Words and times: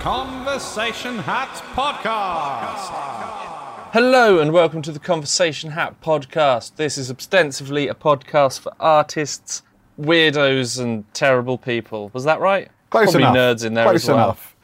Conversation 0.00 1.18
Hat 1.18 1.50
Podcast. 1.74 2.88
Hello 3.92 4.38
and 4.38 4.50
welcome 4.50 4.80
to 4.80 4.92
the 4.92 4.98
Conversation 4.98 5.72
Hat 5.72 6.00
podcast. 6.00 6.76
This 6.76 6.96
is 6.96 7.10
ostensibly 7.10 7.86
a 7.86 7.92
podcast 7.92 8.60
for 8.60 8.72
artists, 8.80 9.60
weirdos, 10.00 10.80
and 10.82 11.04
terrible 11.12 11.58
people. 11.58 12.08
Was 12.14 12.24
that 12.24 12.40
right? 12.40 12.70
Close 12.88 13.10
Probably 13.12 13.24
enough. 13.24 13.36
nerds 13.36 13.62
in 13.66 13.74
there 13.74 13.84
Close 13.84 14.04
as 14.04 14.08
well. 14.08 14.16
enough. 14.16 14.56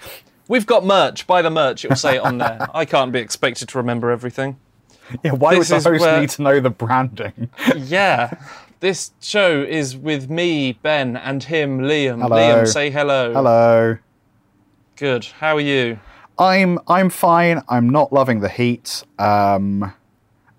We've 0.49 0.65
got 0.65 0.87
merch. 0.87 1.27
Buy 1.27 1.43
the 1.43 1.51
merch. 1.51 1.85
It'll 1.85 1.99
say 1.99 2.17
it 2.17 2.23
on 2.23 2.39
there. 2.39 2.67
I 2.75 2.87
can't 2.87 3.13
be 3.13 3.19
expected 3.19 3.69
to 3.69 3.77
remember 3.77 4.11
everything. 4.11 4.59
Yeah, 5.23 5.33
why 5.33 5.51
This 5.59 5.69
would 5.69 5.77
is 5.77 5.85
the 5.85 5.91
host 5.91 6.01
where- 6.01 6.19
need 6.21 6.31
to 6.31 6.41
know 6.43 6.61
the 6.61 6.71
branding? 6.71 7.51
Yeah. 7.77 8.33
This 8.81 9.11
show 9.21 9.63
is 9.63 9.97
with 9.99 10.31
me, 10.31 10.73
Ben, 10.73 11.15
and 11.17 11.43
him, 11.43 11.81
Liam. 11.81 12.23
Hello. 12.23 12.37
Liam, 12.37 12.67
say 12.67 12.91
hello. 12.91 13.33
Hello. 13.35 13.99
Good. 14.97 15.27
How 15.27 15.57
are 15.57 15.61
you? 15.61 15.99
I'm 16.39 16.79
I'm 16.89 17.11
fine. 17.11 17.63
I'm 17.69 17.89
not 17.91 18.13
loving 18.13 18.41
the 18.41 18.49
heat. 18.49 19.03
Um, 19.19 19.93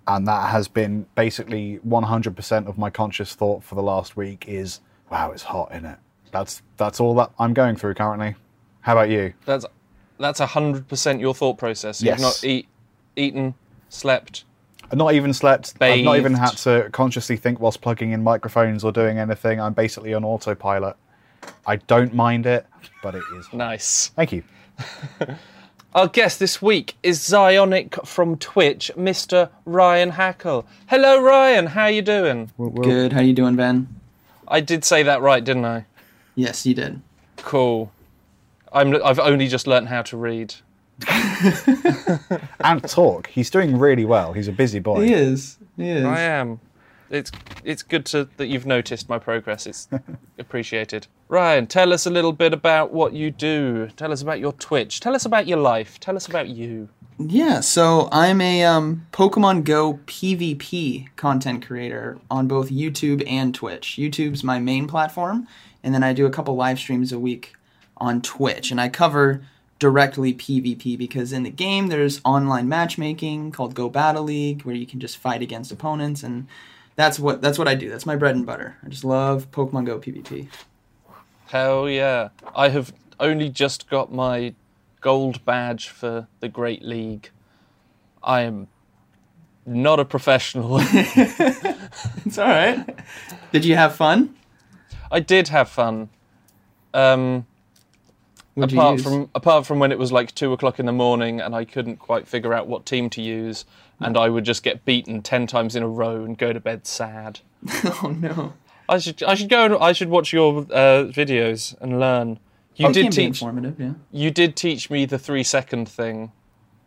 and 0.08 0.28
that 0.28 0.52
has 0.52 0.68
been 0.68 1.06
basically 1.16 1.80
100% 1.86 2.68
of 2.68 2.78
my 2.78 2.90
conscious 2.90 3.36
thought 3.36 3.64
for 3.64 3.76
the 3.76 3.84
last 3.84 4.16
week 4.16 4.46
is, 4.48 4.80
wow, 5.12 5.32
it's 5.32 5.44
hot 5.44 5.72
in 5.74 5.86
it. 5.86 5.98
That's 6.32 6.62
that's 6.78 7.00
all 7.00 7.16
that 7.16 7.32
I'm 7.40 7.54
going 7.54 7.76
through 7.76 7.96
currently. 7.96 8.36
How 8.82 8.94
about 8.94 9.10
you? 9.10 9.34
That's 9.46 9.66
that's 10.20 10.40
hundred 10.40 10.88
percent 10.88 11.20
your 11.20 11.34
thought 11.34 11.58
process. 11.58 12.02
Yes. 12.02 12.20
You've 12.20 12.22
not 12.22 12.44
eat, 12.44 12.68
eaten, 13.16 13.56
slept. 13.90 14.46
I've 14.92 14.98
not 14.98 15.14
even 15.14 15.34
slept. 15.34 15.74
I've 15.82 16.04
not 16.04 16.18
even 16.18 16.34
had 16.34 16.52
to 16.60 16.90
consciously 16.92 17.38
think 17.38 17.60
whilst 17.60 17.82
plugging 17.82 18.12
in 18.12 18.24
microphones 18.24 18.84
or 18.84 18.92
doing 18.92 19.18
anything. 19.18 19.60
I'm 19.60 19.74
basically 19.74 20.14
on 20.14 20.24
autopilot. 20.24 20.96
I 21.66 21.78
don't 21.78 22.14
mind 22.14 22.46
it, 22.46 22.66
but 23.04 23.16
it 23.16 23.24
is. 23.38 23.52
Nice. 23.54 24.08
Thank 24.16 24.32
you. 24.32 24.44
Our 25.96 26.08
guest 26.08 26.40
this 26.40 26.62
week 26.62 26.96
is 27.02 27.20
Zyonik 27.20 28.06
from 28.06 28.38
Twitch, 28.38 28.92
Mr. 28.96 29.50
Ryan 29.66 30.12
Hackel. 30.12 30.66
Hello, 30.88 31.22
Ryan. 31.22 31.68
How 31.68 31.84
are 31.84 31.92
you 31.92 32.02
doing? 32.02 32.52
Good. 32.58 33.14
How 33.14 33.20
are 33.20 33.24
you 33.24 33.34
doing, 33.34 33.56
Ben? 33.56 33.88
I 34.48 34.60
did 34.60 34.86
say 34.86 35.04
that 35.04 35.22
right, 35.22 35.44
didn't 35.44 35.66
I? 35.66 35.86
Yes, 36.36 36.66
you 36.66 36.74
did. 36.76 37.02
Cool. 37.38 37.92
I'm, 38.72 38.94
I've 39.04 39.20
only 39.20 39.48
just 39.48 39.66
learnt 39.66 39.88
how 39.88 40.04
to 40.04 40.18
read. 40.18 40.54
And 42.60 42.84
talk. 42.90 43.28
He's 43.28 43.50
doing 43.50 43.78
really 43.78 44.06
well. 44.06 44.34
He's 44.34 44.48
a 44.48 44.52
busy 44.52 44.80
boy. 44.80 45.06
He 45.06 45.14
is. 45.14 45.58
He 45.78 45.90
is. 45.90 46.06
I 46.06 46.20
am. 46.22 46.60
It's 47.10 47.32
it's 47.64 47.84
good 47.84 48.06
to 48.08 48.30
that 48.38 48.48
you've 48.48 48.66
noticed 48.66 49.10
my 49.10 49.20
progress. 49.20 49.66
It's 49.66 49.88
appreciated. 50.40 51.08
Ryan, 51.28 51.68
tell 51.68 51.94
us 51.94 52.06
a 52.06 52.10
little 52.10 52.34
bit 52.34 52.54
about 52.54 52.92
what 52.92 53.14
you 53.14 53.32
do. 53.32 53.88
Tell 53.96 54.12
us 54.12 54.22
about 54.22 54.40
your 54.40 54.54
Twitch. 54.54 55.00
Tell 55.00 55.16
us 55.16 55.26
about 55.26 55.48
your 55.48 55.58
life. 55.58 56.00
Tell 56.00 56.16
us 56.16 56.28
about 56.28 56.50
you. 56.50 56.90
Yeah. 57.20 57.62
So 57.62 58.10
I'm 58.12 58.42
a 58.42 58.64
um, 58.64 59.08
Pokemon 59.12 59.64
Go 59.64 60.00
PvP 60.06 61.16
content 61.16 61.66
creator 61.66 62.20
on 62.30 62.48
both 62.48 62.70
YouTube 62.70 63.24
and 63.28 63.54
Twitch. 63.54 63.96
YouTube's 63.98 64.44
my 64.44 64.60
main 64.60 64.88
platform, 64.88 65.48
and 65.84 65.94
then 65.94 66.04
I 66.04 66.14
do 66.14 66.26
a 66.26 66.32
couple 66.32 66.56
live 66.56 66.80
streams 66.80 67.12
a 67.12 67.20
week 67.20 67.54
on 67.98 68.22
Twitch, 68.22 68.70
and 68.70 68.80
I 68.80 68.90
cover 68.90 69.42
directly 69.80 70.34
PvP 70.34 70.98
because 70.98 71.32
in 71.32 71.44
the 71.44 71.50
game 71.50 71.88
there's 71.88 72.20
online 72.26 72.68
matchmaking 72.68 73.52
called 73.52 73.76
Go 73.76 73.90
Battle 73.90 74.24
League 74.24 74.64
where 74.64 74.76
you 74.76 74.88
can 74.88 75.00
just 75.00 75.18
fight 75.18 75.42
against 75.42 75.72
opponents 75.72 76.24
and 76.24 76.48
that's 76.98 77.20
what 77.20 77.42
that's 77.42 77.58
what 77.58 77.70
I 77.70 77.76
do. 77.76 77.90
That's 77.90 78.06
my 78.06 78.18
bread 78.18 78.36
and 78.36 78.46
butter. 78.46 78.76
I 78.84 78.90
just 78.90 79.06
love 79.06 79.50
Pokemon 79.52 79.86
Go 79.86 80.00
PvP. 80.00 80.50
Hell 81.48 81.88
yeah. 81.88 82.30
I 82.54 82.70
have 82.70 82.94
only 83.20 83.50
just 83.50 83.90
got 83.90 84.12
my 84.12 84.54
gold 85.00 85.46
badge 85.46 85.88
for 85.88 86.28
the 86.42 86.50
Great 86.50 86.82
League. 86.82 87.30
I 88.22 88.42
am 88.42 88.68
not 89.66 90.00
a 90.02 90.06
professional. 90.06 90.82
It's 92.26 92.38
all 92.38 92.48
right. 92.48 92.86
Did 93.52 93.64
you 93.64 93.76
have 93.76 93.96
fun? 93.96 94.36
I 95.10 95.20
did 95.20 95.48
have 95.48 95.70
fun. 95.70 96.10
Um, 96.94 97.48
You 98.58 98.64
apart 98.64 99.02
from 99.02 99.30
apart 99.36 99.68
from 99.68 99.78
when 99.78 99.92
it 99.92 100.00
was 100.00 100.12
like 100.12 100.34
two 100.34 100.52
o'clock 100.52 100.80
in 100.80 100.88
the 100.88 100.92
morning 100.92 101.40
and 101.40 101.54
I 101.54 101.64
couldn't 101.64 101.98
quite 101.98 102.28
figure 102.28 102.56
out 102.56 102.68
what 102.68 102.88
team 102.88 103.08
to 103.12 103.22
use, 103.22 103.66
and 104.00 104.18
I 104.18 104.30
would 104.30 104.46
just 104.46 104.64
get 104.64 104.84
beaten 104.84 105.22
ten 105.22 105.46
times 105.46 105.76
in 105.76 105.84
a 105.84 105.88
row 105.88 106.26
and 106.26 106.36
go 106.36 106.52
to 106.54 106.60
bed 106.60 106.88
sad. 106.88 107.42
oh 108.04 108.16
no. 108.20 108.54
I 108.90 108.98
should 108.98 109.22
I 109.22 109.36
should 109.36 109.50
go 109.50 109.66
and 109.66 109.76
I 109.76 109.92
should 109.92 110.10
watch 110.10 110.34
your 110.34 110.62
uh, 110.72 111.06
videos 111.06 111.80
and 111.82 112.00
learn. 112.00 112.40
You 112.76 112.88
It 112.88 112.94
did 112.94 113.12
teach 113.12 113.42
informative, 113.42 113.80
yeah. 113.80 113.94
you 114.12 114.32
did 114.32 114.56
teach 114.56 114.90
me 114.90 115.06
the 115.06 115.20
three 115.20 115.44
second 115.44 115.88
thing. 115.88 116.32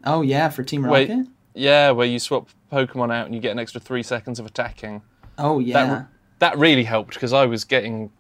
Oh 0.05 0.23
yeah, 0.23 0.49
for 0.49 0.65
Team. 0.65 0.85
Rocket. 0.85 1.27
Yeah, 1.55 1.93
where 1.93 2.07
you 2.07 2.19
swap 2.19 2.49
Pokemon 2.73 3.13
out 3.13 3.27
and 3.27 3.35
you 3.35 3.41
get 3.41 3.53
an 3.53 3.61
extra 3.61 3.81
three 3.81 4.03
seconds 4.03 4.41
of 4.41 4.47
attacking. 4.47 5.03
Oh 5.39 5.61
yeah. 5.61 5.87
That 5.87 6.09
that 6.41 6.59
really 6.59 6.85
helped 6.85 7.15
because 7.15 7.33
I 7.33 7.47
was 7.47 7.63
getting 7.63 8.11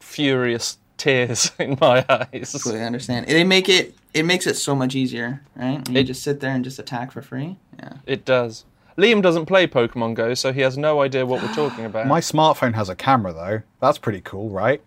furious 0.00 0.78
tears 0.96 1.50
in 1.58 1.76
my 1.80 2.04
eyes. 2.08 2.54
I 2.54 2.58
completely 2.58 2.82
understand. 2.84 3.26
They 3.26 3.44
make 3.44 3.68
it. 3.68 3.94
It 4.14 4.24
makes 4.24 4.46
it 4.46 4.54
so 4.54 4.74
much 4.74 4.94
easier, 4.94 5.42
right? 5.56 5.78
And 5.78 5.88
you 5.88 6.00
It- 6.00 6.04
just 6.04 6.22
sit 6.22 6.40
there 6.40 6.50
and 6.54 6.62
just 6.64 6.78
attack 6.78 7.12
for 7.12 7.22
free. 7.22 7.56
Yeah. 7.78 7.94
It 8.06 8.24
does. 8.24 8.64
Liam 8.98 9.22
doesn't 9.22 9.46
play 9.46 9.66
Pokemon 9.66 10.14
Go, 10.14 10.34
so 10.34 10.52
he 10.52 10.60
has 10.60 10.76
no 10.76 11.00
idea 11.00 11.24
what 11.24 11.42
we're 11.42 11.54
talking 11.54 11.86
about. 11.86 12.06
My 12.06 12.20
smartphone 12.20 12.74
has 12.74 12.90
a 12.90 12.94
camera 12.94 13.32
though. 13.32 13.62
That's 13.80 13.96
pretty 13.96 14.20
cool, 14.20 14.50
right? 14.50 14.82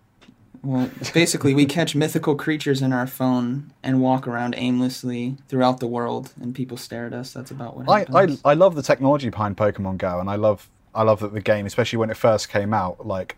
Well, 0.62 0.88
basically, 1.12 1.54
we 1.54 1.66
catch 1.66 1.94
mythical 1.94 2.34
creatures 2.34 2.82
in 2.82 2.92
our 2.92 3.06
phone 3.06 3.72
and 3.82 4.00
walk 4.00 4.26
around 4.26 4.54
aimlessly 4.56 5.36
throughout 5.48 5.80
the 5.80 5.86
world, 5.86 6.32
and 6.40 6.54
people 6.54 6.76
stare 6.76 7.06
at 7.06 7.12
us. 7.12 7.32
That's 7.32 7.50
about 7.50 7.76
what 7.76 7.88
I. 7.88 8.06
I 8.22 8.36
I 8.44 8.54
love 8.54 8.74
the 8.76 8.82
technology 8.82 9.28
behind 9.28 9.56
Pokemon 9.56 9.98
Go, 9.98 10.18
and 10.20 10.30
I 10.30 10.36
love 10.36 10.68
I 10.94 11.02
love 11.02 11.20
that 11.20 11.34
the 11.34 11.40
game, 11.40 11.66
especially 11.66 11.98
when 11.98 12.10
it 12.10 12.16
first 12.16 12.48
came 12.48 12.72
out, 12.72 13.06
like 13.06 13.36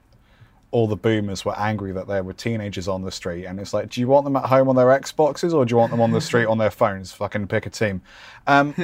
all 0.71 0.87
the 0.87 0.97
boomers 0.97 1.45
were 1.45 1.59
angry 1.59 1.93
that 1.93 2.07
there 2.07 2.23
were 2.23 2.33
teenagers 2.33 2.89
on 2.89 3.03
the 3.03 3.11
street, 3.11 3.47
and 3.47 3.59
it's 3.59 3.73
like, 3.73 3.91
do 3.91 4.01
you 4.01 4.09
want 4.09 4.25
them 4.25 4.37
at 4.37 4.45
home 4.45 4.69
on 4.69 4.77
their 4.77 4.89
Xboxes 4.89 5.55
or 5.55 5.65
do 5.65 5.73
you 5.73 5.77
want 5.77 5.91
them 5.91 6.01
on 6.01 6.11
the 6.11 6.21
street 6.21 6.47
on 6.47 6.59
their 6.59 6.71
phones? 6.71 7.13
Fucking 7.13 7.47
pick 7.49 7.67
a 7.67 7.71
team. 7.71 8.03
Um, 8.47 8.75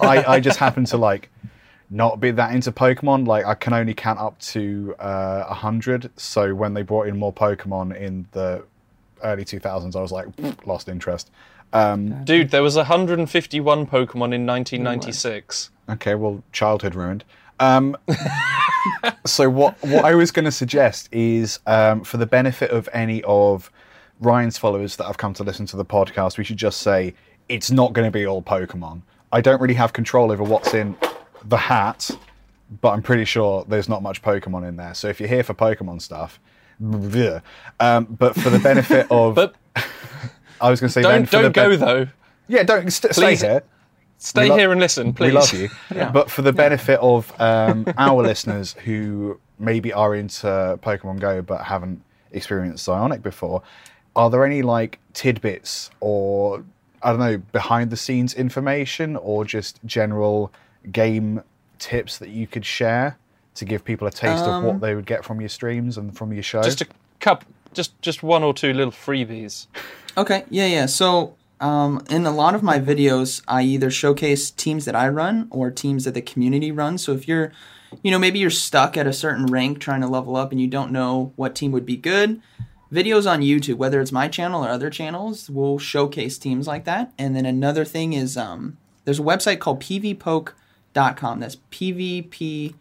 I 0.00 0.24
I 0.26 0.40
just 0.40 0.58
happen 0.58 0.84
to 0.86 0.96
like 0.96 1.30
not 1.90 2.20
be 2.20 2.30
that 2.32 2.54
into 2.54 2.72
Pokemon. 2.72 3.26
Like 3.26 3.46
I 3.46 3.54
can 3.54 3.72
only 3.72 3.94
count 3.94 4.18
up 4.18 4.38
to 4.40 4.94
uh, 4.98 5.44
a 5.48 5.54
hundred. 5.54 6.10
So 6.16 6.54
when 6.54 6.74
they 6.74 6.82
brought 6.82 7.08
in 7.08 7.18
more 7.18 7.32
Pokemon 7.32 7.96
in 7.96 8.26
the 8.32 8.64
early 9.24 9.44
2000s, 9.44 9.96
I 9.96 10.00
was 10.00 10.12
like 10.12 10.28
lost 10.66 10.88
interest. 10.88 11.30
Um, 11.72 12.24
Dude, 12.24 12.50
there 12.50 12.62
was 12.62 12.76
151 12.76 13.86
Pokemon 13.86 14.34
in 14.34 14.46
1996. 14.46 15.70
Okay, 15.90 16.14
well, 16.14 16.42
childhood 16.52 16.94
ruined. 16.94 17.24
Um, 17.60 17.96
so 19.26 19.48
what 19.50 19.76
what 19.82 20.04
I 20.04 20.14
was 20.14 20.30
going 20.30 20.44
to 20.44 20.52
suggest 20.52 21.08
is, 21.12 21.58
um, 21.66 22.04
for 22.04 22.16
the 22.16 22.26
benefit 22.26 22.70
of 22.70 22.88
any 22.92 23.22
of 23.24 23.70
Ryan's 24.20 24.58
followers 24.58 24.96
that 24.96 25.04
have 25.04 25.16
come 25.18 25.34
to 25.34 25.44
listen 25.44 25.66
to 25.66 25.76
the 25.76 25.84
podcast, 25.84 26.38
we 26.38 26.44
should 26.44 26.56
just 26.56 26.80
say 26.80 27.14
it's 27.48 27.70
not 27.70 27.92
going 27.92 28.06
to 28.06 28.10
be 28.10 28.26
all 28.26 28.42
Pokemon. 28.42 29.02
I 29.32 29.40
don't 29.40 29.60
really 29.60 29.74
have 29.74 29.92
control 29.92 30.32
over 30.32 30.42
what's 30.42 30.74
in 30.74 30.96
the 31.44 31.56
hat, 31.56 32.10
but 32.80 32.90
I'm 32.90 33.02
pretty 33.02 33.24
sure 33.24 33.64
there's 33.68 33.88
not 33.88 34.02
much 34.02 34.22
Pokemon 34.22 34.68
in 34.68 34.76
there. 34.76 34.94
So 34.94 35.08
if 35.08 35.20
you're 35.20 35.28
here 35.28 35.42
for 35.42 35.54
Pokemon 35.54 36.02
stuff, 36.02 36.40
bleh. 36.82 37.42
um, 37.80 38.04
but 38.04 38.34
for 38.34 38.50
the 38.50 38.58
benefit 38.58 39.06
of, 39.10 39.34
But 39.34 39.54
I 40.60 40.70
was 40.70 40.80
going 40.80 40.88
to 40.88 40.92
say, 40.92 41.02
don't 41.02 41.30
don't 41.30 41.52
go 41.52 41.76
though. 41.76 42.08
Yeah, 42.48 42.62
don't 42.62 42.90
st- 42.90 43.14
stay 43.14 43.36
here. 43.36 43.62
Stay 44.18 44.48
lo- 44.48 44.56
here 44.56 44.72
and 44.72 44.80
listen, 44.80 45.12
please. 45.12 45.28
We 45.28 45.32
love 45.32 45.52
you. 45.52 45.68
But 46.12 46.30
for 46.30 46.42
the 46.42 46.52
benefit 46.52 46.98
of 47.00 47.32
um, 47.40 47.86
our 47.96 48.22
listeners 48.30 48.74
who 48.84 49.38
maybe 49.58 49.92
are 49.92 50.14
into 50.14 50.78
Pokemon 50.82 51.20
Go 51.20 51.40
but 51.42 51.62
haven't 51.64 52.02
experienced 52.32 52.86
Zyonik 52.86 53.22
before, 53.22 53.62
are 54.16 54.28
there 54.30 54.44
any 54.44 54.62
like 54.62 54.98
tidbits 55.14 55.90
or 56.00 56.64
I 57.02 57.10
don't 57.10 57.20
know 57.20 57.38
behind 57.52 57.90
the 57.90 57.96
scenes 57.96 58.34
information 58.34 59.16
or 59.16 59.44
just 59.44 59.78
general 59.86 60.52
game 60.90 61.42
tips 61.78 62.18
that 62.18 62.30
you 62.30 62.46
could 62.48 62.66
share 62.66 63.16
to 63.54 63.64
give 63.64 63.84
people 63.84 64.06
a 64.06 64.10
taste 64.10 64.44
of 64.44 64.64
what 64.64 64.80
they 64.80 64.94
would 64.94 65.06
get 65.06 65.24
from 65.24 65.40
your 65.40 65.48
streams 65.48 65.96
and 65.96 66.16
from 66.16 66.32
your 66.32 66.42
show? 66.42 66.62
Just 66.62 66.80
a 66.80 66.86
cup, 67.20 67.44
just 67.72 68.00
just 68.02 68.22
one 68.22 68.42
or 68.42 68.52
two 68.54 68.72
little 68.72 68.92
freebies. 68.92 69.66
Okay, 70.16 70.44
yeah, 70.50 70.66
yeah. 70.66 70.86
So, 70.86 71.34
um, 71.60 72.04
in 72.10 72.26
a 72.26 72.30
lot 72.30 72.54
of 72.54 72.62
my 72.62 72.78
videos, 72.78 73.42
I 73.48 73.62
either 73.62 73.90
showcase 73.90 74.50
teams 74.50 74.84
that 74.84 74.94
I 74.96 75.08
run 75.08 75.48
or 75.50 75.70
teams 75.70 76.04
that 76.04 76.14
the 76.14 76.22
community 76.22 76.70
runs. 76.70 77.04
So, 77.04 77.12
if 77.12 77.26
you're, 77.26 77.52
you 78.02 78.10
know, 78.10 78.18
maybe 78.18 78.38
you're 78.38 78.50
stuck 78.50 78.96
at 78.96 79.06
a 79.06 79.12
certain 79.12 79.46
rank 79.46 79.78
trying 79.80 80.00
to 80.02 80.06
level 80.06 80.36
up 80.36 80.52
and 80.52 80.60
you 80.60 80.68
don't 80.68 80.92
know 80.92 81.32
what 81.36 81.54
team 81.54 81.72
would 81.72 81.86
be 81.86 81.96
good, 81.96 82.40
videos 82.92 83.30
on 83.30 83.40
YouTube, 83.40 83.76
whether 83.76 84.00
it's 84.00 84.12
my 84.12 84.28
channel 84.28 84.64
or 84.64 84.68
other 84.68 84.90
channels, 84.90 85.50
will 85.50 85.78
showcase 85.78 86.38
teams 86.38 86.66
like 86.66 86.84
that. 86.84 87.12
And 87.18 87.34
then 87.34 87.46
another 87.46 87.84
thing 87.84 88.12
is, 88.12 88.36
um, 88.36 88.78
there's 89.04 89.20
a 89.20 89.22
website 89.22 89.58
called 89.58 89.80
pvpoke.com. 89.80 91.40
That's 91.40 91.56
pvpoke.com. 91.56 92.72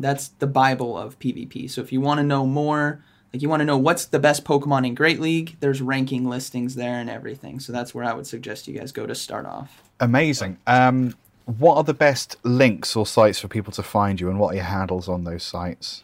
That's 0.00 0.28
the 0.28 0.46
Bible 0.46 0.96
of 0.98 1.18
PvP. 1.18 1.70
So 1.70 1.80
if 1.82 1.92
you 1.92 2.00
want 2.00 2.18
to 2.18 2.24
know 2.24 2.46
more, 2.46 3.02
Like 3.36 3.42
you 3.42 3.50
want 3.50 3.60
to 3.60 3.66
know 3.66 3.76
what's 3.76 4.06
the 4.06 4.18
best 4.18 4.44
Pokemon 4.44 4.86
in 4.86 4.94
Great 4.94 5.20
League, 5.20 5.58
there's 5.60 5.82
ranking 5.82 6.26
listings 6.26 6.74
there 6.74 6.94
and 6.94 7.10
everything. 7.10 7.60
So 7.60 7.70
that's 7.70 7.94
where 7.94 8.02
I 8.02 8.14
would 8.14 8.26
suggest 8.26 8.66
you 8.66 8.78
guys 8.78 8.92
go 8.92 9.06
to 9.06 9.14
start 9.14 9.44
off. 9.44 9.82
Amazing. 10.00 10.56
Um, 10.66 11.14
what 11.44 11.76
are 11.76 11.84
the 11.84 11.92
best 11.92 12.36
links 12.44 12.96
or 12.96 13.04
sites 13.04 13.38
for 13.38 13.48
people 13.48 13.74
to 13.74 13.82
find 13.82 14.18
you, 14.18 14.30
and 14.30 14.40
what 14.40 14.52
are 14.52 14.56
your 14.56 14.64
handles 14.64 15.06
on 15.06 15.24
those 15.24 15.42
sites? 15.42 16.02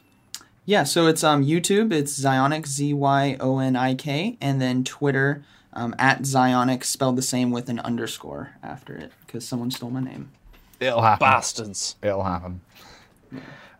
Yeah, 0.66 0.84
so 0.84 1.06
it's 1.06 1.24
um 1.24 1.42
YouTube, 1.42 1.90
it's 1.90 2.20
Zyonik 2.20 2.66
Z 2.66 2.92
Y 2.92 3.38
O 3.40 3.60
N 3.60 3.76
I 3.76 3.94
K, 3.94 4.36
and 4.42 4.60
then 4.60 4.84
Twitter 4.84 5.42
um, 5.72 5.94
at 5.98 6.24
Zyonik 6.24 6.84
spelled 6.84 7.16
the 7.16 7.22
same 7.22 7.50
with 7.50 7.70
an 7.70 7.78
underscore 7.80 8.50
after 8.62 8.94
it 8.94 9.10
because 9.24 9.48
someone 9.48 9.70
stole 9.70 9.88
my 9.88 10.02
name. 10.02 10.32
It'll 10.80 11.00
happen. 11.00 11.24
Bastards. 11.24 11.96
It'll 12.02 12.24
happen. 12.24 12.60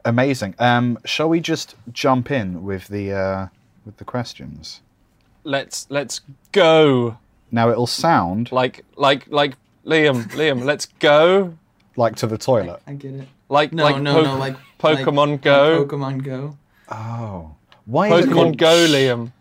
Amazing. 0.05 0.55
Um, 0.59 0.99
shall 1.05 1.29
we 1.29 1.41
just 1.41 1.75
jump 1.93 2.31
in 2.31 2.65
with 2.65 2.89
the 2.89 3.13
uh, 3.13 3.47
with 3.87 3.97
the 3.99 4.05
questions? 4.05 4.81
Let's 5.45 5.87
let's 5.91 6.21
go. 6.53 7.19
Now 7.51 7.71
it'll 7.71 7.87
sound 7.87 8.51
Like 8.53 8.85
like 8.97 9.27
like 9.29 9.57
Liam, 9.87 10.25
Liam, 10.33 10.65
let's 10.65 10.87
go. 11.01 11.55
like 11.97 12.17
to 12.17 12.27
the 12.27 12.39
toilet. 12.39 12.81
I 12.87 12.95
get 12.95 13.15
it. 13.15 13.29
Like 13.49 13.73
No, 13.73 13.85
like 13.85 14.01
no, 14.01 14.15
Po- 14.15 14.23
no, 14.23 14.39
like 14.39 14.57
Pokemon 14.79 15.29
like- 15.33 15.43
Go. 15.43 15.79
like 15.81 15.89
Pokemon 15.89 16.25
Go. 16.25 16.57
Oh, 16.91 17.55
why 17.85 18.09
is 18.13 18.25
it 18.25 18.29
Pokemon 18.31 18.35
called, 18.35 18.59
Go, 18.59 18.87
Liam. 18.89 19.33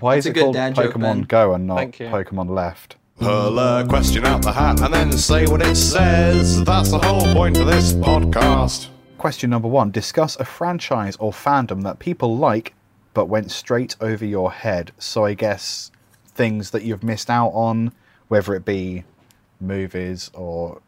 Why 0.00 0.16
is 0.16 0.24
That's 0.24 0.36
a 0.36 0.40
it 0.40 0.42
called 0.42 0.54
dad 0.54 0.74
joke, 0.74 0.94
Pokemon 0.94 1.00
Ben. 1.00 1.22
Go 1.22 1.54
and 1.54 1.66
not 1.66 1.92
Pokemon 1.92 2.50
Left? 2.50 2.96
Pull 3.18 3.58
a 3.58 3.86
question 3.86 4.24
out 4.24 4.40
the 4.42 4.52
hat 4.52 4.80
and 4.80 4.92
then 4.94 5.12
say 5.12 5.46
what 5.46 5.60
it 5.62 5.76
says. 5.76 6.64
That's 6.64 6.90
the 6.90 6.98
whole 6.98 7.32
point 7.34 7.58
of 7.58 7.66
this 7.66 7.92
podcast. 7.92 8.88
Question 9.20 9.50
number 9.50 9.68
one: 9.68 9.90
Discuss 9.90 10.36
a 10.36 10.46
franchise 10.46 11.14
or 11.16 11.30
fandom 11.30 11.82
that 11.82 11.98
people 11.98 12.38
like, 12.38 12.72
but 13.12 13.26
went 13.26 13.50
straight 13.50 13.94
over 14.00 14.24
your 14.24 14.50
head. 14.50 14.92
So 14.96 15.26
I 15.26 15.34
guess 15.34 15.90
things 16.24 16.70
that 16.70 16.84
you've 16.84 17.02
missed 17.02 17.28
out 17.28 17.50
on, 17.50 17.92
whether 18.28 18.54
it 18.54 18.64
be 18.64 19.04
movies 19.60 20.30
or 20.32 20.80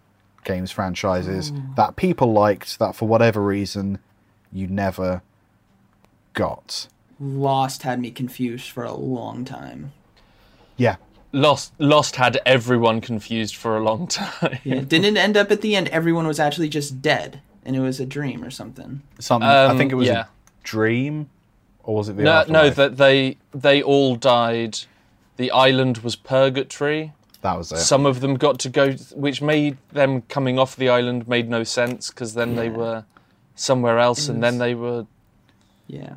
games 0.44 0.70
franchises 0.70 1.50
hmm. 1.50 1.74
that 1.76 1.96
people 1.96 2.32
liked 2.32 2.78
that 2.78 2.94
for 2.96 3.06
whatever 3.06 3.42
reason 3.42 3.98
you 4.50 4.66
never 4.66 5.20
got. 6.32 6.88
Lost 7.20 7.82
had 7.82 8.00
me 8.00 8.10
confused 8.10 8.70
for 8.70 8.82
a 8.82 8.94
long 8.94 9.44
time. 9.44 9.92
Yeah, 10.78 10.96
Lost 11.32 11.74
Lost 11.78 12.16
had 12.16 12.40
everyone 12.46 13.02
confused 13.02 13.56
for 13.56 13.76
a 13.76 13.84
long 13.84 14.06
time. 14.22 14.58
Yeah, 14.64 14.80
didn't 14.80 15.18
it 15.18 15.20
end 15.20 15.36
up 15.36 15.50
at 15.50 15.60
the 15.60 15.76
end 15.76 15.88
everyone 15.88 16.26
was 16.26 16.40
actually 16.40 16.70
just 16.70 17.02
dead 17.02 17.42
and 17.64 17.76
it 17.76 17.80
was 17.80 18.00
a 18.00 18.06
dream 18.06 18.42
or 18.44 18.50
something? 18.50 19.02
something. 19.18 19.48
I 19.48 19.66
Um, 19.66 19.78
think 19.78 19.92
it 19.92 19.96
was 19.96 20.06
yeah. 20.08 20.22
a 20.22 20.26
dream, 20.64 21.28
or 21.82 21.96
was 21.96 22.08
it 22.08 22.16
the 22.16 22.22
No, 22.22 22.44
no, 22.48 22.70
that 22.70 22.96
they 22.96 23.36
they 23.54 23.82
all 23.82 24.16
died. 24.16 24.78
The 25.36 25.50
island 25.50 25.98
was 25.98 26.14
purgatory. 26.16 27.12
that 27.40 27.56
was 27.58 27.72
it. 27.72 27.78
Some 27.78 28.06
of 28.06 28.20
them 28.20 28.34
got 28.36 28.58
to 28.60 28.68
go, 28.68 28.92
which 29.14 29.42
made 29.42 29.76
them 29.92 30.22
coming 30.22 30.58
off 30.58 30.76
the 30.76 30.88
island 30.88 31.26
made 31.26 31.48
no 31.48 31.64
sense 31.64 32.10
because 32.10 32.34
then 32.34 32.54
they 32.54 32.68
were 32.68 33.04
somewhere 33.54 33.98
else, 33.98 34.28
and 34.28 34.42
then 34.42 34.58
they 34.58 34.74
were. 34.74 35.06
Yeah. 35.88 36.14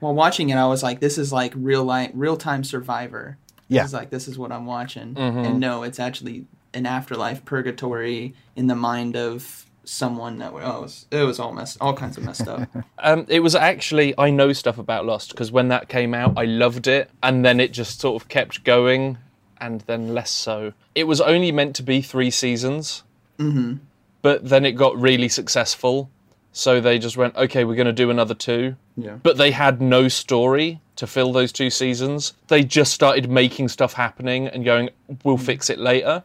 While 0.00 0.14
watching 0.14 0.50
it, 0.50 0.56
I 0.56 0.66
was 0.66 0.82
like, 0.82 1.00
"This 1.00 1.18
is 1.18 1.32
like 1.32 1.52
real 1.56 1.84
life, 1.84 2.10
real 2.14 2.36
time 2.36 2.64
Survivor." 2.64 3.36
Yeah. 3.68 3.82
This 3.82 3.90
is 3.90 3.94
like 3.94 4.10
this 4.10 4.28
is 4.28 4.38
what 4.38 4.52
I'm 4.52 4.66
watching, 4.66 5.14
Mm-hmm. 5.14 5.38
and 5.38 5.60
no, 5.60 5.82
it's 5.82 5.98
actually 5.98 6.46
an 6.74 6.86
afterlife 6.86 7.44
purgatory 7.44 8.34
in 8.56 8.66
the 8.66 8.74
mind 8.74 9.16
of 9.16 9.63
someone 9.84 10.38
that 10.38 10.52
oh, 10.52 10.56
it 10.56 10.82
was, 10.82 11.06
it 11.10 11.22
was 11.22 11.38
all 11.38 11.52
messed, 11.52 11.78
all 11.80 11.94
kinds 11.94 12.16
of 12.16 12.24
messed 12.24 12.48
up. 12.48 12.68
Um, 12.98 13.26
it 13.28 13.40
was 13.40 13.54
actually 13.54 14.14
I 14.16 14.30
know 14.30 14.54
stuff 14.54 14.78
about 14.78 15.04
Lost 15.04 15.30
because 15.30 15.52
when 15.52 15.68
that 15.68 15.90
came 15.90 16.14
out, 16.14 16.38
I 16.38 16.44
loved 16.44 16.86
it, 16.86 17.10
and 17.22 17.44
then 17.44 17.60
it 17.60 17.70
just 17.70 18.00
sort 18.00 18.22
of 18.22 18.28
kept 18.28 18.64
going, 18.64 19.18
and 19.60 19.82
then 19.82 20.14
less 20.14 20.30
so. 20.30 20.72
It 20.94 21.04
was 21.04 21.20
only 21.20 21.52
meant 21.52 21.76
to 21.76 21.82
be 21.82 22.00
three 22.00 22.30
seasons, 22.30 23.02
mm-hmm. 23.38 23.74
but 24.22 24.48
then 24.48 24.64
it 24.64 24.72
got 24.72 24.98
really 24.98 25.28
successful, 25.28 26.08
so 26.52 26.80
they 26.80 26.98
just 26.98 27.16
went, 27.16 27.36
okay, 27.36 27.64
we're 27.64 27.74
going 27.74 27.86
to 27.86 27.92
do 27.92 28.10
another 28.10 28.32
two. 28.32 28.76
yeah. 28.96 29.16
But 29.22 29.36
they 29.36 29.50
had 29.50 29.82
no 29.82 30.08
story 30.08 30.80
to 30.96 31.06
fill 31.06 31.32
those 31.32 31.52
two 31.52 31.68
seasons. 31.68 32.32
They 32.46 32.62
just 32.62 32.92
started 32.92 33.28
making 33.28 33.68
stuff 33.68 33.94
happening 33.94 34.46
and 34.46 34.64
going, 34.64 34.90
we'll 35.24 35.36
fix 35.36 35.68
it 35.68 35.78
later. 35.78 36.22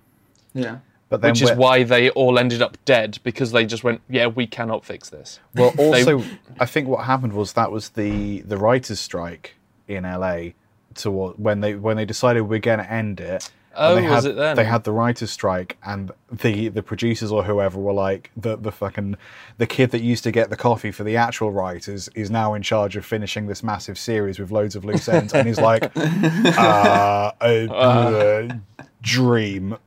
Yeah. 0.54 0.78
But 1.10 1.24
Which 1.24 1.42
is 1.42 1.52
why 1.54 1.84
they 1.84 2.12
all 2.12 2.38
ended 2.38 2.62
up 2.62 2.78
dead 2.86 3.18
because 3.24 3.52
they 3.52 3.66
just 3.66 3.84
went, 3.84 4.02
yeah, 4.10 4.28
we 4.28 4.46
cannot 4.46 4.86
fix 4.86 5.10
this. 5.10 5.40
Well, 5.56 5.74
also, 5.78 6.24
I 6.60 6.68
think 6.68 6.88
what 6.88 7.06
happened 7.06 7.34
was 7.34 7.54
that 7.54 7.72
was 7.72 7.90
the 7.90 8.42
the 8.42 8.58
writers' 8.58 9.00
strike 9.00 9.56
in 9.88 10.04
LA 10.04 10.50
to 10.96 11.10
when 11.10 11.62
they 11.62 11.74
when 11.76 11.98
they 11.98 12.06
decided 12.06 12.42
we're 12.42 12.60
going 12.60 12.80
to 12.80 12.92
end 12.92 13.20
it. 13.20 13.50
Oh, 13.76 13.96
they 13.96 14.02
was 14.02 14.24
had, 14.24 14.32
it 14.32 14.36
then? 14.36 14.56
They 14.56 14.66
had 14.66 14.84
the 14.84 14.92
writers' 14.92 15.32
strike, 15.32 15.78
and 15.84 16.12
the 16.32 16.70
the 16.70 16.84
producers 16.84 17.32
or 17.32 17.44
whoever 17.44 17.80
were 17.80 17.94
like 17.94 18.30
the 18.38 18.56
the 18.56 18.72
fucking 18.72 19.16
the 19.58 19.66
kid 19.66 19.90
that 19.92 20.02
used 20.02 20.24
to 20.26 20.32
get 20.32 20.52
the 20.52 20.58
coffee 20.58 20.92
for 20.92 21.04
the 21.04 21.18
actual 21.18 21.52
writers 21.52 22.08
is 22.10 22.30
now 22.30 22.54
in 22.54 22.62
charge 22.62 22.96
of 22.96 23.06
finishing 23.06 23.48
this 23.48 23.64
massive 23.64 23.98
series 23.98 24.38
with 24.38 24.52
loads 24.52 24.76
of 24.76 24.86
loose 24.86 25.08
ends, 25.10 25.34
and 25.34 25.48
he's 25.48 25.60
like, 25.60 25.92
uh, 25.96 27.32
a, 27.42 27.72
uh, 27.72 28.54
dream. 29.02 29.78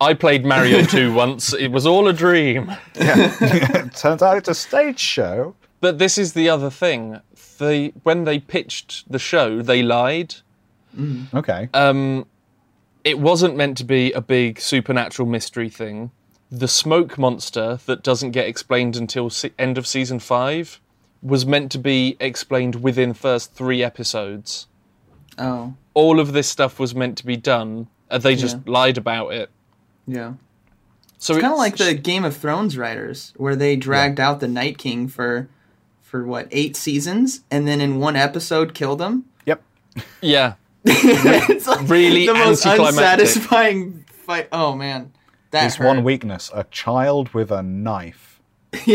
I 0.00 0.14
played 0.14 0.44
Mario 0.44 0.82
2 0.84 1.12
once. 1.12 1.52
It 1.52 1.68
was 1.68 1.86
all 1.86 2.08
a 2.08 2.12
dream. 2.12 2.72
Turns 2.94 4.22
out 4.22 4.36
it's 4.38 4.48
a 4.48 4.54
stage 4.54 4.98
show. 4.98 5.54
But 5.80 5.98
this 5.98 6.18
is 6.18 6.32
the 6.34 6.48
other 6.48 6.70
thing. 6.70 7.20
They, 7.58 7.88
when 8.02 8.24
they 8.24 8.38
pitched 8.38 9.10
the 9.10 9.18
show, 9.18 9.62
they 9.62 9.82
lied. 9.82 10.34
Okay. 11.34 11.68
Um, 11.74 12.26
it 13.04 13.18
wasn't 13.18 13.56
meant 13.56 13.76
to 13.78 13.84
be 13.84 14.12
a 14.12 14.20
big 14.20 14.60
supernatural 14.60 15.26
mystery 15.28 15.68
thing. 15.70 16.10
The 16.50 16.68
smoke 16.68 17.16
monster 17.18 17.78
that 17.86 18.02
doesn't 18.02 18.32
get 18.32 18.46
explained 18.48 18.96
until 18.96 19.30
se- 19.30 19.52
end 19.58 19.78
of 19.78 19.86
season 19.86 20.18
five 20.18 20.80
was 21.22 21.46
meant 21.46 21.70
to 21.72 21.78
be 21.78 22.16
explained 22.18 22.76
within 22.82 23.14
first 23.14 23.54
three 23.54 23.82
episodes. 23.82 24.66
Oh. 25.38 25.74
All 25.94 26.18
of 26.18 26.32
this 26.32 26.48
stuff 26.48 26.78
was 26.78 26.94
meant 26.94 27.16
to 27.18 27.26
be 27.26 27.36
done. 27.36 27.86
And 28.10 28.22
they 28.22 28.34
just 28.34 28.56
Yeah. 28.66 28.72
lied 28.72 28.98
about 28.98 29.28
it. 29.32 29.50
Yeah. 30.12 30.34
So 31.18 31.34
It's 31.34 31.42
kind 31.42 31.52
of 31.52 31.58
like 31.58 31.76
the 31.76 31.94
Game 31.94 32.24
of 32.24 32.36
Thrones 32.36 32.76
writers, 32.78 33.32
where 33.36 33.54
they 33.54 33.76
dragged 33.76 34.18
out 34.18 34.40
the 34.40 34.48
Night 34.48 34.78
King 34.78 35.06
for, 35.06 35.48
for 36.00 36.24
what 36.24 36.48
eight 36.50 36.76
seasons, 36.76 37.42
and 37.50 37.68
then 37.68 37.80
in 37.80 37.98
one 38.00 38.16
episode 38.16 38.72
killed 38.74 39.00
him. 39.02 39.26
yep. 39.44 39.62
yeah. 40.22 40.54
it's 40.84 41.66
like 41.66 41.86
Really 41.88 42.26
the 42.26 42.32
most 42.34 42.64
unsatisfying 42.64 44.04
fight. 44.06 44.48
Oh 44.50 44.74
man, 44.74 45.12
that 45.50 45.64
His 45.64 45.76
hurt. 45.76 45.86
one 45.86 46.04
weakness: 46.04 46.50
a 46.54 46.64
child 46.64 47.28
with 47.34 47.50
a 47.50 47.62
knife. 47.62 48.40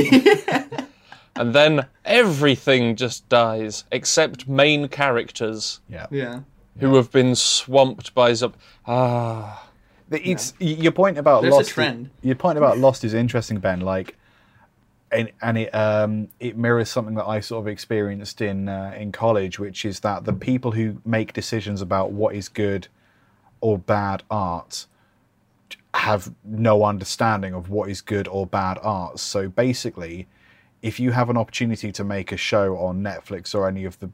And 1.38 1.54
then 1.54 1.86
everything 2.06 2.96
just 2.96 3.28
dies 3.28 3.84
except 3.92 4.48
main 4.48 4.88
characters 4.88 5.82
Yeah. 5.89 6.08
Yeah. 6.10 6.39
who 6.80 6.96
have 6.96 7.12
been 7.12 7.36
swamped 7.36 8.13
by 8.16 8.34
some. 8.34 8.54
Ah. 8.88 9.68
It's 10.12 10.54
y 10.60 10.68
your 10.68 10.92
point 10.92 11.18
about 11.18 11.42
There's 11.42 11.54
a 11.54 11.58
Lost. 11.58 11.70
trend. 11.72 12.10
Your 12.22 12.36
point 12.36 12.58
about 12.58 12.78
Lost 12.78 13.04
is 13.04 13.14
interesting, 13.14 13.60
Ben. 13.60 13.82
Like, 13.82 14.18
and 15.12 15.32
and 15.42 15.58
it 15.58 15.74
um 15.74 16.30
it 16.40 16.58
mirrors 16.58 16.90
something 16.90 17.16
that 17.16 17.26
I 17.26 17.40
sort 17.40 17.64
of 17.64 17.68
experienced 17.68 18.42
in 18.42 18.70
uh, 18.70 18.94
in 18.98 19.12
college, 19.12 19.60
which 19.60 19.86
is 19.86 20.02
that 20.02 20.26
the 20.26 20.34
people 20.34 20.72
who 20.72 21.02
make 21.06 21.34
decisions 21.34 21.82
about 21.82 22.12
what 22.12 22.36
is 22.36 22.50
good 22.50 22.88
or 23.62 23.78
bad 23.78 24.24
art 24.30 24.86
have 25.96 26.34
no 26.44 26.84
understanding 26.84 27.54
of 27.54 27.70
what 27.70 27.90
is 27.90 28.02
good 28.02 28.28
or 28.28 28.46
bad 28.46 28.78
art. 28.82 29.20
So 29.20 29.48
basically, 29.48 30.28
if 30.82 31.00
you 31.00 31.12
have 31.12 31.30
an 31.30 31.38
opportunity 31.38 31.92
to 31.94 32.04
make 32.04 32.32
a 32.32 32.38
show 32.38 32.78
on 32.78 33.02
Netflix 33.02 33.56
or 33.56 33.68
any 33.68 33.86
of 33.86 33.98
the 34.00 34.10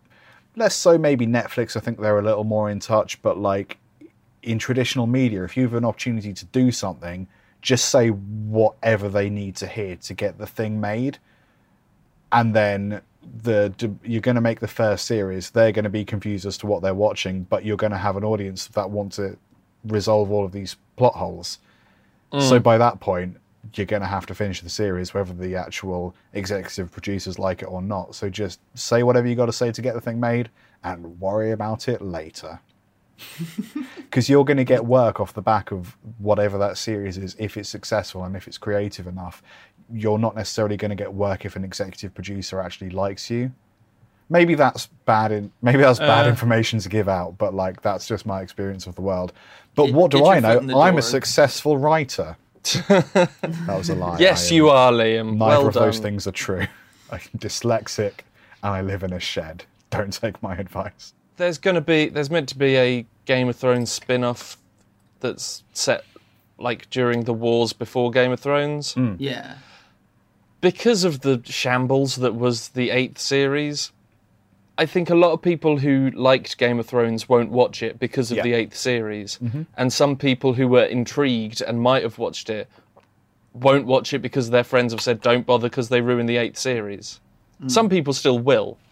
less 0.55 0.75
so 0.75 0.97
maybe 0.97 1.25
Netflix, 1.25 1.75
I 1.75 1.79
think 1.79 1.99
they're 1.99 2.19
a 2.19 2.23
little 2.23 2.43
more 2.43 2.69
in 2.69 2.79
touch, 2.79 3.21
but 3.21 3.37
like 3.37 3.77
in 4.43 4.59
traditional 4.59 5.07
media, 5.07 5.43
if 5.43 5.55
you 5.55 5.63
have 5.63 5.73
an 5.73 5.85
opportunity 5.85 6.33
to 6.33 6.45
do 6.45 6.71
something, 6.71 7.27
just 7.61 7.89
say 7.89 8.09
whatever 8.09 9.07
they 9.07 9.29
need 9.29 9.55
to 9.57 9.67
hear 9.67 9.95
to 9.95 10.13
get 10.13 10.37
the 10.37 10.47
thing 10.47 10.81
made. 10.81 11.19
And 12.31 12.55
then 12.55 13.01
the 13.43 13.73
you're 14.03 14.21
going 14.21 14.35
to 14.35 14.41
make 14.41 14.59
the 14.59 14.67
first 14.67 15.05
series. 15.05 15.51
They're 15.51 15.71
going 15.71 15.83
to 15.83 15.89
be 15.89 16.03
confused 16.03 16.45
as 16.45 16.57
to 16.59 16.67
what 16.67 16.81
they're 16.81 16.93
watching, 16.93 17.43
but 17.43 17.63
you're 17.63 17.77
going 17.77 17.91
to 17.91 17.97
have 17.97 18.17
an 18.17 18.23
audience 18.23 18.67
that 18.67 18.89
want 18.89 19.13
to 19.13 19.37
resolve 19.83 20.31
all 20.31 20.45
of 20.45 20.51
these 20.51 20.75
plot 20.95 21.13
holes. 21.13 21.59
So 22.31 22.59
mm. 22.59 22.63
by 22.63 22.77
that 22.77 22.99
point, 22.99 23.37
you're 23.75 23.85
going 23.85 24.01
to 24.01 24.07
have 24.07 24.25
to 24.27 24.33
finish 24.33 24.61
the 24.61 24.69
series, 24.69 25.13
whether 25.13 25.33
the 25.33 25.55
actual 25.55 26.15
executive 26.33 26.91
producers 26.91 27.37
like 27.37 27.61
it 27.61 27.65
or 27.65 27.81
not. 27.81 28.15
So 28.15 28.29
just 28.29 28.59
say 28.73 29.03
whatever 29.03 29.27
you 29.27 29.35
got 29.35 29.47
to 29.47 29.53
say 29.53 29.71
to 29.71 29.81
get 29.81 29.93
the 29.93 30.01
thing 30.01 30.19
made, 30.19 30.49
and 30.83 31.19
worry 31.19 31.51
about 31.51 31.87
it 31.87 32.01
later 32.01 32.59
because 33.95 34.29
you're 34.29 34.45
going 34.45 34.57
to 34.57 34.63
get 34.63 34.85
work 34.85 35.19
off 35.19 35.33
the 35.33 35.41
back 35.41 35.71
of 35.71 35.95
whatever 36.19 36.57
that 36.57 36.77
series 36.77 37.17
is 37.17 37.35
if 37.39 37.57
it's 37.57 37.69
successful 37.69 38.23
and 38.23 38.35
if 38.35 38.47
it's 38.47 38.57
creative 38.57 39.07
enough 39.07 39.41
you're 39.93 40.19
not 40.19 40.35
necessarily 40.35 40.77
going 40.77 40.89
to 40.89 40.95
get 40.95 41.13
work 41.13 41.43
if 41.45 41.55
an 41.55 41.63
executive 41.63 42.13
producer 42.13 42.59
actually 42.61 42.89
likes 42.89 43.29
you 43.29 43.51
maybe 44.29 44.55
that's 44.55 44.87
bad 45.05 45.31
in 45.31 45.51
maybe 45.61 45.79
that's 45.79 45.99
bad 45.99 46.25
Uh. 46.25 46.29
information 46.29 46.79
to 46.79 46.87
give 46.89 47.09
out, 47.09 47.37
but 47.37 47.53
like 47.53 47.81
that's 47.81 48.07
just 48.07 48.25
my 48.25 48.41
experience 48.41 48.87
of 48.87 48.95
the 48.95 49.01
world. 49.01 49.33
But 49.75 49.87
Get- 49.87 49.95
what 49.95 50.11
do 50.11 50.25
I 50.25 50.39
know? 50.39 50.79
I'm 50.79 50.97
a 50.97 51.01
successful 51.01 51.77
writer. 51.77 52.37
that 52.87 53.29
was 53.67 53.89
a 53.89 53.95
lie. 53.95 54.17
Yes, 54.19 54.49
you 54.51 54.69
are, 54.69 54.91
Liam. 54.91 55.33
Neither 55.33 55.37
well 55.39 55.67
of 55.67 55.73
done. 55.73 55.83
those 55.83 55.99
things 55.99 56.27
are 56.27 56.31
true. 56.31 56.65
I'm 57.11 57.19
dyslexic 57.37 58.19
and 58.63 58.71
I 58.73 58.81
live 58.81 59.03
in 59.03 59.11
a 59.11 59.19
shed. 59.19 59.65
Don't 59.89 60.13
take 60.13 60.41
my 60.41 60.55
advice. 60.55 61.13
There's 61.35 61.57
going 61.57 61.75
to 61.75 61.81
be 61.81 62.07
there's 62.07 62.29
meant 62.29 62.47
to 62.49 62.57
be 62.57 62.77
a 62.77 63.05
Game 63.25 63.47
of 63.49 63.55
Thrones 63.55 63.91
spin-off 63.91 64.57
that's 65.19 65.63
set 65.73 66.03
like 66.57 66.89
during 66.89 67.23
the 67.23 67.33
wars 67.33 67.73
before 67.73 68.11
Game 68.11 68.31
of 68.31 68.39
Thrones. 68.39 68.93
Hmm. 68.93 69.15
Yeah. 69.19 69.55
because 70.61 71.03
of 71.03 71.21
the 71.21 71.41
shambles 71.45 72.17
that 72.17 72.35
was 72.35 72.69
the 72.69 72.91
eighth 72.91 73.17
series, 73.17 73.91
I 74.77 74.85
think 74.85 75.09
a 75.09 75.15
lot 75.15 75.31
of 75.31 75.41
people 75.41 75.77
who 75.79 76.11
liked 76.11 76.57
Game 76.59 76.79
of 76.79 76.85
Thrones 76.85 77.27
won't 77.27 77.49
watch 77.51 77.81
it 77.81 77.97
because 77.99 78.29
of 78.31 78.37
Yeah. 78.37 78.43
the 78.43 78.53
eighth 78.53 78.75
series. 78.75 79.39
Mm-hmm. 79.43 79.63
And 79.75 79.91
some 79.91 80.15
people 80.15 80.53
who 80.53 80.67
were 80.67 80.83
intrigued 80.83 81.61
and 81.61 81.81
might 81.81 82.03
have 82.03 82.17
watched 82.19 82.49
it 82.49 82.69
won't 83.53 83.85
watch 83.85 84.13
it 84.13 84.19
because 84.19 84.49
their 84.51 84.63
friends 84.63 84.93
have 84.93 85.01
said 85.01 85.19
don't 85.21 85.45
bother 85.45 85.67
because 85.67 85.89
they 85.89 85.99
ruined 86.01 86.29
the 86.29 86.37
eighth 86.37 86.57
series. 86.57 87.19
Hmm. 87.59 87.67
Some 87.67 87.89
people 87.89 88.13
still 88.13 88.39
will. 88.39 88.77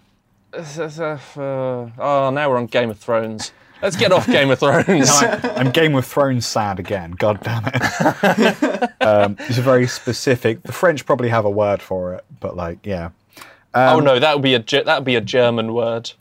Uh, 0.52 0.90
uh, 1.00 1.20
uh, 1.40 1.90
oh, 2.00 2.32
now 2.34 2.50
we're 2.50 2.58
on 2.58 2.66
Game 2.66 2.90
of 2.90 2.98
Thrones. 2.98 3.52
Let's 3.82 3.96
get 3.96 4.12
off 4.12 4.26
Game 4.28 4.50
of 4.52 4.60
Thrones. 4.60 5.10
I, 5.10 5.54
I'm 5.56 5.72
Game 5.72 5.96
of 5.96 6.06
Thrones 6.06 6.46
sad 6.46 6.80
again. 6.80 7.12
God 7.12 7.42
damn 7.42 7.64
it. 7.66 8.92
um, 9.02 9.38
it's 9.40 9.58
a 9.58 9.62
very 9.62 9.88
specific. 9.88 10.64
The 10.64 10.74
French 10.74 11.06
probably 11.06 11.30
have 11.30 11.46
a 11.46 11.50
word 11.50 11.82
for 11.82 12.14
it, 12.14 12.26
but 12.40 12.58
like, 12.58 12.86
yeah. 12.86 13.12
oh 13.74 14.00
no, 14.00 14.20
that 14.20 14.36
would 14.36 14.44
be 14.44 14.56
a 14.56 14.60
that 14.60 14.98
would 14.98 15.06
be 15.06 15.16
a 15.16 15.22
German 15.22 15.74
word. 15.74 16.12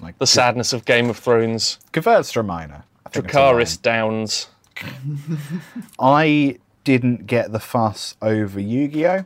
Like 0.00 0.18
The 0.18 0.26
sadness 0.26 0.72
of 0.72 0.84
Game 0.84 1.10
of 1.10 1.18
Thrones. 1.18 1.78
Gewürztraminer. 1.92 2.82
I 3.06 3.08
think 3.10 3.32
it's 3.32 3.74
a 3.76 3.82
Downs. 3.82 4.48
I 6.00 6.58
didn't 6.82 7.26
get 7.26 7.52
the 7.52 7.60
fuss 7.60 8.16
over 8.20 8.60
Yu-Gi-Oh. 8.60 9.24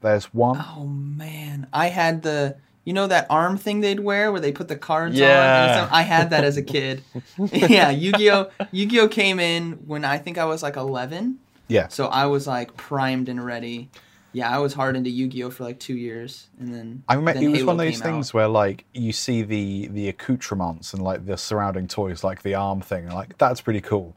There's 0.00 0.32
one. 0.34 0.64
Oh 0.76 0.84
man, 0.84 1.66
I 1.72 1.88
had 1.88 2.22
the 2.22 2.56
you 2.84 2.92
know 2.92 3.06
that 3.06 3.26
arm 3.30 3.56
thing 3.56 3.80
they'd 3.80 4.00
wear 4.00 4.30
where 4.30 4.40
they 4.40 4.52
put 4.52 4.68
the 4.68 4.76
cards 4.76 5.14
on. 5.16 5.20
Yeah. 5.22 5.84
and? 5.84 5.90
I 5.92 6.02
had 6.02 6.30
that 6.30 6.44
as 6.44 6.56
a 6.56 6.62
kid. 6.62 7.02
yeah, 7.52 7.90
Yu-Gi-Oh. 7.90 8.50
Yu-Gi-Oh 8.72 9.08
came 9.08 9.40
in 9.40 9.72
when 9.86 10.04
I 10.04 10.18
think 10.18 10.38
I 10.38 10.44
was 10.44 10.62
like 10.62 10.76
11, 10.76 11.38
Yeah. 11.68 11.88
so 11.88 12.06
I 12.06 12.26
was 12.26 12.46
like 12.46 12.76
primed 12.76 13.28
and 13.28 13.44
ready. 13.44 13.88
Yeah, 14.32 14.50
I 14.50 14.58
was 14.58 14.74
hard 14.74 14.96
into 14.96 15.10
Yu-Gi-Oh 15.10 15.50
for 15.50 15.62
like 15.62 15.78
two 15.78 15.94
years, 15.96 16.48
and 16.58 16.74
then 16.74 17.04
I 17.08 17.14
remember 17.14 17.34
then 17.40 17.44
it 17.44 17.50
was 17.52 17.60
Halo 17.60 17.66
one 17.76 17.86
of 17.86 17.92
those 17.92 18.00
things 18.02 18.30
out. 18.30 18.34
where 18.34 18.48
like 18.48 18.84
you 18.92 19.12
see 19.12 19.42
the 19.42 19.86
the 19.86 20.08
accoutrements 20.08 20.92
and 20.92 21.02
like 21.04 21.24
the 21.24 21.36
surrounding 21.36 21.86
toys, 21.86 22.24
like 22.24 22.42
the 22.42 22.54
arm 22.56 22.80
thing, 22.80 23.04
and 23.04 23.14
like 23.14 23.38
that's 23.38 23.60
pretty 23.60 23.80
cool. 23.80 24.16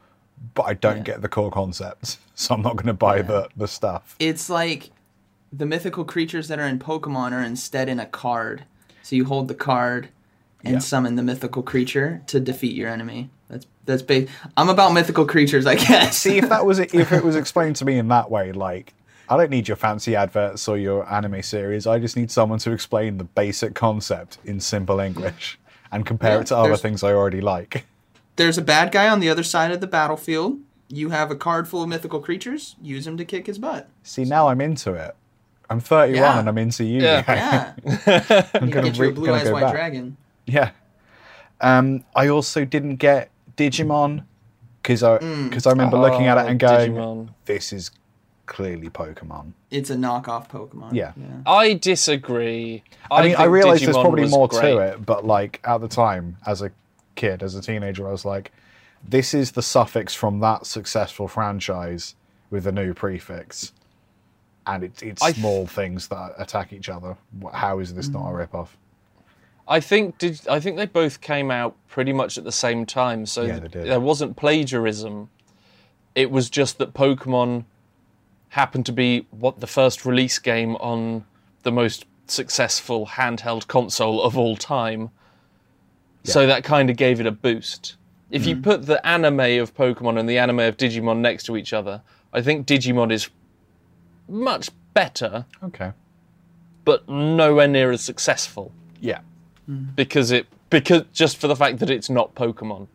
But 0.55 0.63
I 0.63 0.73
don't 0.73 0.97
Yeah. 0.97 1.03
get 1.03 1.21
the 1.21 1.29
core 1.29 1.51
concept, 1.51 2.17
so 2.35 2.55
I'm 2.55 2.63
not 2.63 2.77
going 2.77 2.87
to 2.87 2.93
buy 2.95 3.21
the 3.21 3.49
the 3.55 3.67
stuff. 3.67 4.15
It's 4.19 4.49
like 4.49 4.89
the 5.57 5.65
mythical 5.65 6.05
creatures 6.05 6.47
that 6.49 6.59
are 6.59 6.67
in 6.67 6.79
Pokemon 6.79 7.31
are 7.31 7.41
instead 7.43 7.89
in 7.89 7.99
a 7.99 8.05
card. 8.05 8.63
So 9.03 9.15
you 9.15 9.25
hold 9.25 9.47
the 9.47 9.55
card 9.55 10.09
and 10.63 10.73
Yeah. 10.75 10.79
summon 10.79 11.15
the 11.15 11.23
mythical 11.23 11.63
creature 11.63 12.21
to 12.27 12.39
defeat 12.39 12.75
your 12.75 12.89
enemy. 12.89 13.29
That's 13.49 13.65
that's 13.85 14.01
big. 14.01 14.29
I'm 14.57 14.67
about 14.69 14.93
mythical 14.93 15.25
creatures, 15.25 15.65
I 15.65 15.75
guess. 15.75 16.17
See 16.17 16.37
if 16.37 16.49
that 16.49 16.65
was 16.65 16.79
if 17.01 17.11
it 17.11 17.23
was 17.23 17.35
explained 17.35 17.77
to 17.77 17.85
me 17.85 17.97
in 17.97 18.07
that 18.09 18.29
way, 18.29 18.51
like 18.51 18.93
I 19.29 19.37
don't 19.37 19.49
need 19.49 19.67
your 19.67 19.77
fancy 19.77 20.15
adverts 20.15 20.67
or 20.67 20.77
your 20.77 21.09
anime 21.11 21.41
series. 21.41 21.87
I 21.87 21.99
just 21.99 22.15
need 22.17 22.29
someone 22.31 22.59
to 22.59 22.71
explain 22.71 23.17
the 23.17 23.23
basic 23.25 23.73
concept 23.75 24.37
in 24.45 24.59
simple 24.59 24.99
English 24.99 25.57
and 25.91 26.05
compare 26.05 26.35
Yeah, 26.35 26.41
it 26.41 26.47
to 26.47 26.57
other 26.57 26.77
things 26.77 27.03
I 27.03 27.13
already 27.13 27.41
like. 27.41 27.85
There's 28.35 28.57
a 28.57 28.61
bad 28.61 28.91
guy 28.91 29.07
on 29.09 29.19
the 29.19 29.29
other 29.29 29.43
side 29.43 29.71
of 29.71 29.81
the 29.81 29.87
battlefield. 29.87 30.59
You 30.89 31.09
have 31.09 31.31
a 31.31 31.35
card 31.35 31.67
full 31.67 31.83
of 31.83 31.89
mythical 31.89 32.19
creatures. 32.19 32.75
Use 32.81 33.07
him 33.07 33.17
to 33.17 33.25
kick 33.25 33.47
his 33.47 33.57
butt. 33.57 33.89
See, 34.03 34.23
now 34.23 34.47
I'm 34.49 34.61
into 34.61 34.93
it. 34.93 35.15
I'm 35.69 35.79
31 35.79 36.15
Yeah. 36.21 36.39
and 36.39 36.47
I'm 36.49 36.57
into 36.57 36.83
you. 36.91 37.01
Yeah. 37.01 37.23
Yeah, 37.85 38.47
I'm 38.53 38.69
gonna 38.69 38.89
get 38.89 38.97
you 38.97 39.03
a 39.03 39.07
re- 39.07 39.13
blue 39.13 39.25
gonna 39.27 39.37
eyes 39.39 39.51
white 39.51 39.61
back. 39.61 39.73
dragon. 39.73 40.17
Yeah. 40.45 40.71
Um, 41.61 42.03
I 42.15 42.27
also 42.27 42.65
didn't 42.65 42.97
get 42.97 43.29
Digimon 43.57 44.23
because 44.81 45.03
I 45.03 45.17
because 45.17 45.65
I 45.67 45.71
remember 45.71 45.97
looking 45.97 46.27
at 46.27 46.37
it 46.37 46.41
Oh, 46.41 46.47
and 46.47 46.59
going, 46.59 46.93
Digimon. 46.93 47.29
"This 47.45 47.73
is 47.73 47.91
clearly 48.45 48.89
Pokemon." 48.89 49.53
It's 49.71 49.89
a 49.89 49.95
knockoff 49.95 50.49
Pokemon. 50.49 50.93
Yeah. 50.93 51.11
I 51.45 51.73
disagree. 51.73 52.83
I, 53.11 53.23
mean, 53.23 53.33
I 53.35 53.39
think 53.39 53.51
realize 53.51 53.81
there's 53.81 53.97
probably 53.97 54.27
more 54.29 54.47
great. 54.47 54.61
to 54.73 54.77
it, 54.79 55.05
but 55.05 55.25
like 55.25 55.59
at 55.65 55.79
the 55.81 55.87
time, 55.89 56.37
as 56.45 56.61
a 56.61 56.71
kid, 57.15 57.41
as 57.43 57.55
a 57.55 57.61
teenager, 57.61 58.07
I 58.07 58.11
was 58.11 58.23
like, 58.23 58.51
"This 59.05 59.33
is 59.33 59.51
the 59.51 59.61
suffix 59.63 60.13
from 60.13 60.39
that 60.41 60.65
successful 60.65 61.27
franchise 61.27 62.15
with 62.51 62.65
a 62.67 62.71
new 62.71 62.93
prefix." 62.93 63.73
And 64.67 64.83
it's 64.83 65.01
it's 65.01 65.21
I 65.23 65.27
th- 65.27 65.37
small 65.37 65.65
things 65.65 66.07
that 66.09 66.33
attack 66.37 66.73
each 66.73 66.89
other. 66.89 67.15
How 67.53 67.79
is 67.79 67.93
this 67.93 68.09
not 68.09 68.29
a 68.29 68.33
rip-off? 68.35 68.77
I 69.67 69.79
think 69.79 70.17
did 70.17 70.47
I 70.49 70.59
think 70.59 70.77
they 70.77 70.85
both 70.85 71.21
came 71.21 71.49
out 71.51 71.75
pretty 71.87 72.13
much 72.13 72.37
at 72.37 72.43
the 72.43 72.51
same 72.51 72.85
time, 72.85 73.25
so 73.25 73.43
Yeah, 73.43 73.59
there 73.59 73.99
wasn't 73.99 74.35
plagiarism. 74.37 75.29
It 76.15 76.31
was 76.31 76.49
just 76.49 76.77
that 76.79 76.93
Pokemon 76.93 77.65
happened 78.49 78.85
to 78.87 78.91
be 78.91 79.25
what 79.31 79.59
the 79.59 79.67
first 79.67 80.05
release 80.05 80.39
game 80.39 80.75
on 80.77 81.25
the 81.63 81.71
most 81.71 82.05
successful 82.27 83.05
handheld 83.07 83.67
console 83.67 84.21
of 84.21 84.37
all 84.37 84.55
time. 84.57 85.11
So 86.23 86.45
that 86.47 86.63
kind 86.65 86.89
of 86.89 86.97
gave 86.97 87.19
it 87.21 87.25
a 87.25 87.31
boost. 87.31 87.95
If 88.29 88.41
Mm-hmm. 88.41 88.49
you 88.49 88.55
put 88.57 88.85
the 88.85 89.05
anime 89.07 89.61
of 89.61 89.73
Pokemon 89.73 90.19
and 90.19 90.27
the 90.27 90.37
anime 90.37 90.59
of 90.59 90.75
Digimon 90.75 91.19
next 91.19 91.43
to 91.45 91.55
each 91.55 91.71
other, 91.71 92.01
I 92.33 92.41
think 92.41 92.67
Digimon 92.67 93.11
is 93.13 93.29
much 94.27 94.69
better, 94.93 95.45
Okay. 95.63 95.91
but 96.85 97.07
nowhere 97.09 97.67
near 97.67 97.91
as 97.91 98.01
successful 98.01 98.71
Yeah. 98.99 99.19
because 99.95 100.31
it 100.31 100.47
because 100.69 101.03
just 101.13 101.37
for 101.37 101.47
the 101.47 101.55
fact 101.55 101.79
that 101.79 101.89
it's 101.89 102.09
not 102.09 102.35
Pokemon. 102.35 102.87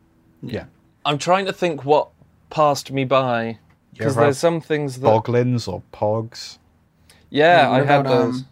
Yeah. 0.42 0.64
I'm 1.06 1.16
trying 1.18 1.46
to 1.46 1.52
think 1.52 1.84
what 1.84 2.08
passed 2.50 2.90
me 2.92 3.04
by 3.04 3.58
because 3.94 4.12
ever 4.16 4.26
there's 4.26 4.38
some 4.38 4.60
things 4.60 5.00
that 5.00 5.06
Boglins 5.08 5.66
or 5.68 5.82
Pogs. 5.92 6.58
yeah, 7.30 7.68
What 7.70 7.80
I 7.80 7.84
had 7.84 8.00
about, 8.00 8.10
those. 8.10 8.36
um, 8.40 8.46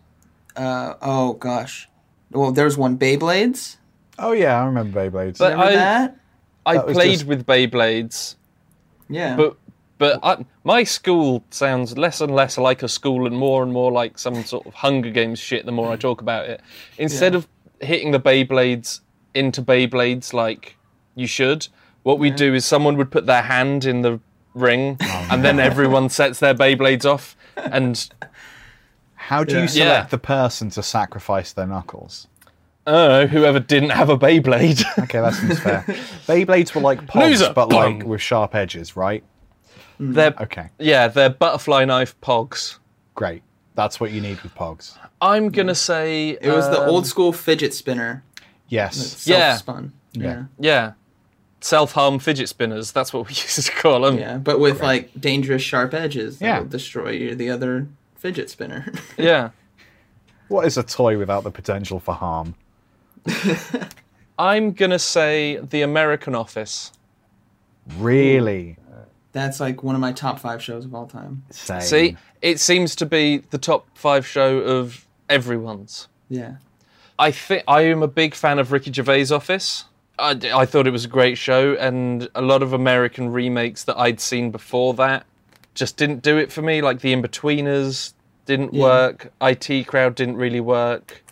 uh, 0.56 0.94
oh 1.02 1.32
gosh. 1.34 1.88
Well, 2.30 2.52
there's 2.52 2.78
one 2.78 2.96
Beyblades. 2.99 3.76
Oh 4.18 4.32
yeah, 4.32 4.60
I 4.60 4.64
remember 4.64 5.00
Beyblades. 5.10 5.38
But 5.38 5.52
Remember 5.52 5.72
I- 5.72 5.76
that? 5.76 6.16
I 6.66 6.75
that 6.75 6.87
was 6.87 6.94
played 6.96 7.12
just- 7.12 7.26
with 7.26 7.44
Beyblades, 7.46 8.37
Yeah. 9.08 9.37
but 9.37 9.56
but 10.00 10.19
I, 10.25 10.45
my 10.64 10.83
school 10.83 11.45
sounds 11.50 11.97
less 11.97 12.21
and 12.21 12.35
less 12.35 12.57
like 12.59 12.83
a 12.83 12.88
school 12.88 13.26
and 13.26 13.37
more 13.37 13.62
and 13.62 13.71
more 13.73 13.92
like 13.92 14.19
some 14.19 14.42
sort 14.45 14.66
of 14.66 14.73
Hunger 14.75 15.11
Games 15.11 15.38
shit. 15.38 15.66
The 15.66 15.73
more 15.73 15.92
I 15.92 15.97
talk 15.97 16.21
about 16.23 16.49
it, 16.49 16.61
instead 16.99 17.33
Yeah. 17.35 17.38
of 17.38 17.49
hitting 17.80 18.11
the 18.11 18.19
Beyblades 18.21 19.00
into 19.35 19.62
Beyblades 19.62 20.33
like 20.33 20.76
you 21.14 21.26
should, 21.26 21.69
what 22.02 22.19
we 22.19 22.30
do 22.30 22.54
is 22.54 22.64
someone 22.64 22.97
would 22.97 23.11
put 23.11 23.26
their 23.26 23.42
hand 23.42 23.85
in 23.85 24.00
the 24.02 24.19
ring, 24.54 24.97
Oh, 25.02 25.28
and 25.30 25.45
then 25.45 25.61
everyone 25.61 26.09
sets 26.09 26.40
their 26.40 26.54
Beyblades 26.54 27.04
off, 27.04 27.37
and 27.57 28.09
How 29.14 29.45
do 29.45 29.61
you 29.61 29.69
select 29.69 30.04
Yeah. 30.04 30.07
the 30.11 30.19
person 30.19 30.71
to 30.71 30.83
sacrifice 30.83 31.52
their 31.52 31.66
knuckles? 31.66 32.26
uh, 32.87 33.26
whoever 33.26 33.61
didn't 33.61 33.90
have 33.90 34.09
a 34.09 34.16
Beyblade. 34.19 34.83
Okay, 35.04 35.21
that 35.21 35.35
seems 35.35 35.61
fair. 35.61 35.83
Beyblades 36.26 36.75
were 36.75 36.80
like 36.80 37.14
Loser. 37.14 37.52
but 37.52 37.69
like 37.71 38.02
with 38.04 38.21
sharp 38.23 38.54
edges, 38.54 38.97
right? 38.97 39.23
They're 40.00 40.35
Okay, 40.40 40.71
yeah, 40.78 41.09
they're 41.09 41.30
butterfly 41.30 41.85
knife 41.85 42.14
pogs. 42.21 42.78
great. 43.14 43.42
That's 43.76 44.00
what 44.00 44.11
you 44.11 44.21
need 44.21 44.40
with 44.42 44.54
pogs. 44.54 44.97
I'm 45.21 45.49
gonna 45.50 45.75
say 45.75 46.30
it 46.40 46.50
was 46.50 46.69
the 46.71 46.80
um, 46.83 46.88
old 46.88 47.07
school 47.07 47.33
fidget 47.33 47.73
spinner. 47.75 48.25
Yes. 48.69 49.26
Yeah. 49.26 49.52
Self-spun. 49.57 49.92
Yeah. 50.12 50.23
Yeah. 50.25 50.45
Yeah. 50.59 50.92
Self 51.61 51.92
harm 51.92 52.19
fidget 52.19 52.49
spinners. 52.49 52.90
That's 52.92 53.12
what 53.12 53.26
we 53.28 53.35
used 53.35 53.66
to 53.66 53.73
call 53.73 54.00
them. 54.02 54.19
Yeah, 54.19 54.38
but 54.38 54.59
with 54.59 54.80
like 54.83 55.11
dangerous 55.21 55.62
sharp 55.62 55.92
edges 55.95 56.38
that 56.38 56.45
Yeah. 56.47 56.59
will 56.61 56.66
destroy 56.69 57.11
your, 57.11 57.35
the 57.35 57.50
other 57.50 57.87
fidget 58.16 58.49
spinner. 58.50 58.92
Yeah. 59.19 59.50
What 60.49 60.66
is 60.66 60.76
a 60.76 60.83
toy 60.83 61.16
without 61.19 61.45
the 61.45 61.50
potential 61.52 62.00
for 62.00 62.12
harm? 62.14 62.54
I'm 64.38 64.73
going 64.73 64.90
to 64.90 64.99
say 64.99 65.59
The 65.59 65.83
American 65.83 66.35
Office. 66.35 66.92
Really? 67.99 68.76
That's 69.32 69.60
like 69.60 69.82
one 69.82 69.94
of 69.94 70.00
my 70.00 70.12
top 70.12 70.38
five 70.40 70.62
shows 70.62 70.84
of 70.84 70.94
all 70.94 71.06
time. 71.06 71.44
Same. 71.50 71.80
See, 71.80 72.16
it 72.42 72.58
seems 72.58 72.96
to 72.96 73.06
be 73.06 73.38
the 73.50 73.58
top 73.58 73.87
five 73.96 74.26
show 74.26 74.58
of 74.58 75.06
everyone's. 75.28 76.08
Yeah. 76.28 76.56
I 77.18 77.30
think 77.30 77.62
I 77.68 77.82
am 77.82 78.02
a 78.02 78.08
big 78.08 78.34
fan 78.34 78.58
of 78.58 78.72
Ricky 78.72 78.92
Gervais' 78.92 79.30
Office. 79.32 79.84
I, 80.18 80.30
I 80.52 80.66
thought 80.66 80.87
it 80.87 80.90
was 80.90 81.04
a 81.04 81.08
great 81.08 81.38
show, 81.38 81.75
and 81.75 82.28
a 82.34 82.42
lot 82.42 82.62
of 82.62 82.72
American 82.72 83.30
remakes 83.30 83.84
that 83.84 83.96
I'd 83.99 84.20
seen 84.20 84.50
before 84.50 84.94
that 84.94 85.25
just 85.75 85.96
didn't 85.96 86.22
do 86.22 86.37
it 86.37 86.50
for 86.50 86.62
me. 86.62 86.82
Like 86.82 87.00
The 87.00 87.14
Inbetweeners 87.14 88.14
didn't 88.46 88.75
Yeah. 88.75 88.82
work. 88.82 89.32
IT 89.40 89.84
Crowd 89.87 90.14
didn't 90.16 90.37
really 90.37 90.60
work. 90.60 91.22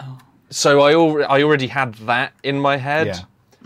Oh. 0.00 0.18
so 0.50 0.80
I 0.80 0.92
al- 0.92 1.24
I 1.30 1.42
already 1.42 1.66
had 1.68 1.94
that 1.94 2.32
in 2.42 2.58
my 2.58 2.76
head, 2.78 3.06
Yeah. 3.08 3.20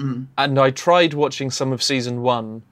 Mm. 0.04 0.26
and 0.36 0.58
I 0.58 0.70
tried 0.70 1.14
watching 1.14 1.50
some 1.50 1.72
of 1.72 1.82
season 1.82 2.20
one, 2.22 2.62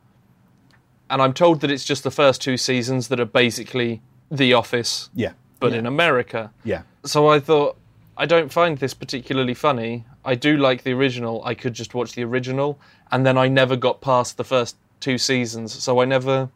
and 1.11 1.21
I'm 1.23 1.33
told 1.33 1.61
that 1.61 1.71
it's 1.71 1.85
just 1.85 2.03
the 2.05 2.11
first 2.11 2.41
two 2.43 2.57
seasons 2.57 3.09
that 3.09 3.21
are 3.21 3.25
basically 3.27 4.01
The 4.31 4.55
Office, 4.55 5.11
Yeah. 5.15 5.33
but 5.61 5.73
Yeah. 5.73 5.79
in 5.81 5.87
America. 5.87 6.51
Yeah. 6.65 6.83
So 7.05 7.29
I 7.29 7.41
thought, 7.41 7.77
I 8.17 8.27
don't 8.27 8.53
find 8.53 8.79
this 8.79 8.95
particularly 8.95 9.55
funny. 9.55 10.05
I 10.25 10.35
do 10.35 10.57
like 10.57 10.83
the 10.85 10.93
original. 10.93 11.43
I 11.45 11.55
could 11.55 11.75
just 11.75 11.95
watch 11.95 12.13
the 12.15 12.25
original, 12.25 12.79
and 13.13 13.27
then 13.27 13.37
I 13.37 13.49
never 13.49 13.77
got 13.77 14.01
past 14.01 14.37
the 14.37 14.45
first 14.45 14.77
two 15.01 15.19
seasons, 15.19 15.73
so 15.73 16.01
I 16.01 16.05
never 16.07 16.49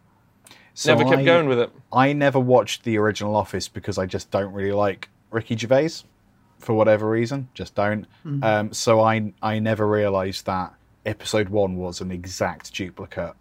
So 0.74 0.94
never 0.94 1.08
kept 1.08 1.22
I- 1.22 1.24
going 1.24 1.48
with 1.48 1.58
it. 1.58 1.70
I 1.92 2.12
never 2.12 2.38
watched 2.38 2.84
the 2.84 2.96
original 2.98 3.34
Office 3.36 3.68
because 3.68 3.98
I 3.98 4.06
just 4.06 4.30
don't 4.30 4.52
really 4.52 4.72
like 4.72 5.08
Ricky 5.30 5.56
Gervais 5.56 5.90
for 6.58 6.72
whatever 6.74 7.08
reason. 7.10 7.48
Just 7.54 7.74
don't. 7.74 8.06
Um, 8.42 8.72
so 8.72 9.00
I 9.00 9.32
I 9.42 9.58
never 9.58 9.86
realised 9.86 10.46
that 10.46 10.72
episode 11.04 11.48
one 11.50 11.76
was 11.76 12.00
an 12.00 12.10
exact 12.10 12.72
duplicate 12.74 13.34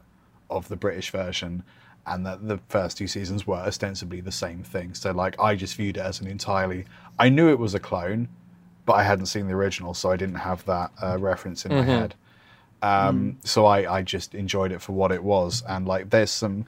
of 0.49 0.67
the 0.67 0.75
British 0.75 1.11
version, 1.11 1.63
and 2.05 2.25
that 2.25 2.47
the 2.47 2.59
first 2.69 2.97
two 2.97 3.07
seasons 3.07 3.45
were 3.45 3.57
ostensibly 3.57 4.21
the 4.21 4.31
same 4.31 4.63
thing. 4.63 4.93
So 4.93 5.11
like 5.11 5.39
I 5.39 5.55
just 5.55 5.75
viewed 5.75 5.97
it 5.97 6.01
as 6.01 6.21
an 6.21 6.27
entirely. 6.27 6.85
I 7.19 7.29
knew 7.29 7.49
it 7.49 7.59
was 7.59 7.73
a 7.73 7.79
clone, 7.79 8.29
but 8.85 8.93
I 8.93 9.03
hadn't 9.03 9.25
seen 9.25 9.47
the 9.47 9.53
original, 9.53 9.93
so 9.93 10.11
I 10.11 10.17
didn't 10.17 10.35
have 10.35 10.63
that 10.65 10.91
uh, 11.01 11.17
reference 11.19 11.65
in 11.65 11.73
my 11.73 11.83
head. 11.83 12.15
Um, 12.81 13.37
So 13.43 13.65
I, 13.65 13.97
I 13.97 14.01
just 14.03 14.35
enjoyed 14.35 14.71
it 14.71 14.81
for 14.81 14.93
what 14.93 15.11
it 15.11 15.23
was, 15.23 15.63
and 15.67 15.87
like 15.87 16.09
there's 16.09 16.31
some 16.31 16.65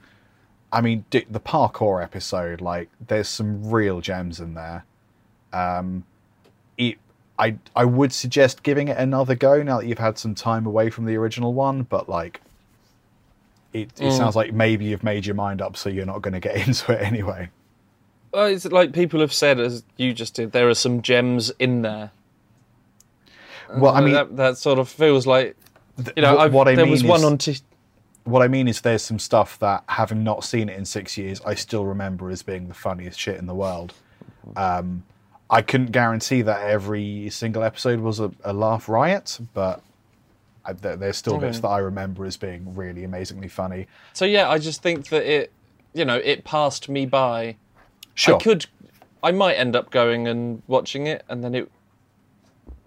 I 0.71 0.81
mean, 0.81 1.03
the 1.09 1.39
parkour 1.39 2.03
episode, 2.03 2.61
like, 2.61 2.89
there's 3.07 3.27
some 3.27 3.71
real 3.71 4.01
gems 4.01 4.39
in 4.39 4.53
there. 4.53 4.85
Um, 5.51 6.03
it, 6.77 6.99
I, 7.39 7.55
I 7.75 7.85
would 7.85 8.13
suggest 8.13 8.61
giving 8.61 8.87
it 8.87 8.97
another 8.97 9.33
go 9.33 9.63
now 9.63 9.79
that 9.79 9.87
you've 9.87 9.97
had 9.97 10.19
some 10.19 10.35
time 10.35 10.67
away 10.67 10.91
from 10.91 11.05
the 11.05 11.15
original 11.15 11.55
one, 11.55 11.83
but 11.83 12.07
like, 12.07 12.41
it, 13.73 13.91
it 13.99 14.11
sounds 14.13 14.35
like 14.35 14.53
maybe 14.53 14.85
you've 14.85 15.03
made 15.03 15.25
your 15.25 15.35
mind 15.35 15.61
up, 15.61 15.77
so 15.77 15.89
you're 15.89 16.05
not 16.05 16.21
going 16.21 16.33
to 16.33 16.39
get 16.39 16.55
into 16.67 16.91
it 16.93 17.01
anyway. 17.01 17.49
Well, 18.31 18.45
it's 18.45 18.65
like 18.65 18.93
people 18.93 19.19
have 19.21 19.33
said, 19.33 19.59
as 19.59 19.83
you 19.97 20.13
just 20.13 20.35
did, 20.35 20.51
there 20.51 20.69
are 20.69 20.73
some 20.75 21.01
gems 21.01 21.51
in 21.59 21.81
there. 21.81 22.11
Well, 23.75 23.93
I 23.95 24.01
mean, 24.01 24.13
that, 24.13 24.35
that 24.37 24.57
sort 24.57 24.79
of 24.79 24.89
feels 24.89 25.27
like 25.27 25.55
you 26.15 26.21
know. 26.23 26.35
what- 26.35 26.51
what 26.51 26.67
I 26.67 26.75
there 26.75 26.85
mean 26.85 26.91
was 26.91 27.03
one 27.03 27.19
is- 27.19 27.25
on. 27.25 27.37
T- 27.37 27.57
what 28.25 28.41
I 28.43 28.47
mean 28.47 28.67
is, 28.67 28.81
there's 28.81 29.01
some 29.01 29.17
stuff 29.17 29.57
that, 29.59 29.83
having 29.87 30.23
not 30.23 30.43
seen 30.43 30.69
it 30.69 30.77
in 30.77 30.85
six 30.85 31.17
years, 31.17 31.41
I 31.45 31.55
still 31.55 31.85
remember 31.85 32.29
as 32.29 32.43
being 32.43 32.67
the 32.67 32.75
funniest 32.75 33.19
shit 33.19 33.37
in 33.37 33.47
the 33.47 33.55
world. 33.55 33.93
Um, 34.55 35.03
I 35.49 35.63
couldn't 35.63 35.91
guarantee 35.91 36.43
that 36.43 36.61
every 36.61 37.29
single 37.31 37.63
episode 37.63 38.01
was 38.01 38.19
a, 38.19 38.31
a 38.43 38.53
laugh 38.53 38.87
riot, 38.87 39.39
but 39.55 39.81
I, 40.65 40.73
there, 40.73 40.95
there's 40.95 41.17
still 41.17 41.37
bits 41.37 41.59
that 41.59 41.67
I 41.67 41.79
remember 41.79 42.25
as 42.25 42.37
being 42.37 42.75
really 42.75 43.03
amazingly 43.03 43.47
funny. 43.47 43.87
so 44.13 44.25
yeah, 44.25 44.49
I 44.49 44.57
just 44.57 44.81
think 44.81 45.09
that 45.09 45.23
it, 45.23 45.51
you 45.93 46.05
know, 46.05 46.17
it 46.17 46.43
passed 46.43 46.89
me 46.89 47.05
by. 47.05 47.55
Sure. 48.13 48.35
I 48.35 48.39
could, 48.39 48.65
I 49.23 49.31
might 49.31 49.53
end 49.53 49.75
up 49.75 49.89
going 49.89 50.27
and 50.27 50.61
watching 50.67 51.07
it, 51.07 51.23
and 51.29 51.43
then 51.43 51.55
it. 51.55 51.71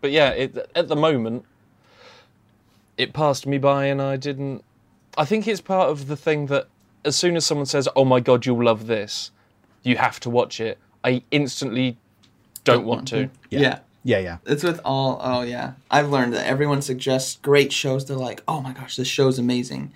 But 0.00 0.11
yeah, 0.11 0.31
it, 0.31 0.71
at 0.75 0.88
the 0.88 0.97
moment, 0.97 1.45
it 2.97 3.12
passed 3.12 3.47
me 3.47 3.59
by, 3.59 3.87
and 3.87 4.00
I 4.02 4.17
didn't. 4.17 4.64
I 5.17 5.25
think 5.25 5.47
it's 5.49 5.61
part 5.61 5.91
of 5.91 6.09
the 6.09 6.17
thing 6.17 6.47
that 6.47 6.69
as 7.05 7.17
soon 7.17 7.37
as 7.37 7.47
someone 7.47 7.67
says, 7.67 7.88
"Oh 7.97 8.05
my 8.05 8.21
god, 8.21 8.47
you'll 8.47 8.64
love 8.64 8.87
this," 8.87 9.31
you 9.83 9.97
have 9.97 10.21
to 10.21 10.31
watch 10.31 10.61
it. 10.61 10.79
I 11.05 11.23
instantly 11.31 11.97
don't, 12.64 12.85
want 12.85 13.09
to. 13.09 13.29
Yeah. 13.50 13.61
Yeah, 13.61 13.79
yeah. 14.04 14.18
Yeah. 14.18 14.38
It's 14.47 14.62
with 14.62 14.80
all. 14.85 15.18
Oh 15.23 15.42
yeah, 15.42 15.73
I've 15.90 16.11
learned 16.11 16.35
that 16.35 16.47
everyone 16.47 16.82
suggests 16.82 17.38
great 17.42 17.72
shows. 17.72 18.07
They're 18.07 18.16
like, 18.16 18.42
oh 18.48 18.61
my 18.61 18.72
gosh, 18.72 18.96
this 18.96 19.09
show's 19.09 19.38
amazing. 19.38 19.92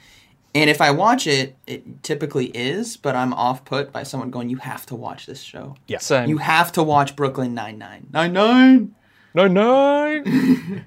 And 0.54 0.70
if 0.70 0.80
I 0.80 0.90
watch 0.90 1.26
it, 1.26 1.54
it 1.66 2.02
typically 2.02 2.46
is, 2.46 2.96
but 2.96 3.14
I'm 3.14 3.34
off 3.34 3.64
put 3.66 3.92
by 3.92 4.04
someone 4.04 4.30
going, 4.30 4.48
"You 4.48 4.56
have 4.58 4.86
to 4.86 4.94
watch 4.94 5.26
this 5.26 5.42
show. 5.42 5.76
Yeah. 5.86 5.98
Same. 5.98 6.28
You 6.30 6.38
have 6.38 6.72
to 6.72 6.82
watch 6.82 7.14
Brooklyn 7.16 7.52
Nine 7.54 7.76
Nine. 7.78 8.06
Nine 8.12 8.32
Nine." 8.32 8.94
no, 9.34 9.46
no. 9.48 10.22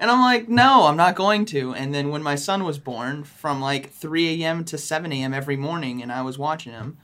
And 0.00 0.10
I'm 0.10 0.18
like, 0.20 0.48
no, 0.48 0.86
I'm 0.86 0.96
not 0.96 1.14
going 1.14 1.44
to. 1.44 1.74
And 1.74 1.94
then 1.94 2.08
when 2.08 2.24
my 2.24 2.34
son 2.34 2.64
was 2.64 2.76
born, 2.76 3.22
from 3.22 3.60
like 3.60 3.88
3 3.92 4.42
a.m. 4.42 4.64
to 4.64 4.76
7 4.76 5.12
a.m. 5.12 5.32
every 5.32 5.56
morning, 5.56 6.02
and 6.02 6.10
I 6.10 6.22
was 6.22 6.36
watching 6.36 6.72
him, 6.72 6.98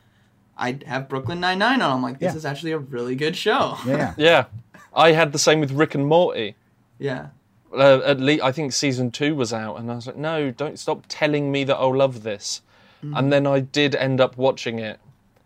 I'd 0.57 0.83
have 0.83 1.09
Brooklyn 1.09 1.38
Nine 1.38 1.61
Nine 1.61 1.81
on. 1.81 1.93
I'm 1.93 2.03
like, 2.03 2.19
this 2.19 2.33
Yeah. 2.33 2.38
is 2.38 2.45
actually 2.45 2.73
a 2.73 2.79
really 2.79 3.14
good 3.14 3.37
show. 3.37 3.77
Yeah, 3.87 4.14
yeah. 4.19 4.47
Yeah, 4.92 4.98
I 5.01 5.12
had 5.12 5.33
the 5.33 5.38
same 5.38 5.61
with 5.61 5.72
Rick 5.72 5.94
and 5.94 6.07
Morty. 6.07 6.55
yeah. 6.98 7.29
uh, 7.72 8.01
at 8.05 8.20
least 8.20 8.42
I 8.42 8.53
think 8.53 8.72
season 8.72 9.11
two 9.11 9.35
was 9.35 9.53
out, 9.53 9.79
and 9.79 9.90
I 9.90 9.94
was 9.96 10.07
like, 10.07 10.16
no, 10.16 10.51
don't 10.51 10.79
stop 10.79 11.05
telling 11.09 11.53
me 11.53 11.64
that 11.64 11.77
I'll 11.77 11.96
love 11.96 12.22
this. 12.22 12.62
And 13.01 13.33
then 13.33 13.46
I 13.46 13.61
did 13.61 13.94
end 13.94 14.20
up 14.20 14.37
watching 14.37 14.81
it, 14.81 14.98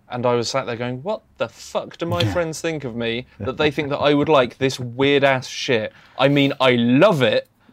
and 0.09 0.25
I 0.25 0.35
was 0.35 0.49
sat 0.49 0.65
there 0.65 0.77
going, 0.77 1.03
what 1.03 1.21
the 1.37 1.49
fuck 1.51 1.99
do 1.99 2.07
my 2.07 2.25
friends 2.33 2.63
think 2.63 2.85
of 2.85 2.97
me 2.97 3.27
that 3.39 3.59
they 3.59 3.71
think 3.71 3.91
that 3.91 3.99
I 3.99 4.15
would 4.15 4.31
like 4.31 4.57
this 4.57 4.81
weird 4.81 5.23
ass 5.23 5.49
shit? 5.49 5.93
I 6.19 6.29
mean, 6.29 6.55
I 6.61 6.77
love 6.77 7.21
it, 7.21 7.49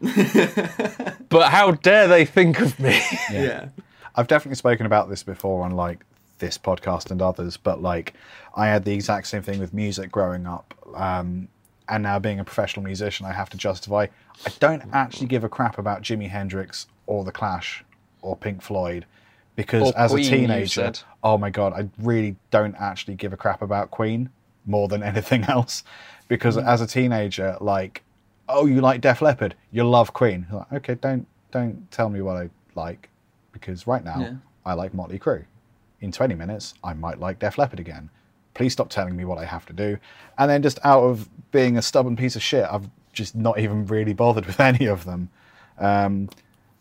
but 1.28 1.50
how 1.50 1.72
dare 1.72 2.08
they 2.08 2.24
think 2.24 2.60
of 2.60 2.78
me? 2.78 3.00
Yeah. 3.32 3.68
I've 4.16 4.26
definitely 4.26 4.56
spoken 4.56 4.84
about 4.86 5.08
this 5.08 5.22
before 5.22 5.64
on 5.64 5.70
like 5.72 6.04
this 6.40 6.58
podcast 6.58 7.10
and 7.10 7.22
others, 7.22 7.56
but 7.56 7.80
like 7.80 8.14
I 8.54 8.66
had 8.66 8.84
the 8.84 8.92
exact 8.92 9.28
same 9.28 9.40
thing 9.42 9.60
with 9.60 9.72
music 9.72 10.10
growing 10.10 10.46
up. 10.46 10.74
Um, 10.94 11.48
and 11.90 12.02
now 12.02 12.18
being 12.18 12.38
a 12.40 12.44
professional 12.44 12.84
musician, 12.84 13.26
I 13.26 13.32
have 13.32 13.50
to 13.50 13.56
justify 13.56 14.06
I 14.46 14.50
don't 14.58 14.82
actually 14.92 15.26
give 15.26 15.44
a 15.44 15.48
crap 15.48 15.76
about 15.78 16.02
Jimi 16.02 16.28
Hendrix 16.28 16.86
or 17.06 17.24
The 17.24 17.32
Clash 17.32 17.84
or 18.22 18.36
Pink 18.36 18.62
Floyd 18.62 19.04
because 19.56 19.90
Or 19.90 19.98
as 19.98 20.10
Queen, 20.12 20.24
a 20.26 20.30
teenager, 20.30 20.92
oh 21.22 21.36
my 21.36 21.50
god, 21.50 21.72
I 21.74 21.88
really 22.00 22.36
don't 22.50 22.74
actually 22.76 23.14
give 23.16 23.32
a 23.32 23.36
crap 23.36 23.60
about 23.60 23.90
Queen 23.90 24.30
more 24.64 24.88
than 24.88 25.02
anything 25.12 25.44
else 25.44 25.82
because 26.28 26.56
Mm. 26.56 26.66
as 26.66 26.80
a 26.80 26.86
teenager, 26.86 27.56
like, 27.60 28.02
oh, 28.48 28.66
you 28.66 28.80
like 28.80 29.00
Def 29.00 29.20
Leppard, 29.20 29.54
you 29.72 29.84
love 29.84 30.12
Queen. 30.12 30.46
Like, 30.50 30.72
okay, 30.72 30.94
don't 30.94 31.26
don't 31.50 31.90
tell 31.90 32.08
me 32.08 32.22
what 32.22 32.36
I 32.36 32.48
like 32.76 33.08
because 33.52 33.86
right 33.86 34.04
now 34.04 34.20
Yeah. 34.20 34.34
I 34.64 34.74
like 34.74 34.94
Motley 34.94 35.18
Crue. 35.18 35.44
In 36.00 36.12
20 36.12 36.34
minutes, 36.34 36.74
I 36.84 36.94
might 36.94 37.18
like 37.18 37.40
Def 37.40 37.58
Leppard 37.58 37.80
again. 37.80 38.08
Please 38.54 38.72
stop 38.72 38.90
telling 38.90 39.16
me 39.16 39.24
what 39.24 39.38
I 39.38 39.44
have 39.44 39.66
to 39.66 39.72
do. 39.72 39.98
And 40.38 40.50
then 40.50 40.62
just 40.62 40.78
out 40.84 41.02
of 41.02 41.28
being 41.52 41.76
a 41.76 41.82
stubborn 41.82 42.16
piece 42.16 42.36
of 42.36 42.42
shit, 42.42 42.66
I've 42.70 42.88
just 43.12 43.34
not 43.34 43.58
even 43.58 43.86
really 43.86 44.12
bothered 44.12 44.46
with 44.46 44.60
any 44.60 44.86
of 44.86 45.04
them. 45.04 45.30
Um, 45.78 46.28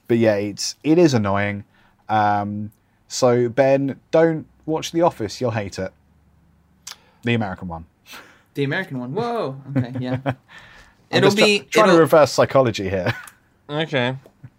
but 0.07 0.17
yeah, 0.17 0.35
it's 0.35 0.75
it 0.83 0.97
is 0.97 1.13
annoying. 1.13 1.63
Um, 2.07 2.71
so 3.07 3.49
Ben, 3.49 3.99
don't 4.11 4.47
watch 4.65 4.91
The 4.91 5.01
Office. 5.01 5.39
You'll 5.39 5.51
hate 5.51 5.79
it. 5.79 5.91
The 7.23 7.33
American 7.33 7.67
one. 7.67 7.85
The 8.53 8.63
American 8.63 8.99
one. 8.99 9.13
Whoa. 9.13 9.61
Okay. 9.75 9.93
Yeah. 9.99 10.19
It'll 11.11 11.27
just 11.27 11.37
try- 11.37 11.47
be. 11.47 11.59
trying 11.59 11.85
it'll, 11.85 11.95
to 11.95 12.01
reverse 12.01 12.31
psychology 12.31 12.89
here. 12.89 13.15
okay. 13.69 14.15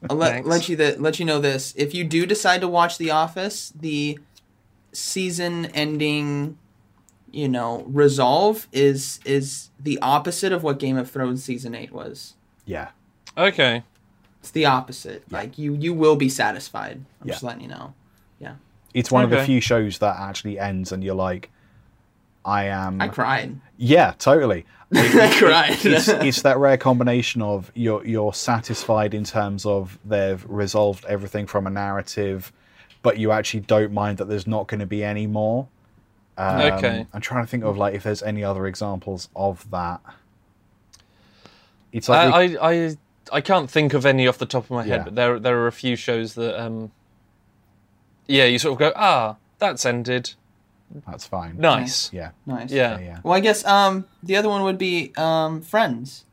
I'll 0.08 0.16
let, 0.16 0.46
let 0.46 0.68
you 0.68 0.76
the, 0.76 0.96
let 0.98 1.18
you 1.18 1.24
know 1.24 1.38
this. 1.38 1.74
If 1.76 1.94
you 1.94 2.04
do 2.04 2.26
decide 2.26 2.60
to 2.62 2.68
watch 2.68 2.98
The 2.98 3.10
Office, 3.10 3.72
the 3.78 4.18
season 4.92 5.66
ending, 5.66 6.58
you 7.32 7.48
know, 7.48 7.84
resolve 7.88 8.66
is 8.72 9.20
is 9.24 9.70
the 9.78 9.98
opposite 10.02 10.52
of 10.52 10.62
what 10.62 10.78
Game 10.78 10.96
of 10.96 11.10
Thrones 11.10 11.42
season 11.44 11.74
eight 11.74 11.92
was. 11.92 12.34
yeah. 12.64 12.88
Okay. 13.38 13.84
It's 14.40 14.50
the 14.50 14.64
opposite. 14.66 15.22
Like 15.30 15.56
you 15.58 15.74
you 15.74 15.94
will 15.94 16.16
be 16.16 16.28
satisfied. 16.28 17.04
I'm 17.20 17.28
Yeah. 17.28 17.32
just 17.34 17.42
letting 17.44 17.62
you 17.62 17.68
know. 17.68 17.94
Yeah. 18.40 18.54
It's 18.94 19.10
one 19.10 19.22
of 19.22 19.30
the 19.30 19.44
few 19.44 19.60
shows 19.60 19.98
that 19.98 20.16
actually 20.18 20.58
ends 20.58 20.90
and 20.92 21.04
you're 21.04 21.14
like, 21.14 21.50
I 22.44 22.64
am. 22.64 23.00
I 23.00 23.08
cried. 23.08 23.60
Yeah, 23.76 24.14
totally. 24.18 24.64
I 24.94 25.32
cried. 25.38 25.76
it's, 25.84 26.08
it's 26.28 26.42
that 26.42 26.58
rare 26.58 26.76
combination 26.78 27.42
of 27.42 27.70
you're 27.74 28.04
you're 28.04 28.32
satisfied 28.34 29.14
in 29.14 29.24
terms 29.24 29.64
of 29.66 29.98
they've 30.04 30.44
resolved 30.48 31.04
everything 31.04 31.46
from 31.46 31.66
a 31.66 31.70
narrative, 31.70 32.50
but 33.02 33.18
you 33.18 33.30
actually 33.30 33.60
don't 33.60 33.92
mind 33.92 34.18
that 34.18 34.24
there's 34.28 34.46
not 34.46 34.66
going 34.68 34.80
to 34.80 34.86
be 34.86 35.04
any 35.04 35.26
more. 35.26 35.68
Um, 36.40 36.60
Okay. 36.78 37.06
I'm 37.12 37.20
trying 37.20 37.44
to 37.44 37.50
think 37.50 37.64
of 37.64 37.76
like 37.76 37.94
if 37.94 38.02
there's 38.02 38.22
any 38.22 38.42
other 38.44 38.66
examples 38.66 39.28
of 39.36 39.70
that. 39.70 40.00
It's 41.92 42.08
like 42.08 42.32
I, 42.32 42.54
I, 42.56 42.70
I, 42.72 42.96
I 43.32 43.40
can't 43.40 43.70
think 43.70 43.94
of 43.94 44.06
any 44.06 44.26
off 44.28 44.38
the 44.38 44.46
top 44.46 44.64
of 44.64 44.70
my 44.70 44.82
head, 44.84 44.88
Yeah. 45.00 45.04
but 45.04 45.14
there 45.16 45.38
there 45.40 45.58
are 45.58 45.66
a 45.66 45.72
few 45.72 45.96
shows 45.96 46.34
that, 46.34 46.60
um, 46.60 46.92
yeah, 48.26 48.44
you 48.44 48.58
sort 48.58 48.72
of 48.74 48.78
go, 48.78 48.92
ah, 48.94 49.36
that's 49.58 49.84
ended. 49.84 50.34
that's 51.06 51.26
fine. 51.26 51.56
Nice. 51.58 52.12
Yeah. 52.12 52.30
nice. 52.46 52.70
Yeah. 52.70 52.98
Yeah. 52.98 53.04
Yeah. 53.04 53.18
Well, 53.24 53.34
I 53.34 53.40
guess 53.40 53.64
um 53.64 54.06
the 54.22 54.36
other 54.36 54.48
one 54.48 54.62
would 54.62 54.78
be 54.78 55.12
um 55.16 55.60
Friends. 55.62 56.24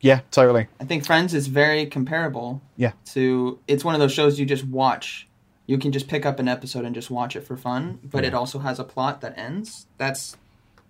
Yeah. 0.00 0.20
Totally. 0.30 0.66
I 0.80 0.84
think 0.84 1.04
Friends 1.04 1.34
is 1.34 1.46
very 1.46 1.84
comparable 1.86 2.62
Yeah. 2.76 2.92
to 3.12 3.58
it's 3.68 3.84
one 3.84 3.94
of 3.94 4.00
those 4.00 4.12
shows 4.12 4.40
you 4.40 4.46
just 4.46 4.64
watch. 4.64 5.28
You 5.70 5.78
can 5.78 5.92
just 5.92 6.08
pick 6.08 6.26
up 6.26 6.40
an 6.40 6.48
episode 6.48 6.84
and 6.84 6.92
just 6.96 7.12
watch 7.12 7.36
it 7.36 7.42
for 7.42 7.56
fun, 7.56 8.00
but 8.02 8.24
it 8.24 8.34
also 8.34 8.58
has 8.58 8.80
a 8.80 8.84
plot 8.84 9.20
that 9.20 9.38
ends. 9.38 9.86
That's 9.98 10.36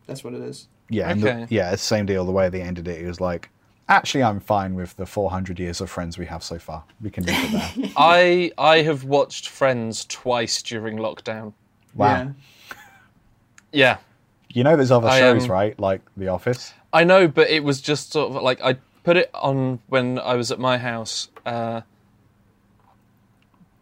that's 0.07 0.25
what 0.25 0.33
it 0.33 0.41
is. 0.41 0.69
Yeah. 0.89 1.11
and 1.11 1.23
the- 1.23 1.47
yeah. 1.51 1.73
It's 1.73 1.83
same 1.83 2.07
deal. 2.07 2.25
The 2.25 2.33
way 2.33 2.49
they 2.49 2.63
ended 2.63 2.89
it, 2.89 3.03
it 3.03 3.07
was 3.07 3.21
like, 3.21 3.51
Actually, 3.91 4.23
I'm 4.23 4.41
fine 4.41 4.75
with 4.75 4.97
the 4.97 5.05
400 5.05 5.61
years 5.61 5.83
of 5.83 5.91
Friends 5.91 6.17
we 6.17 6.25
have 6.25 6.43
so 6.43 6.59
far. 6.59 6.85
We 7.03 7.11
can 7.11 7.27
leave 7.27 7.37
it 7.43 7.53
there. 7.53 7.91
I 7.99 8.53
I 8.57 8.81
have 8.81 9.05
watched 9.05 9.49
Friends 9.51 10.07
twice 10.07 10.63
during 10.63 10.97
lockdown. 10.97 11.53
Wow. 11.95 12.07
Yeah. 12.07 12.31
Yeah, 13.73 13.97
You 14.49 14.65
know, 14.65 14.77
there's 14.77 14.91
other 14.91 15.09
I, 15.09 15.19
shows, 15.19 15.45
um, 15.45 15.51
right? 15.51 15.79
Like 15.79 16.01
The 16.17 16.29
Office. 16.29 16.73
I 16.91 17.05
know, 17.05 17.29
but 17.29 17.51
it 17.51 17.63
was 17.65 17.83
just 17.83 18.13
sort 18.13 18.35
of 18.35 18.43
like 18.43 18.63
I 18.63 18.77
put 19.05 19.19
it 19.19 19.31
on 19.35 19.81
when 19.89 20.19
I 20.19 20.37
was 20.37 20.51
at 20.51 20.59
my 20.59 20.79
house 20.79 21.29
uh, 21.45 21.83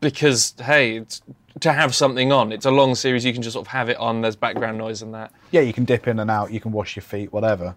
because 0.01 0.55
hey, 0.61 0.97
it's, 0.99 1.23
to 1.61 1.73
have 1.73 1.95
something 1.95 2.33
on. 2.33 2.53
It's 2.53 2.67
a 2.67 2.71
long 2.71 2.95
series. 2.95 3.25
You 3.25 3.33
can 3.33 3.43
just 3.43 3.55
sort 3.55 3.67
of 3.67 3.73
have 3.73 3.89
it 3.89 3.97
on. 3.97 4.21
There's 4.21 4.37
background 4.37 4.79
noise 4.79 5.03
and 5.03 5.13
that. 5.15 5.33
Yeah, 5.51 5.61
you 5.63 5.73
can 5.73 5.85
dip 5.85 6.07
in 6.07 6.19
and 6.21 6.31
out. 6.31 6.53
You 6.53 6.61
can 6.61 6.73
wash 6.73 6.95
your 6.97 7.03
feet, 7.03 7.33
whatever. 7.33 7.75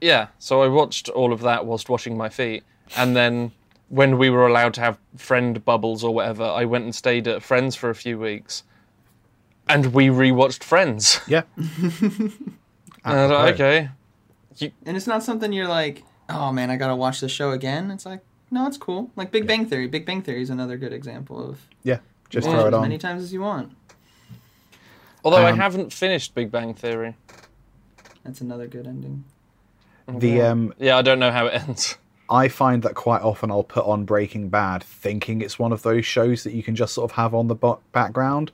Yeah, 0.00 0.26
so 0.38 0.62
I 0.62 0.68
watched 0.68 1.08
all 1.08 1.32
of 1.32 1.40
that 1.42 1.64
whilst 1.64 1.88
washing 1.88 2.16
my 2.16 2.28
feet, 2.28 2.62
and 2.96 3.16
then 3.16 3.52
when 3.88 4.18
we 4.18 4.28
were 4.28 4.46
allowed 4.46 4.74
to 4.74 4.80
have 4.80 4.98
friend 5.16 5.64
bubbles 5.64 6.04
or 6.04 6.12
whatever, 6.12 6.44
I 6.44 6.64
went 6.66 6.84
and 6.84 6.94
stayed 6.94 7.26
at 7.28 7.42
Friends 7.42 7.74
for 7.76 7.88
a 7.88 7.94
few 7.94 8.18
weeks, 8.18 8.64
and 9.68 9.94
we 9.94 10.08
rewatched 10.08 10.62
Friends. 10.64 11.20
Yeah. 11.28 11.42
And 11.56 12.32
I 13.04 13.22
was 13.22 13.30
like, 13.30 13.54
Apropos. 13.60 13.90
okay, 14.60 14.72
And 14.86 14.96
it's 14.96 15.06
not 15.06 15.22
something 15.22 15.52
you're 15.52 15.68
like, 15.68 16.02
oh 16.28 16.52
man, 16.52 16.70
I 16.70 16.76
gotta 16.76 16.96
watch 16.96 17.20
the 17.20 17.28
show 17.28 17.52
again. 17.52 17.90
It's 17.90 18.06
like, 18.06 18.20
no, 18.54 18.66
it's 18.66 18.78
cool. 18.78 19.10
Like 19.16 19.30
Big 19.32 19.46
Bang 19.46 19.66
Theory. 19.66 19.86
Big 19.88 20.06
Bang 20.06 20.22
Theory 20.22 20.40
is 20.42 20.48
another 20.50 20.76
good 20.76 20.92
example 20.92 21.50
of 21.50 21.60
Yeah. 21.82 21.98
Just 22.30 22.46
watch 22.46 22.54
throw 22.56 22.64
it 22.64 22.68
it 22.68 22.68
as 22.68 22.74
on. 22.74 22.82
many 22.82 22.98
times 22.98 23.22
as 23.22 23.32
you 23.32 23.40
want. 23.42 23.72
although 25.24 25.44
I 25.44 25.50
Um, 25.52 25.58
haven't 25.58 25.92
finished 25.92 26.34
Big 26.34 26.50
Bang 26.50 26.72
Theory. 26.74 27.16
That's 28.24 28.40
another 28.40 28.66
good 28.66 28.86
ending. 28.86 29.24
The 30.08 30.40
um, 30.42 30.72
Yeah, 30.78 30.96
I 30.96 31.02
don't 31.02 31.18
know 31.18 31.30
how 31.30 31.46
it 31.46 31.54
ends. 31.68 31.96
I 32.30 32.48
find 32.48 32.82
that 32.84 32.94
quite 32.94 33.20
often 33.22 33.50
I'll 33.50 33.62
put 33.64 33.84
on 33.84 34.04
Breaking 34.04 34.48
Bad, 34.48 34.82
thinking 34.82 35.42
it's 35.42 35.58
one 35.58 35.72
of 35.72 35.82
those 35.82 36.06
shows 36.06 36.42
that 36.44 36.54
you 36.54 36.62
can 36.62 36.74
just 36.74 36.94
sort 36.94 37.10
of 37.10 37.16
have 37.16 37.34
on 37.34 37.48
the 37.48 37.54
bo- 37.54 37.80
background. 37.92 38.50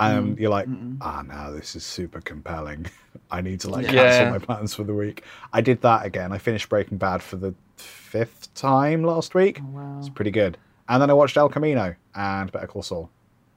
Um, 0.00 0.36
you're 0.38 0.50
like, 0.50 0.68
ah, 1.00 1.22
now 1.26 1.50
this 1.50 1.74
is 1.74 1.84
super 1.84 2.20
compelling. 2.20 2.86
I 3.30 3.40
need 3.40 3.60
to 3.60 3.68
like 3.70 3.86
Yeah. 3.86 3.92
cancel 3.92 4.30
my 4.30 4.38
plans 4.38 4.74
for 4.74 4.84
the 4.84 4.94
week. 4.94 5.24
I 5.52 5.60
did 5.60 5.82
that 5.82 6.06
again. 6.06 6.32
I 6.32 6.38
finished 6.38 6.68
Breaking 6.68 6.98
Bad 6.98 7.22
for 7.22 7.36
the 7.36 7.52
fifth 7.76 8.54
time 8.54 9.02
last 9.02 9.34
week. 9.34 9.60
wow. 9.72 9.96
It's 9.98 10.08
pretty 10.08 10.30
good. 10.30 10.56
And 10.88 11.02
then 11.02 11.10
I 11.10 11.14
watched 11.14 11.36
El 11.36 11.48
Camino 11.48 11.94
and 12.14 12.50
Better 12.52 12.66
Call 12.68 12.82
Saul. 12.82 13.10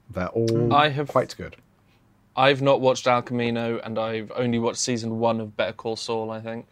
They're 0.10 0.28
all 0.30 0.74
I 0.74 0.90
have- 0.90 1.08
quite 1.08 1.34
good. 1.38 1.56
I've 2.36 2.62
not 2.62 2.82
watched 2.82 3.08
El 3.08 3.22
Camino, 3.22 3.80
and 3.84 4.00
I've 4.00 4.32
only 4.36 4.58
watched 4.58 4.80
season 4.80 5.20
one 5.20 5.40
of 5.42 5.56
Better 5.58 5.74
Call 5.74 5.96
Saul. 5.96 6.32
I 6.32 6.40
think. 6.42 6.66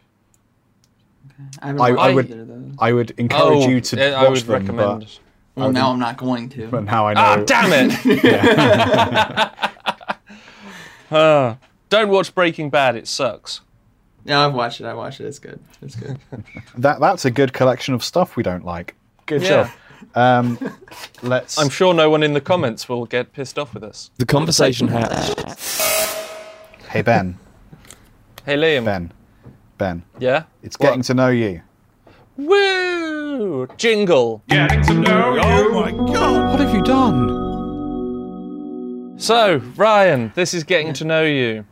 I, 1.62 1.70
I- 1.70 1.88
I 2.08 2.14
would- 2.14 2.30
either 2.30 2.42
of 2.42 2.48
those. 2.48 2.74
I 2.78 2.92
would 2.92 3.10
encourage 3.18 3.64
oh, 3.64 3.68
you 3.68 3.80
to 3.80 3.96
yeah, 3.96 4.10
watch 4.12 4.26
I 4.26 4.28
would 4.30 4.38
them, 4.40 4.52
recommend. 4.52 5.00
but, 5.00 5.18
well, 5.56 5.72
now 5.72 5.90
I'm 5.92 5.98
not 5.98 6.16
going 6.16 6.48
to. 6.50 6.68
but 6.68 6.84
now 6.84 7.06
I 7.08 7.14
know. 7.14 7.20
Ah, 7.20 7.36
damn 7.44 7.90
it! 7.90 9.56
Ah, 11.12 11.56
don't 11.88 12.08
watch 12.08 12.34
Breaking 12.34 12.70
Bad. 12.70 12.94
It 12.96 13.08
sucks. 13.08 13.60
Yeah, 14.24 14.46
I've 14.46 14.54
watched 14.54 14.80
it. 14.80 14.84
I 14.86 14.94
watched 14.94 15.20
it. 15.20 15.26
It's 15.26 15.38
good. 15.40 15.58
It's 15.82 15.96
good. 15.96 16.18
That 16.78 17.00
that's 17.00 17.24
a 17.24 17.30
good 17.32 17.52
collection 17.52 17.94
of 17.94 18.04
stuff 18.04 18.36
we 18.36 18.42
don't 18.44 18.64
like. 18.64 18.94
Good 19.26 19.42
Yeah. 19.42 19.48
job. 19.48 19.70
Um, 20.14 20.58
let's. 21.22 21.58
I'm 21.58 21.68
sure 21.68 21.92
no 21.94 22.08
one 22.10 22.22
in 22.22 22.32
the 22.32 22.40
comments 22.40 22.88
will 22.88 23.06
get 23.06 23.32
pissed 23.32 23.58
off 23.58 23.74
with 23.74 23.82
us. 23.82 24.10
The 24.18 24.26
conversation 24.26 24.88
hatch. 24.88 25.34
hey 26.90 27.02
Ben, 27.02 27.38
Hey 28.46 28.56
Liam. 28.56 28.84
Ben, 28.84 29.12
Ben. 29.78 30.02
Yeah. 30.18 30.44
It's 30.62 30.78
What? 30.78 30.86
getting 30.88 31.02
to 31.02 31.14
know 31.14 31.28
you. 31.28 31.62
Woo! 32.36 32.89
Jingle. 33.78 34.42
Getting 34.48 34.82
to 34.82 34.92
know 34.94 35.34
you. 35.34 35.40
Oh 35.42 35.72
my 35.80 35.90
god. 36.12 36.50
What 36.50 36.60
have 36.60 36.74
you 36.74 36.82
done? 36.82 37.38
So, 39.18 39.56
Ryan, 39.76 40.30
this 40.34 40.52
is 40.52 40.62
getting 40.64 40.92
to 40.94 41.04
know 41.06 41.24
you. 41.24 41.64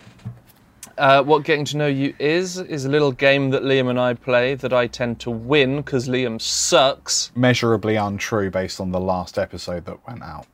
Uh, 0.96 1.22
what 1.22 1.44
getting 1.44 1.66
to 1.66 1.76
know 1.76 1.86
you 1.86 2.14
is 2.18 2.56
is 2.58 2.86
a 2.86 2.88
little 2.88 3.12
game 3.12 3.50
that 3.50 3.62
Liam 3.64 3.90
and 3.90 4.00
I 4.00 4.14
play 4.14 4.54
that 4.56 4.72
I 4.72 4.86
tend 4.86 5.20
to 5.20 5.30
win 5.30 5.76
because 5.76 6.08
Liam 6.08 6.40
sucks. 6.40 7.30
Measurably 7.36 7.96
untrue 7.96 8.50
based 8.50 8.80
on 8.80 8.90
the 8.90 8.98
last 9.00 9.38
episode 9.38 9.84
that 9.84 9.98
went 10.08 10.22
out, 10.22 10.46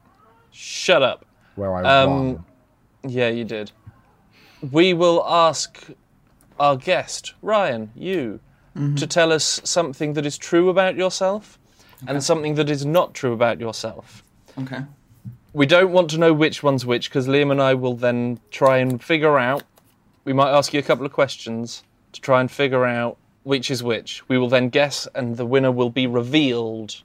Shut 0.50 1.02
up. 1.02 1.24
where 1.54 1.74
I 1.76 2.02
Um, 2.02 2.10
won. 2.10 2.44
Yeah, 3.06 3.28
you 3.28 3.44
did. 3.44 3.70
We 4.72 4.92
will 4.94 5.24
ask 5.26 5.78
our 6.58 6.76
guest, 6.76 7.34
Ryan, 7.40 7.90
you, 7.94 8.40
Mm-hmm. 8.76 8.96
to 8.96 9.06
tell 9.06 9.32
us 9.32 9.60
something 9.62 10.14
that 10.14 10.26
is 10.26 10.36
true 10.36 10.68
about 10.68 10.96
yourself 10.96 11.60
and 12.08 12.22
something 12.24 12.56
that 12.56 12.68
is 12.68 12.84
not 12.84 13.14
true 13.14 13.32
about 13.32 13.60
yourself. 13.60 14.24
Okay. 14.58 14.80
We 15.52 15.64
don't 15.64 15.92
want 15.92 16.10
to 16.10 16.18
know 16.18 16.32
which 16.32 16.64
one's 16.64 16.84
which 16.84 17.08
because 17.08 17.28
Liam 17.28 17.52
and 17.52 17.62
I 17.62 17.74
will 17.74 17.94
then 17.94 18.40
try 18.50 18.78
and 18.78 19.00
figure 19.00 19.38
out. 19.38 19.62
We 20.24 20.32
might 20.32 20.50
ask 20.50 20.74
you 20.74 20.80
a 20.80 20.82
couple 20.82 21.06
of 21.06 21.12
questions 21.12 21.84
to 22.12 22.20
try 22.20 22.40
and 22.40 22.50
figure 22.50 22.84
out 22.84 23.16
which 23.44 23.70
is 23.70 23.82
which. 23.82 24.28
We 24.28 24.38
will 24.38 24.48
then 24.48 24.70
guess, 24.70 25.06
and 25.14 25.36
the 25.36 25.46
winner 25.46 25.70
will 25.70 25.90
be 25.90 26.08
revealed. 26.08 27.00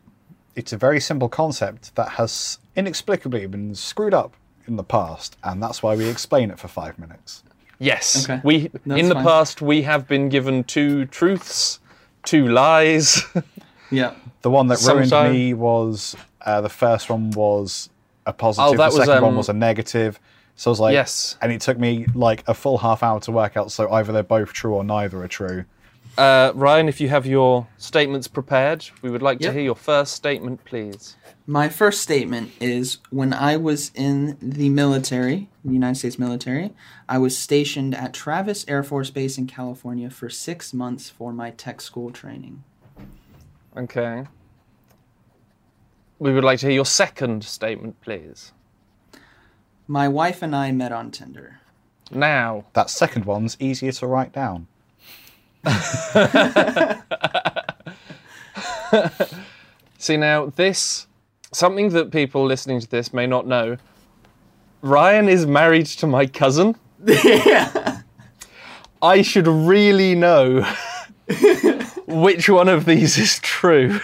It's 0.55 0.73
a 0.73 0.77
very 0.77 0.99
simple 0.99 1.29
concept 1.29 1.95
that 1.95 2.13
has 2.13 2.57
inexplicably 2.75 3.45
been 3.45 3.75
screwed 3.75 4.15
up 4.15 4.33
in 4.67 4.75
the 4.75 4.83
past, 4.83 5.37
and 5.43 5.61
that's 5.61 5.83
why 5.83 5.95
we 5.95 6.09
explain 6.09 6.49
it 6.49 6.57
for 6.57 6.67
five 6.67 6.97
minutes. 6.97 7.43
Yes, 7.79 8.25
Okay. 8.29 8.41
we 8.43 8.67
That's 8.85 8.99
in 8.99 9.07
the 9.09 9.15
fine. 9.15 9.23
past 9.23 9.61
we 9.61 9.83
have 9.83 10.07
been 10.07 10.27
given 10.29 10.63
two 10.65 11.05
truths, 11.05 11.79
two 12.23 12.47
lies. 12.47 13.23
Yeah. 13.91 14.13
The 14.43 14.51
one 14.51 14.67
that 14.67 14.79
ruined 14.83 15.09
Sometime- 15.09 15.31
me 15.31 15.53
was 15.55 16.15
uh, 16.45 16.61
the 16.61 16.69
first 16.69 17.09
one 17.09 17.31
was 17.31 17.89
a 18.27 18.31
positive, 18.33 18.67
Oh, 18.67 18.77
that 18.77 18.91
the 18.91 18.97
was, 18.99 19.05
second 19.07 19.23
one 19.23 19.31
um, 19.31 19.37
was 19.37 19.49
a 19.49 19.53
negative. 19.53 20.19
So 20.55 20.69
I 20.69 20.71
was 20.71 20.79
like, 20.79 20.93
Yes. 20.93 21.37
and 21.41 21.51
it 21.51 21.59
took 21.61 21.79
me 21.79 22.05
like 22.13 22.43
a 22.47 22.53
full 22.53 22.77
half 22.77 23.01
hour 23.01 23.19
to 23.21 23.31
work 23.31 23.57
out. 23.57 23.71
So 23.71 23.91
either 23.91 24.13
they're 24.13 24.21
both 24.21 24.53
true 24.53 24.75
or 24.75 24.83
neither 24.83 25.23
are 25.23 25.27
true. 25.27 25.65
Uh, 26.19 26.51
Ryan, 26.53 26.89
if 26.89 26.99
you 26.99 27.07
have 27.07 27.25
your 27.25 27.65
statements 27.77 28.27
prepared, 28.27 28.85
we 29.01 29.09
would 29.09 29.21
like 29.21 29.39
to 29.39 29.53
hear 29.53 29.61
your 29.61 29.73
first 29.73 30.11
statement, 30.11 30.65
please. 30.65 31.15
My 31.47 31.69
first 31.69 32.01
statement 32.01 32.51
is 32.59 32.97
when 33.09 33.31
I 33.31 33.55
was 33.55 33.89
in 33.95 34.37
the 34.41 34.67
military, 34.67 35.47
the 35.63 35.71
United 35.71 35.95
States 35.95 36.19
military, 36.19 36.73
I 37.07 37.19
was 37.19 37.37
stationed 37.37 37.95
at 37.95 38.13
Travis 38.13 38.65
Air 38.67 38.83
Force 38.83 39.09
Base 39.11 39.37
in 39.37 39.47
California 39.47 40.09
for 40.09 40.29
six 40.29 40.73
months 40.73 41.09
for 41.09 41.31
my 41.31 41.51
tech 41.51 41.79
school 41.79 42.11
training. 42.11 42.65
Okay. 43.77 44.25
We 46.19 46.33
would 46.33 46.43
like 46.43 46.59
to 46.59 46.65
hear 46.65 46.75
your 46.75 46.85
second 46.85 47.45
statement, 47.45 48.01
please. 48.01 48.51
My 49.87 50.09
wife 50.09 50.41
and 50.41 50.53
I 50.53 50.73
met 50.73 50.91
on 50.91 51.11
Tinder. 51.11 51.61
Now, 52.11 52.65
That 52.73 52.89
second 52.89 53.23
one's 53.23 53.55
easier 53.57 53.93
to 53.93 54.05
write 54.05 54.33
down. 54.33 54.67
see 59.97 60.17
now 60.17 60.47
this 60.55 61.07
something 61.51 61.89
that 61.89 62.11
people 62.11 62.45
listening 62.45 62.79
to 62.79 62.89
this 62.89 63.13
may 63.13 63.27
not 63.27 63.47
know. 63.47 63.77
Ryan 64.81 65.27
is 65.27 65.45
married 65.45 65.87
to 65.87 66.07
my 66.07 66.25
cousin. 66.25 66.75
yeah. 67.05 68.01
I 69.01 69.21
should 69.21 69.47
really 69.47 70.15
know 70.15 70.61
which 72.07 72.49
one 72.49 72.69
of 72.69 72.85
these 72.85 73.17
is 73.17 73.39
true 73.39 73.99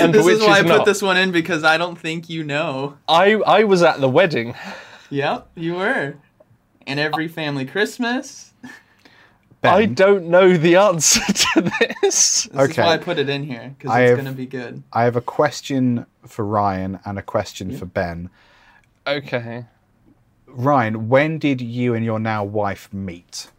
and 0.00 0.14
This 0.14 0.24
which 0.24 0.36
is 0.36 0.42
why 0.42 0.58
I 0.58 0.62
not. 0.62 0.78
put 0.78 0.86
this 0.86 1.02
one 1.02 1.16
in 1.16 1.32
because 1.32 1.64
I 1.64 1.78
don't 1.78 1.98
think 1.98 2.28
you 2.28 2.44
know. 2.44 2.98
I 3.08 3.34
I 3.34 3.64
was 3.64 3.82
at 3.82 4.00
the 4.00 4.08
wedding. 4.08 4.54
Yep, 5.10 5.48
you 5.54 5.74
were. 5.74 6.14
And 6.86 6.98
every 6.98 7.28
family 7.28 7.64
Christmas. 7.64 8.52
Ben, 9.62 9.72
I 9.74 9.86
don't 9.86 10.26
know 10.26 10.56
the 10.56 10.76
answer 10.76 11.20
to 11.32 11.60
this. 11.62 11.94
This 12.02 12.46
is 12.46 12.50
Okay. 12.56 12.82
why 12.82 12.94
I 12.94 12.98
put 12.98 13.18
it 13.18 13.28
in 13.28 13.44
here 13.44 13.74
because 13.78 13.96
it's 13.96 14.16
gonna 14.16 14.32
be 14.32 14.46
good. 14.46 14.82
I 14.92 15.04
have 15.04 15.16
a 15.16 15.20
question 15.20 16.04
for 16.26 16.44
Ryan 16.44 16.98
and 17.04 17.18
a 17.18 17.22
question 17.22 17.76
for 17.76 17.86
Ben. 17.86 18.28
Okay. 19.06 19.64
Ryan, 20.46 21.08
when 21.08 21.38
did 21.38 21.60
you 21.60 21.94
and 21.94 22.04
your 22.04 22.18
now 22.18 22.44
wife 22.44 22.92
meet? 22.92 23.50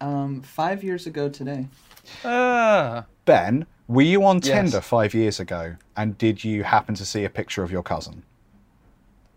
Um, 0.00 0.42
five 0.42 0.82
years 0.82 1.06
ago 1.06 1.28
today. 1.28 1.68
Ah. 2.24 3.04
Ben, 3.24 3.66
were 3.86 4.02
you 4.02 4.24
on 4.24 4.36
Yes. 4.36 4.46
Tinder 4.46 4.80
five 4.80 5.12
years 5.14 5.38
ago, 5.40 5.76
and 5.96 6.16
did 6.18 6.42
you 6.42 6.64
happen 6.64 6.94
to 6.94 7.04
see 7.04 7.24
a 7.24 7.30
picture 7.30 7.62
of 7.62 7.70
your 7.70 7.82
cousin? 7.82 8.22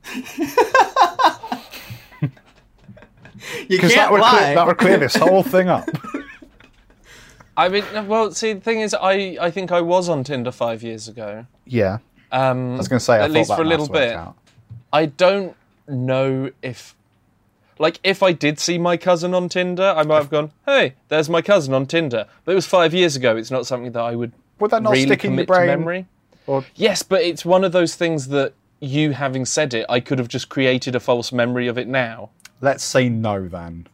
You 3.62 3.68
Because 3.70 3.94
can't 3.94 3.96
that 4.10 4.12
would 4.12 4.22
lie. 4.22 4.30
clear, 4.38 4.56
that 4.56 4.68
would 4.68 4.78
clear 4.78 4.98
this 4.98 5.16
whole 5.16 5.44
thing 5.44 5.68
up. 5.70 5.88
I 7.58 7.70
mean, 7.70 7.84
well, 8.08 8.32
see, 8.32 8.54
the 8.54 8.62
thing 8.62 8.80
is, 8.80 8.94
I, 8.94 9.38
I 9.40 9.52
think 9.52 9.72
I 9.72 9.82
was 9.82 10.10
on 10.10 10.24
Tinder 10.24 10.52
five 10.52 10.84
years 10.84 11.08
ago. 11.08 11.46
Yeah, 11.66 11.98
Um, 12.32 12.74
I 12.76 12.78
was 12.78 12.88
going 12.88 13.00
to 13.00 13.06
say. 13.06 13.16
I 13.16 13.18
at 13.18 13.22
thought 13.24 13.32
least 13.34 13.50
that 13.50 13.56
for 13.58 13.62
a 13.64 13.66
little 13.66 13.88
bit. 13.90 14.14
Out. 14.14 14.36
I 14.94 15.06
don't 15.08 15.56
know 15.88 16.52
if, 16.62 16.96
Like, 17.78 18.00
if 18.04 18.24
I 18.24 18.32
did 18.32 18.58
see 18.60 18.78
my 18.78 18.96
cousin 18.98 19.34
on 19.34 19.50
Tinder, 19.50 19.94
I 19.98 20.04
might 20.04 20.18
have 20.18 20.30
gone, 20.30 20.52
"Hey, 20.66 20.94
there's 21.10 21.30
my 21.30 21.42
cousin 21.42 21.74
on 21.74 21.86
Tinder." 21.88 22.26
But 22.46 22.54
it 22.54 22.56
was 22.56 22.66
five 22.68 22.94
years 22.94 23.16
ago. 23.16 23.36
It's 23.36 23.52
not 23.52 23.66
something 23.68 23.92
that 23.92 24.02
I 24.02 24.16
would 24.16 24.32
Would 24.60 24.72
that 24.72 24.82
not 24.84 24.92
really 24.94 25.06
stick 25.08 25.26
in 25.26 25.36
your 25.36 25.46
brain? 25.46 25.68
memory. 25.68 26.06
Or 26.48 26.64
Yes, 26.76 27.04
but 27.04 27.22
it's 27.22 27.44
one 27.46 27.64
of 27.64 27.72
those 27.74 27.96
things 27.96 28.30
that 28.30 28.54
you 28.80 29.12
having 29.12 29.46
said 29.46 29.74
it, 29.74 29.86
I 29.90 30.00
could 30.00 30.18
have 30.20 30.28
just 30.28 30.50
created 30.50 30.96
a 30.96 31.00
false 31.00 31.32
memory 31.32 31.68
of 31.68 31.78
it 31.78 31.88
now. 31.88 32.30
Let's 32.62 32.84
say 32.84 33.10
no 33.10 33.48
then. 33.48 33.88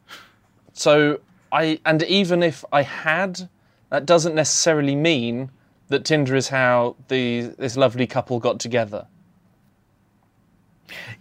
So 0.74 1.20
I, 1.52 1.80
and 1.86 2.04
even 2.04 2.44
if 2.44 2.64
I 2.72 2.84
had, 2.84 3.50
that 3.90 4.06
doesn't 4.06 4.36
necessarily 4.36 4.96
mean 4.96 5.50
that 5.88 6.06
Tinder 6.06 6.36
is 6.36 6.50
how 6.50 6.96
the 7.08 7.54
this 7.58 7.78
lovely 7.78 8.06
couple 8.08 8.40
got 8.40 8.60
together. 8.60 9.08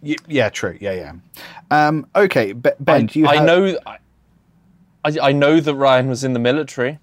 Y- 0.03 0.17
yeah, 0.29 0.49
true. 0.51 0.77
Yeah, 0.81 0.93
yeah. 0.93 1.13
Um, 1.71 2.07
okay, 2.15 2.53
Be- 2.53 2.71
Ben, 2.81 3.03
I, 3.05 3.07
do 3.07 3.19
you 3.19 3.27
I 3.27 3.37
have- 3.37 3.47
know, 3.47 3.79
I, 3.87 3.99
I, 5.23 5.33
know 5.33 5.61
that 5.61 5.75
Ryan 5.75 6.09
was 6.09 6.25
in 6.25 6.33
the 6.33 6.39
military. 6.39 6.99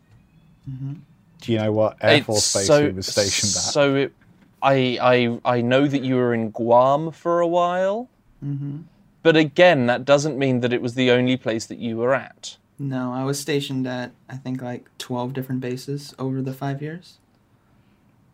Do 1.41 1.51
you 1.51 1.58
know 1.58 1.71
what 1.73 1.97
Air 2.01 2.17
It's 2.17 2.25
Force 2.25 2.53
base 2.53 2.67
so, 2.67 2.86
he 2.88 2.93
was 2.93 3.08
stationed 3.08 3.49
at? 3.49 3.73
So 3.73 3.95
it, 3.95 4.13
I, 4.62 4.97
I, 5.45 5.56
I 5.58 5.62
know 5.62 5.88
that 5.88 6.03
you 6.03 6.15
were 6.15 6.34
in 6.34 6.51
Guam 6.51 7.12
for 7.12 7.41
a 7.41 7.47
while. 7.47 8.10
Mm-hmm. 8.43 8.82
But 9.23 9.36
again, 9.38 9.86
that 9.88 10.05
doesn't 10.05 10.38
mean 10.38 10.59
that 10.59 10.71
it 10.73 10.81
was 10.81 10.95
the 10.95 11.09
only 11.12 11.38
place 11.38 11.65
that 11.67 11.79
you 11.79 11.97
were 11.97 12.13
at. 12.13 12.57
No, 12.77 13.12
I 13.13 13.23
was 13.23 13.39
stationed 13.39 13.88
at 13.88 14.12
I 14.29 14.36
think 14.38 14.62
like 14.62 14.86
twelve 14.97 15.33
different 15.33 15.62
bases 15.62 16.13
over 16.19 16.41
the 16.41 16.53
five 16.53 16.81
years. 16.81 17.17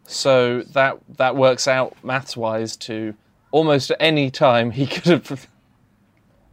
So 0.05 0.63
that 0.63 0.97
that 1.17 1.35
works 1.35 1.67
out 1.67 1.95
maths 2.03 2.35
wise 2.35 2.75
to 2.77 3.13
almost 3.51 3.91
any 3.99 4.31
time 4.31 4.71
he 4.71 4.87
could 4.93 5.05
have. 5.27 5.47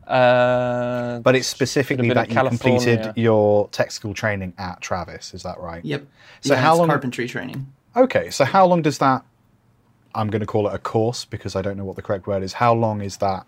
Uh, 0.06 1.18
But 1.20 1.34
it's 1.34 1.48
specifically 1.48 2.10
that 2.10 2.30
you 2.30 2.38
in 2.38 2.46
completed 2.48 3.12
your 3.16 3.68
tech 3.70 3.90
school 3.90 4.14
training 4.14 4.52
at 4.58 4.80
Travis. 4.80 5.34
Is 5.34 5.42
that 5.42 5.58
right? 5.58 5.84
Yep. 5.84 6.06
So 6.42 6.54
Yeah, 6.54 6.60
how 6.60 6.72
it's 6.72 6.78
long- 6.80 6.88
carpentry 6.88 7.26
training? 7.26 7.72
Okay, 7.96 8.30
so 8.30 8.44
how 8.44 8.66
long 8.66 8.82
does 8.82 8.98
that? 8.98 9.24
I'm 10.14 10.28
going 10.28 10.40
to 10.40 10.46
call 10.46 10.68
it 10.68 10.74
a 10.74 10.78
course 10.78 11.24
because 11.24 11.56
I 11.56 11.62
don't 11.62 11.76
know 11.76 11.84
what 11.84 11.96
the 11.96 12.02
correct 12.02 12.26
word 12.26 12.42
is. 12.42 12.52
How 12.54 12.72
long 12.74 13.00
is 13.00 13.16
that 13.18 13.46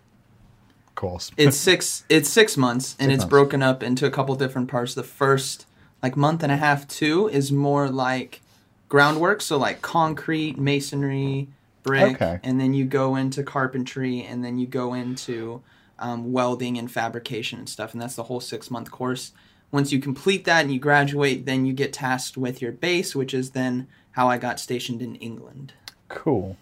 course? 1.02 1.30
It's 1.36 1.56
six. 1.56 2.04
It's 2.08 2.28
six 2.28 2.56
months, 2.56 2.96
and 2.98 3.06
Six 3.08 3.14
it's 3.14 3.22
months. 3.22 3.30
broken 3.30 3.62
up 3.62 3.82
into 3.82 4.04
a 4.06 4.10
couple 4.10 4.34
different 4.36 4.68
parts. 4.68 4.94
The 4.94 5.02
first 5.22 5.66
like 6.02 6.16
month 6.16 6.42
and 6.42 6.52
a 6.52 6.56
half, 6.56 6.86
two 6.86 7.28
is 7.28 7.50
more 7.50 7.88
like 7.88 8.40
groundwork, 8.88 9.40
so 9.40 9.56
like 9.56 9.80
concrete, 9.82 10.58
masonry, 10.58 11.48
brick, 11.82 12.14
Okay. 12.16 12.38
and 12.42 12.60
then 12.60 12.74
you 12.74 12.84
go 12.84 13.16
into 13.16 13.42
carpentry, 13.42 14.22
and 14.22 14.44
then 14.44 14.58
you 14.58 14.66
go 14.66 14.94
into 14.94 15.62
um, 15.98 16.32
welding 16.32 16.78
and 16.78 16.90
fabrication 16.90 17.58
and 17.60 17.68
stuff, 17.68 17.92
and 17.92 18.00
that's 18.02 18.14
the 18.16 18.24
whole 18.24 18.40
six 18.40 18.70
month 18.70 18.90
course. 18.90 19.32
Once 19.70 19.92
you 19.92 19.98
complete 20.00 20.44
that 20.46 20.62
and 20.64 20.72
you 20.72 20.78
graduate, 20.80 21.44
then 21.44 21.66
you 21.66 21.72
get 21.72 21.92
tasked 21.92 22.36
with 22.38 22.62
your 22.62 22.72
base, 22.72 23.14
which 23.14 23.34
is 23.34 23.50
then 23.50 23.86
how 24.12 24.28
I 24.28 24.38
got 24.38 24.58
stationed 24.60 25.02
in 25.02 25.14
England. 25.16 25.72
Cool. 26.08 26.56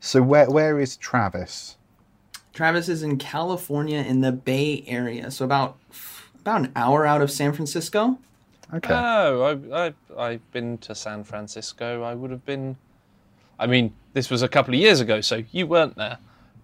So 0.00 0.22
where 0.22 0.48
where 0.50 0.78
is 0.78 0.96
Travis? 0.96 1.76
Travis 2.54 2.88
is 2.88 3.02
in 3.02 3.18
California 3.18 3.98
in 3.98 4.20
the 4.20 4.30
Bay 4.30 4.84
Area, 4.86 5.30
so 5.30 5.44
about 5.44 5.76
about 6.40 6.60
an 6.60 6.72
hour 6.76 7.04
out 7.04 7.20
of 7.20 7.30
San 7.30 7.52
Francisco. 7.52 8.18
Okay. 8.72 8.94
Oh, 8.94 9.60
I, 9.72 9.86
I, 9.86 9.94
I've 10.16 10.52
been 10.52 10.78
to 10.78 10.94
San 10.94 11.24
Francisco. 11.24 12.02
I 12.02 12.14
would 12.14 12.30
have 12.30 12.46
been. 12.46 12.76
I 13.58 13.66
mean, 13.66 13.92
this 14.12 14.30
was 14.30 14.42
a 14.42 14.48
couple 14.48 14.72
of 14.72 14.80
years 14.80 15.00
ago, 15.00 15.20
so 15.20 15.42
you 15.50 15.66
weren't 15.66 15.96
there. 15.96 16.18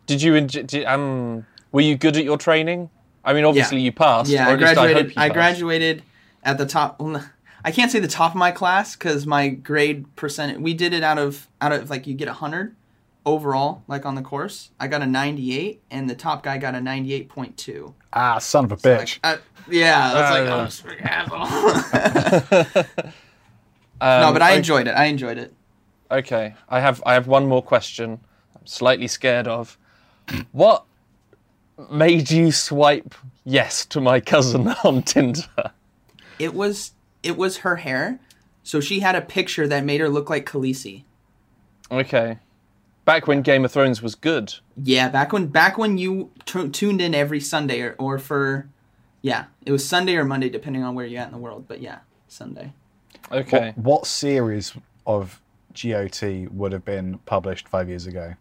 Did 0.07 0.23
you? 0.23 0.41
Did, 0.41 0.85
um, 0.85 1.45
were 1.73 1.81
you 1.81 1.97
good 1.97 2.17
at 2.17 2.25
your 2.25 2.39
training? 2.39 2.89
I 3.25 3.33
mean, 3.33 3.45
obviously 3.45 3.81
you 3.81 3.93
passed. 3.93 4.31
Yeah, 4.31 4.49
I 4.49 4.57
graduated. 4.57 5.13
I, 5.17 5.27
I, 5.27 5.29
graduated 5.29 6.03
at 6.45 6.57
the 6.57 6.67
top. 6.67 7.03
I 7.65 7.71
can't 7.73 7.91
say 7.91 7.99
the 7.99 8.09
top 8.09 8.33
of 8.33 8.37
my 8.37 8.53
class 8.53 8.95
because 8.95 9.27
my 9.27 9.49
grade 9.49 10.15
percent. 10.15 10.61
We 10.61 10.73
did 10.73 10.93
it 10.93 11.03
out 11.03 11.19
of 11.19 11.49
out 11.61 11.73
of 11.73 11.91
like 11.91 12.07
you 12.07 12.15
get 12.15 12.29
a 12.29 12.33
hundred 12.33 12.77
overall, 13.27 13.83
like 13.89 14.05
on 14.07 14.15
the 14.15 14.23
course. 14.23 14.71
I 14.81 14.87
got 14.89 15.03
a 15.03 15.07
ninety-eight, 15.07 15.83
and 15.91 16.09
the 16.09 16.15
top 16.15 16.43
guy 16.43 16.59
got 16.59 16.75
a 16.75 16.81
ninety-eight 16.81 17.29
point 17.29 17.57
two. 17.57 17.95
ah, 18.13 18.39
son 18.39 18.65
of 18.65 18.73
a 18.73 18.77
bitch. 18.77 19.19
Like, 19.23 19.39
uh, 19.39 19.39
yeah, 19.71 20.13
that's 20.15 20.31
like 20.31 20.49
Uh, 20.49 20.57
oh, 20.57 20.65
this 20.65 20.83
freaking 20.83 21.05
asshole. 22.65 23.13
Um, 24.03 24.23
no, 24.23 24.33
but 24.33 24.41
I 24.41 24.51
okay- 24.53 24.57
enjoyed 24.57 24.89
it. 24.89 24.93
I 24.93 25.05
enjoyed 25.07 25.37
it. 25.37 25.53
Okay, 26.11 26.55
I 26.71 26.81
have 26.81 27.03
I 27.05 27.13
have 27.13 27.27
one 27.27 27.47
more 27.47 27.63
question. 27.63 28.19
I'm 28.59 28.67
slightly 28.67 29.07
scared 29.07 29.47
of. 29.47 29.77
What 30.53 30.85
made 31.91 32.31
you 32.31 32.51
swipe 32.51 33.15
yes 33.45 33.85
to 33.87 34.01
my 34.01 34.19
cousin 34.21 34.69
on 34.85 35.03
Tinder? 35.03 35.43
It 36.39 36.55
was 36.55 36.93
it 37.23 37.37
was 37.37 37.59
her 37.59 37.77
hair, 37.77 38.19
so 38.63 38.81
she 38.81 39.01
had 39.01 39.15
a 39.15 39.21
picture 39.21 39.69
that 39.69 39.85
made 39.85 40.01
her 40.01 40.09
look 40.09 40.31
like 40.31 40.47
Khaleesi. 40.47 41.05
Okay, 41.91 42.39
back 43.05 43.27
when 43.27 43.43
Game 43.43 43.65
of 43.65 43.73
Thrones 43.73 44.03
was 44.03 44.15
good. 44.15 44.55
Yeah, 44.83 45.09
back 45.09 45.33
when 45.33 45.47
back 45.47 45.79
when 45.79 45.99
you 45.99 46.31
tu- 46.45 46.69
tuned 46.71 47.01
in 47.01 47.15
every 47.15 47.41
Sunday 47.41 47.81
or, 47.81 47.97
or 47.99 48.19
for, 48.19 48.69
yeah, 49.23 49.45
it 49.67 49.73
was 49.73 49.87
Sunday 49.87 50.17
or 50.17 50.25
Monday 50.25 50.49
depending 50.49 50.83
on 50.83 50.95
where 50.95 51.07
you're 51.07 51.21
at 51.21 51.27
in 51.29 51.33
the 51.33 51.39
world. 51.39 51.67
But 51.69 51.81
yeah, 51.81 51.99
Sunday. 52.29 52.73
Okay, 53.33 53.73
What, 53.77 53.79
what 53.79 54.07
series 54.07 54.73
of 55.07 55.41
GOT 55.75 56.49
would 56.51 56.73
have 56.73 56.85
been 56.85 57.19
published 57.27 57.69
five 57.69 57.89
years 57.89 58.07
ago? 58.07 58.35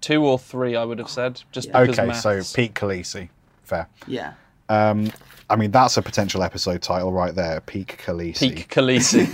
two 0.00 0.24
or 0.24 0.38
three, 0.38 0.74
I 0.76 0.82
would 0.84 0.98
have 0.98 1.10
said, 1.10 1.42
just 1.52 1.68
Yeah. 1.68 1.80
because 1.82 1.98
Okay, 1.98 2.12
so 2.14 2.34
maths. 2.36 2.52
Peak 2.54 2.72
Khaleesi. 2.74 3.28
Fair. 3.64 3.86
Yeah. 4.06 4.32
Um, 4.70 5.10
I 5.50 5.56
mean, 5.56 5.70
that's 5.72 5.96
a 5.96 6.02
potential 6.02 6.42
episode 6.44 6.80
title 6.80 7.12
right 7.12 7.34
there. 7.34 7.60
Peak 7.60 8.00
Khaleesi. 8.06 8.38
Peak 8.38 8.68
Khaleesi. 8.68 9.26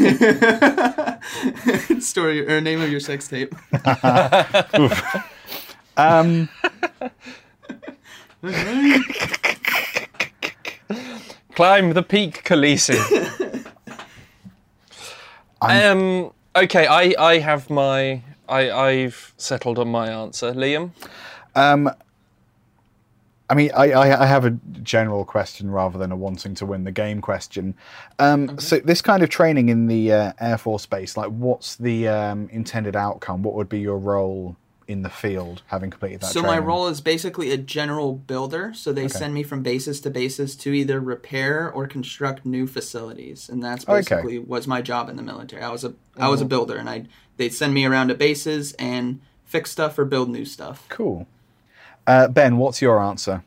Story 2.02 2.48
or 2.50 2.60
name 2.60 2.80
of 2.80 2.90
your 2.90 3.00
sex 3.00 3.28
tape. 3.28 3.54
Um, 5.98 6.50
Climb 11.54 11.92
the 11.94 12.02
peak, 12.02 12.44
Khaleesi. 12.44 12.96
um. 15.62 16.32
Okay, 16.54 16.86
I 16.86 17.14
I 17.18 17.38
have 17.38 17.68
my 17.70 18.22
I 18.48 18.70
I've 18.70 19.34
settled 19.36 19.78
on 19.78 19.88
my 19.88 20.08
answer, 20.10 20.52
Liam. 20.52 20.90
um, 21.54 21.90
I 23.48 23.54
mean, 23.54 23.70
I, 23.76 23.92
I, 23.92 24.22
I 24.22 24.26
have 24.26 24.44
a 24.44 24.50
general 24.82 25.24
question 25.24 25.70
rather 25.70 25.98
than 25.98 26.10
a 26.10 26.16
wanting 26.16 26.54
to 26.56 26.66
win 26.66 26.84
the 26.84 26.92
game 26.92 27.20
question. 27.20 27.74
Um, 28.18 28.58
So, 28.58 28.78
this 28.78 29.00
kind 29.00 29.22
of 29.22 29.28
training 29.28 29.68
in 29.68 29.86
the 29.86 30.12
uh, 30.12 30.32
Air 30.40 30.58
Force 30.58 30.86
Base, 30.86 31.16
like, 31.16 31.30
what's 31.30 31.76
the 31.76 32.08
um, 32.08 32.48
intended 32.50 32.96
outcome? 32.96 33.42
What 33.42 33.54
would 33.54 33.68
be 33.68 33.78
your 33.78 33.98
role 33.98 34.56
in 34.88 35.02
the 35.02 35.10
field, 35.10 35.62
having 35.66 35.90
completed 35.90 36.20
that? 36.20 36.26
so 36.26 36.42
my 36.42 36.58
role 36.58 36.86
is 36.86 37.00
basically 37.00 37.50
a 37.50 37.56
general 37.56 38.14
builder. 38.14 38.72
So 38.74 38.92
they 38.92 39.08
send 39.08 39.34
me 39.34 39.42
from 39.42 39.62
bases 39.62 40.00
to 40.02 40.10
bases 40.10 40.54
to 40.56 40.72
either 40.72 41.00
repair 41.00 41.70
or 41.70 41.86
construct 41.86 42.46
new 42.46 42.66
facilities, 42.66 43.48
and 43.48 43.62
that's 43.62 43.84
Okay. 43.84 43.98
basically 43.98 44.38
was 44.38 44.66
my 44.66 44.82
job 44.82 45.08
in 45.08 45.16
the 45.16 45.22
military. 45.22 45.62
I 45.62 45.70
was 45.70 45.84
a 45.84 45.94
I 46.16 46.28
was 46.28 46.40
a 46.40 46.44
builder, 46.44 46.76
and 46.76 46.88
I 46.88 47.06
they'd 47.36 47.52
send 47.54 47.74
me 47.74 47.84
around 47.84 48.08
to 48.08 48.14
bases 48.14 48.72
and 48.74 49.20
fix 49.44 49.70
stuff 49.70 49.98
or 49.98 50.04
build 50.04 50.28
new 50.30 50.44
stuff. 50.44 50.86
Cool. 50.88 51.26
Uh, 52.06 52.28
ben, 52.28 52.56
what's 52.58 52.80
your 52.80 53.00
answer? 53.00 53.42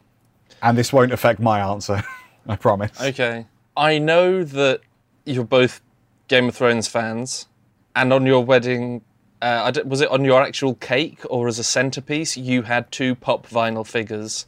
And 0.61 0.77
this 0.77 0.91
won't 0.91 1.13
affect 1.13 1.39
my 1.39 1.59
answer, 1.59 2.03
I 2.47 2.55
promise. 2.55 2.99
Okay, 3.01 3.45
I 3.77 3.97
know 3.99 4.43
that 4.43 4.81
you're 5.25 5.45
both 5.45 5.81
Game 6.27 6.49
of 6.49 6.55
Thrones 6.55 6.87
fans, 6.87 7.47
and 7.95 8.11
on 8.13 8.25
your 8.25 8.43
wedding. 8.43 9.01
Uh, 9.41 9.61
I 9.67 9.71
d- 9.71 9.83
was 9.83 10.01
it 10.01 10.09
on 10.09 10.25
your 10.25 10.41
actual 10.43 10.75
cake 10.75 11.21
or 11.29 11.47
as 11.47 11.57
a 11.59 11.63
centerpiece? 11.63 12.35
You 12.35 12.63
had 12.63 12.91
two 12.91 13.15
pop 13.15 13.47
vinyl 13.47 13.87
figures 13.87 14.45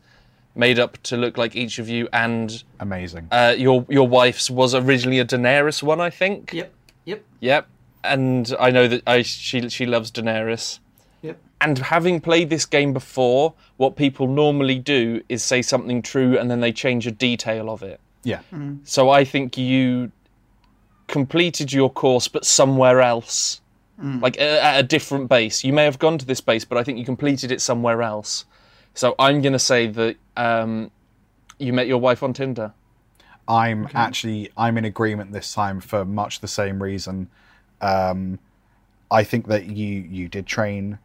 made 0.53 0.77
up 0.79 1.01
to 1.03 1.15
look 1.15 1.37
like 1.37 1.55
each 1.55 1.79
of 1.79 1.87
you, 1.87 2.09
and 2.11 2.61
Amazing. 2.81 3.29
uh, 3.31 3.55
your 3.57 3.85
your 3.87 4.05
wife's 4.05 4.49
was 4.49 4.75
originally 4.75 5.19
a 5.19 5.23
Daenerys 5.25 5.81
one, 5.81 6.01
I 6.01 6.09
think. 6.09 6.51
Yep. 6.51 6.73
Yep. 7.05 7.23
Yep. 7.39 7.67
And 8.03 8.53
I 8.59 8.69
know 8.71 8.89
that 8.89 9.01
I 9.07 9.21
she 9.21 9.69
she 9.69 9.85
loves 9.85 10.11
Daenerys. 10.11 10.79
Yep. 11.61 11.67
And 11.69 11.77
having 11.79 12.21
played 12.21 12.49
this 12.49 12.65
game 12.65 12.93
before, 12.93 13.53
what 13.77 13.95
people 13.95 14.27
normally 14.27 14.79
do 14.79 15.21
is 15.29 15.43
say 15.43 15.61
something 15.61 16.01
true 16.01 16.37
and 16.37 16.49
then 16.49 16.59
they 16.59 16.71
change 16.71 17.07
a 17.07 17.11
detail 17.11 17.69
of 17.69 17.83
it. 17.83 17.99
yeah. 18.23 18.41
So 18.83 19.09
I 19.09 19.23
think 19.23 19.57
you 19.57 20.11
completed 21.07 21.73
your 21.73 21.89
course 21.89 22.27
but 22.27 22.45
somewhere 22.45 23.01
else. 23.01 23.61
Like 24.19 24.39
uh, 24.39 24.59
at 24.61 24.79
a 24.79 24.83
different 24.83 25.29
base. 25.29 25.63
You 25.63 25.73
may 25.73 25.85
have 25.85 25.99
gone 25.99 26.17
to 26.17 26.25
this 26.25 26.41
base, 26.41 26.65
but 26.65 26.77
I 26.79 26.83
think 26.83 26.97
you 26.97 27.05
completed 27.05 27.51
it 27.51 27.61
somewhere 27.61 28.01
else. 28.01 28.45
So 28.95 29.13
I'm 29.19 29.41
going 29.41 29.53
to 29.53 29.59
say 29.59 29.87
that 29.87 30.15
um, 30.35 30.89
you 31.59 31.71
met 31.71 31.85
your 31.85 31.99
wife 31.99 32.23
on 32.23 32.33
Tinder. 32.33 32.73
I'm 33.47 33.87
actually 33.93 34.49
I'm 34.57 34.77
in 34.77 34.85
agreement 34.85 35.33
this 35.33 35.53
time 35.53 35.81
for 35.81 36.03
much 36.03 36.39
the 36.39 36.47
same 36.47 36.81
reason. 36.81 37.29
Um, 37.79 38.39
I 39.11 39.23
think 39.23 39.47
that 39.47 39.65
you 39.65 40.01
you 40.01 40.27
did 40.27 40.47
train 40.47 40.97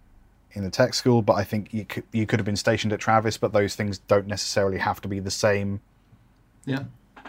in 0.56 0.64
the 0.64 0.70
tech 0.70 0.94
school, 0.94 1.22
but 1.22 1.34
I 1.34 1.44
think 1.44 1.72
you 1.72 1.84
could 1.84 2.04
you 2.12 2.26
could 2.26 2.38
have 2.40 2.46
been 2.46 2.56
stationed 2.56 2.92
at 2.92 2.98
Travis, 2.98 3.36
but 3.36 3.52
those 3.52 3.74
things 3.76 3.98
don't 3.98 4.26
necessarily 4.26 4.78
have 4.78 5.00
to 5.02 5.08
be 5.08 5.20
the 5.20 5.30
same 5.30 5.80
Yeah. 6.64 6.84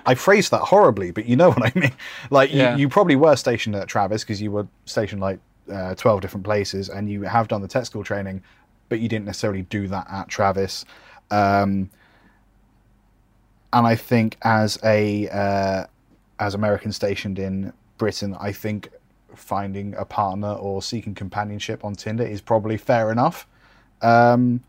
I 0.06 0.16
phrased 0.16 0.52
that 0.52 0.62
horribly, 0.62 1.12
but 1.12 1.26
you 1.26 1.36
know 1.36 1.50
what 1.54 1.64
I 1.64 1.80
mean. 1.80 1.92
Like 2.30 2.52
Yeah. 2.54 2.74
you, 2.76 2.82
you 2.82 2.90
probably 2.90 3.16
were 3.18 3.36
stationed 3.36 3.76
at 3.76 3.88
Travis 3.88 4.24
because 4.24 4.42
you 4.42 4.52
were 4.52 4.68
stationed 4.86 5.22
like 5.22 5.40
uh, 5.72 5.94
twelve 5.96 6.22
different 6.22 6.46
places, 6.46 6.90
and 6.90 7.10
you 7.10 7.24
have 7.24 7.48
done 7.50 7.62
the 7.62 7.68
tech 7.68 7.86
school 7.86 8.04
training, 8.04 8.42
but 8.90 9.00
you 9.02 9.10
didn't 9.10 9.26
necessarily 9.26 9.64
do 9.64 9.88
that 9.90 10.08
at 10.10 10.30
Travis. 10.30 10.86
Um, 11.30 11.90
and 13.74 13.86
I 13.86 13.96
think 13.96 14.38
as 14.44 14.80
a 14.84 15.28
uh, 15.28 15.86
as 16.40 16.56
American 16.56 16.94
stationed 16.94 17.38
in 17.38 17.74
Britain, 17.98 18.36
I 18.40 18.54
think 18.54 18.90
finding 19.36 19.94
a 19.96 20.06
partner 20.06 20.54
or 20.54 20.82
seeking 20.82 21.14
companionship 21.16 21.84
on 21.86 21.94
Tinder 21.96 22.26
is 22.26 22.42
probably 22.42 22.78
fair 22.78 23.12
enough. 23.12 23.48
Um, 24.02 24.62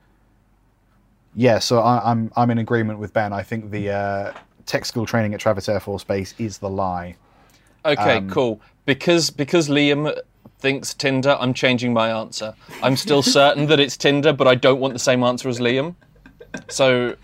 yeah, 1.34 1.58
so 1.58 1.80
I, 1.80 2.10
I'm 2.10 2.32
I'm 2.36 2.50
in 2.50 2.58
agreement 2.58 2.98
with 2.98 3.12
Ben. 3.12 3.32
I 3.32 3.42
think 3.42 3.70
the 3.70 3.90
uh, 3.90 4.32
tech 4.66 4.84
school 4.84 5.06
training 5.06 5.34
at 5.34 5.40
Travis 5.40 5.68
Air 5.68 5.80
Force 5.80 6.04
Base 6.04 6.34
is 6.38 6.58
the 6.58 6.68
lie. 6.70 7.16
Okay, 7.84 8.16
Um, 8.16 8.30
cool. 8.30 8.60
Because 8.86 9.30
because 9.30 9.68
Liam 9.68 10.18
thinks 10.58 10.94
Tinder, 10.94 11.36
I'm 11.38 11.54
changing 11.54 11.92
my 11.92 12.10
answer. 12.10 12.54
I'm 12.82 12.96
still 12.96 13.22
certain 13.38 13.66
that 13.66 13.78
it's 13.78 13.96
Tinder, 13.96 14.32
but 14.32 14.48
I 14.48 14.54
don't 14.54 14.80
want 14.80 14.94
the 14.94 14.98
same 14.98 15.22
answer 15.22 15.48
as 15.48 15.58
Liam. 15.60 15.94
So 16.68 17.14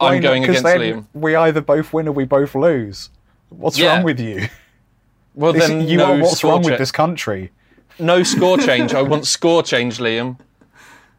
I'm 0.00 0.20
going 0.20 0.44
against 0.44 0.64
Liam. 0.64 1.06
We 1.14 1.36
either 1.36 1.60
both 1.60 1.92
win 1.92 2.08
or 2.08 2.12
we 2.12 2.24
both 2.24 2.54
lose. 2.54 3.10
What's 3.48 3.78
Yeah. 3.78 3.94
wrong 3.94 4.04
with 4.04 4.18
you? 4.20 4.48
Well, 5.34 5.52
This- 5.52 5.66
then 5.68 5.86
you 5.88 5.96
no 5.98 6.12
are 6.14 6.18
what's 6.20 6.38
score 6.38 6.52
wrong 6.52 6.62
with 6.62 6.78
this 6.78 6.92
country? 6.92 7.50
No 7.98 8.22
score 8.22 8.58
change. 8.68 8.94
I 8.94 9.02
want 9.02 9.26
score 9.26 9.62
change, 9.62 9.98
Liam. 9.98 10.38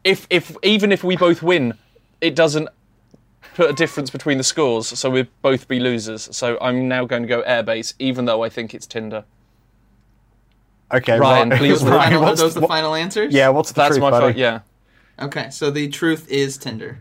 If 0.04 0.28
if 0.30 0.56
even 0.63 0.91
if 0.91 1.04
we 1.04 1.17
both 1.17 1.41
win, 1.43 1.73
it 2.21 2.36
doesn't 2.36 2.69
put 3.56 3.69
a 3.69 3.73
difference 3.73 4.10
between 4.10 4.38
the 4.38 4.43
scores, 4.43 4.88
so 4.88 5.10
we'd 5.10 5.28
both 5.41 5.67
be 5.67 5.80
losers. 5.80 6.30
So 6.36 6.58
I'm 6.62 6.88
now 6.88 7.06
going 7.06 7.21
to 7.23 7.28
go 7.28 7.41
airbase, 7.43 7.93
even 7.99 8.25
though 8.25 8.43
I 8.43 8.49
think 8.49 8.73
it's 8.73 8.86
Tinder. 8.86 9.23
Okay, 10.93 11.17
Ryan, 11.17 11.49
right. 11.49 11.58
please, 11.60 11.82
The 11.82 11.86
Ryan, 11.91 11.97
Ryan, 11.97 12.10
final, 12.12 12.21
are 12.23 12.25
what's 12.30 12.41
those 12.41 12.54
the 12.54 12.60
what- 12.62 12.67
final 12.69 12.95
answers? 12.95 13.34
Yeah, 13.34 13.49
what's 13.49 13.69
the 13.71 13.75
That's 13.75 13.95
truth, 13.95 14.01
my 14.01 14.12
buddy? 14.12 14.25
fault. 14.34 14.38
Yeah. 14.38 14.60
Okay, 15.19 15.49
so 15.49 15.71
the 15.71 15.88
truth 15.88 16.30
is 16.30 16.58
Tinder. 16.58 16.99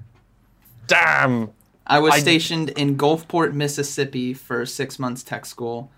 Damn. 0.86 1.50
I 1.86 1.98
was 1.98 2.14
I- 2.14 2.18
stationed 2.20 2.70
in 2.70 2.96
Gulfport, 2.96 3.52
Mississippi 3.52 4.32
for 4.32 4.64
six 4.64 4.98
months 4.98 5.22
tech 5.22 5.44
school, 5.44 5.90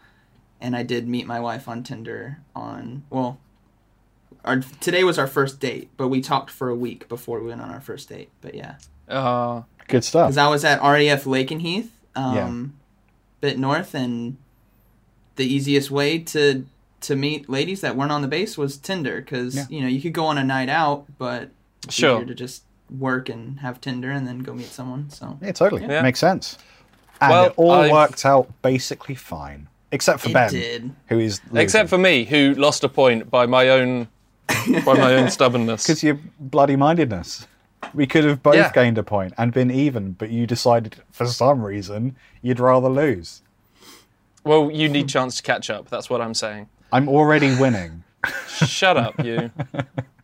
and 0.61 0.75
I 0.77 0.83
did 0.83 1.07
meet 1.09 1.27
my 1.27 1.41
wife 1.41 1.69
on 1.69 1.83
Tinder 1.83 2.39
on, 2.55 3.05
well, 3.11 3.39
our, 4.45 4.61
today 4.81 5.05
was 5.05 5.19
our 5.19 5.27
first 5.27 5.61
date, 5.61 5.91
but 5.97 6.09
we 6.09 6.21
talked 6.21 6.51
for 6.51 6.69
a 6.69 6.75
week 6.75 7.09
before 7.09 7.41
we 7.41 7.49
went 7.49 7.61
on 7.61 7.71
our 7.71 7.81
first 7.81 8.09
date. 8.09 8.31
But 8.41 8.55
yeah. 8.55 8.77
Uh, 9.09 9.63
Good 9.89 10.05
stuff. 10.05 10.29
Because 10.29 10.39
I 10.39 10.49
was 10.49 10.65
at 10.65 10.81
RAF 10.81 11.25
Lakenheath, 11.25 11.89
um, 12.15 12.75
bit 13.41 13.59
north, 13.59 13.95
and 13.95 14.37
the 15.37 15.45
easiest 15.45 15.91
way 15.91 16.19
to 16.19 16.65
to 17.03 17.15
meet 17.15 17.49
ladies 17.49 17.83
that 17.83 17.95
weren't 17.95 18.11
on 18.11 18.23
the 18.23 18.27
base 18.29 18.57
was 18.57 18.79
Tinder. 18.79 19.21
Because 19.21 19.55
Yeah. 19.55 19.65
you 19.69 19.81
know 19.83 19.87
you 19.87 20.01
could 20.01 20.13
go 20.15 20.27
on 20.27 20.39
a 20.39 20.45
night 20.45 20.69
out, 20.69 21.05
but 21.19 21.51
it's 21.85 21.95
Sure. 21.95 22.17
easier 22.17 22.27
to 22.27 22.35
just 22.35 22.63
work 22.91 23.29
and 23.29 23.61
have 23.61 23.81
Tinder 23.81 24.11
and 24.11 24.27
then 24.27 24.41
go 24.41 24.55
meet 24.55 24.67
someone. 24.73 25.11
So 25.11 25.39
Yeah, 25.43 25.53
totally. 25.53 25.83
Yeah. 25.83 26.03
Makes 26.03 26.21
sense. 26.21 26.57
And 27.21 27.31
Well, 27.31 27.45
it 27.47 27.55
all 27.57 27.73
I've- 27.73 27.93
worked 27.93 28.25
out 28.25 28.51
basically 28.63 29.15
fine, 29.15 29.69
except 29.93 30.21
for 30.21 30.29
it 30.31 30.35
Ben, 30.35 30.51
did. 30.51 30.91
who 31.09 31.19
is 31.19 31.41
except 31.55 31.89
for 31.91 31.99
me, 31.99 32.25
who 32.25 32.55
lost 32.55 32.85
a 32.85 32.89
point 32.89 33.31
by 33.31 33.47
my 33.47 33.69
own 33.69 34.09
by 34.85 34.95
my 34.95 35.15
own 35.15 35.31
stubbornness. 35.39 35.87
because 35.87 36.03
your 36.03 36.19
bloody 36.39 36.77
mindedness. 36.77 37.47
We 37.95 38.07
could 38.07 38.25
have 38.25 38.43
both 38.43 38.55
Yeah. 38.57 38.73
gained 38.73 38.99
a 38.99 39.03
point 39.03 39.33
and 39.39 39.53
been 39.53 39.71
even, 39.71 40.13
but 40.13 40.31
you 40.31 40.47
decided 40.47 40.97
for 41.13 41.27
some 41.27 41.63
reason 41.63 42.17
you'd 42.43 42.59
rather 42.59 42.89
lose. 42.89 43.43
Well, 44.45 44.71
you 44.71 44.89
need 44.89 45.09
chance 45.09 45.37
to 45.37 45.43
catch 45.43 45.71
up. 45.71 45.89
That's 45.89 46.09
what 46.11 46.21
I'm 46.21 46.35
saying. 46.35 46.69
I'm 46.93 47.09
already 47.09 47.55
winning. 47.57 48.03
Shut 48.49 48.97
up, 48.97 49.23
you. 49.25 49.51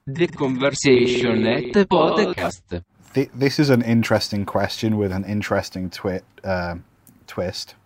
The 0.05 0.27
Conversation 0.27 1.45
Hat 1.45 1.63
Podcast. 1.89 2.83
Th- 3.15 3.31
this 3.33 3.61
is 3.61 3.71
an 3.71 3.83
interesting 3.83 4.45
question 4.45 4.97
with 4.97 5.13
an 5.13 5.25
interesting 5.25 5.91
twi- 5.91 6.23
uh, 6.43 6.77
twist. 7.29 7.77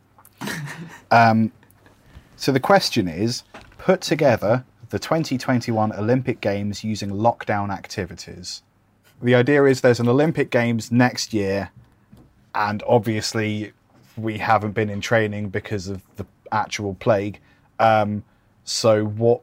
um, 1.11 1.53
so 2.37 2.53
the 2.53 2.61
question 2.61 3.09
is 3.09 3.43
put 3.79 4.01
together 4.01 4.65
the 4.91 4.99
2021 4.99 5.93
Olympic 5.93 6.41
Games 6.41 6.85
using 6.85 7.11
lockdown 7.11 7.73
activities. 7.73 8.63
The 9.23 9.35
idea 9.35 9.65
is 9.65 9.81
there's 9.81 10.01
an 10.01 10.09
Olympic 10.09 10.51
Games 10.51 10.93
next 10.93 11.33
year, 11.33 11.71
and 12.55 12.83
obviously 12.87 13.73
we 14.17 14.39
haven't 14.39 14.73
been 14.73 14.91
in 14.91 15.01
training 15.01 15.49
because 15.49 15.89
of 15.89 16.03
the 16.17 16.27
actual 16.53 16.95
plague. 16.95 17.41
Um, 17.79 18.25
so, 18.65 19.05
what 19.05 19.43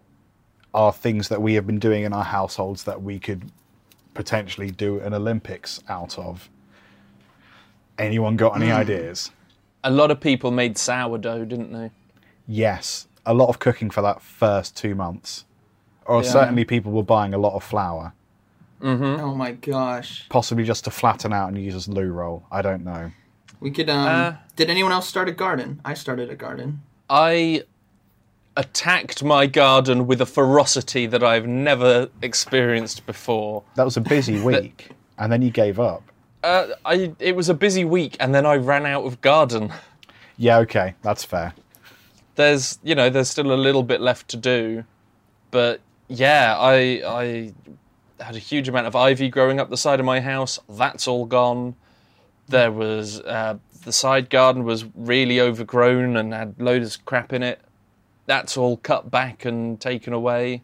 are 0.74 0.92
things 0.92 1.30
that 1.30 1.42
we 1.42 1.54
have 1.54 1.68
been 1.68 1.80
doing 1.80 2.04
in 2.04 2.14
our 2.14 2.24
households 2.24 2.84
that 2.84 3.02
we 3.02 3.20
could 3.20 3.52
potentially 4.14 4.72
do 4.72 5.00
an 5.00 5.14
Olympics 5.14 5.82
out 5.90 6.18
of? 6.18 6.50
Anyone 7.98 8.36
got 8.36 8.56
any 8.56 8.72
ideas? 8.72 9.32
A 9.84 9.92
lot 9.92 10.12
of 10.12 10.20
people 10.20 10.52
made 10.52 10.78
sourdough, 10.78 11.46
didn't 11.46 11.72
they? 11.72 11.92
Yes, 12.48 13.08
a 13.26 13.34
lot 13.34 13.50
of 13.50 13.60
cooking 13.60 13.90
for 13.90 14.02
that 14.02 14.22
first 14.22 14.76
two 14.76 14.96
months. 14.96 15.46
Or 16.06 16.22
Yeah. 16.24 16.30
certainly 16.30 16.66
people 16.66 16.92
were 16.92 17.04
buying 17.04 17.34
a 17.34 17.38
lot 17.38 17.54
of 17.54 17.64
flour, 17.64 18.14
Oh 18.82 19.34
my 19.36 19.52
gosh. 19.54 20.28
possibly 20.30 20.66
just 20.66 20.84
to 20.84 20.92
flatten 20.92 21.32
out 21.32 21.48
and 21.48 21.58
use 21.58 21.74
as 21.76 21.88
loo 21.88 22.12
roll. 22.12 22.44
I 22.52 22.62
don't 22.62 22.84
know. 22.84 23.12
We 23.62 23.72
could. 23.72 23.90
Um, 23.90 24.08
Uh, 24.08 24.34
did 24.58 24.70
anyone 24.70 24.92
else 24.92 25.08
start 25.08 25.30
a 25.30 25.32
garden? 25.32 25.80
I 25.86 25.94
started 25.94 26.30
a 26.30 26.36
garden. 26.36 26.82
I 27.10 27.64
attacked 28.58 29.24
my 29.24 29.48
garden 29.48 30.06
with 30.06 30.20
a 30.22 30.26
ferocity 30.26 31.06
that 31.08 31.24
I've 31.24 31.48
never 31.48 32.10
experienced 32.22 33.06
before. 33.06 33.64
That 33.76 33.86
was 33.86 33.96
a 33.96 34.02
busy 34.02 34.40
week, 34.44 34.90
and 35.18 35.32
then 35.32 35.42
you 35.42 35.50
gave 35.50 35.80
up. 35.80 36.04
Uh, 36.44 36.68
I 36.84 37.14
it 37.20 37.38
was 37.38 37.48
a 37.48 37.54
busy 37.54 37.86
week, 37.86 38.18
and 38.20 38.36
then 38.36 38.46
I 38.46 38.56
ran 38.58 38.86
out 38.86 39.06
of 39.06 39.22
garden. 39.22 39.72
Yeah, 40.38 40.58
okay, 40.60 40.96
that's 41.02 41.24
fair. 41.24 41.54
There's 42.36 42.80
you 42.84 42.96
know 42.96 43.10
there's 43.10 43.30
still 43.30 43.52
a 43.54 43.56
little 43.56 43.84
bit 43.84 44.02
left 44.02 44.28
to 44.30 44.38
do, 44.38 44.84
but 45.52 45.82
yeah, 46.08 46.56
I 46.58 47.02
I 47.06 47.54
had 48.24 48.36
a 48.36 48.40
huge 48.40 48.68
amount 48.68 48.88
of 48.88 48.96
ivy 48.96 49.30
growing 49.30 49.60
up 49.60 49.70
the 49.70 49.78
side 49.78 50.00
of 50.00 50.06
my 50.06 50.20
house. 50.22 50.60
That's 50.70 51.08
all 51.08 51.26
gone. 51.26 51.76
There 52.48 52.72
was 52.72 53.20
uh, 53.22 53.58
the 53.86 53.92
side 53.94 54.30
garden 54.30 54.64
was 54.64 54.86
really 54.96 55.40
overgrown 55.40 56.18
and 56.18 56.34
had 56.34 56.56
loads 56.60 56.96
of 56.96 57.06
crap 57.06 57.34
in 57.34 57.44
it. 57.44 57.60
That's 58.26 58.58
all 58.58 58.78
cut 58.78 59.12
back 59.12 59.46
and 59.46 59.80
taken 59.80 60.14
away. 60.14 60.64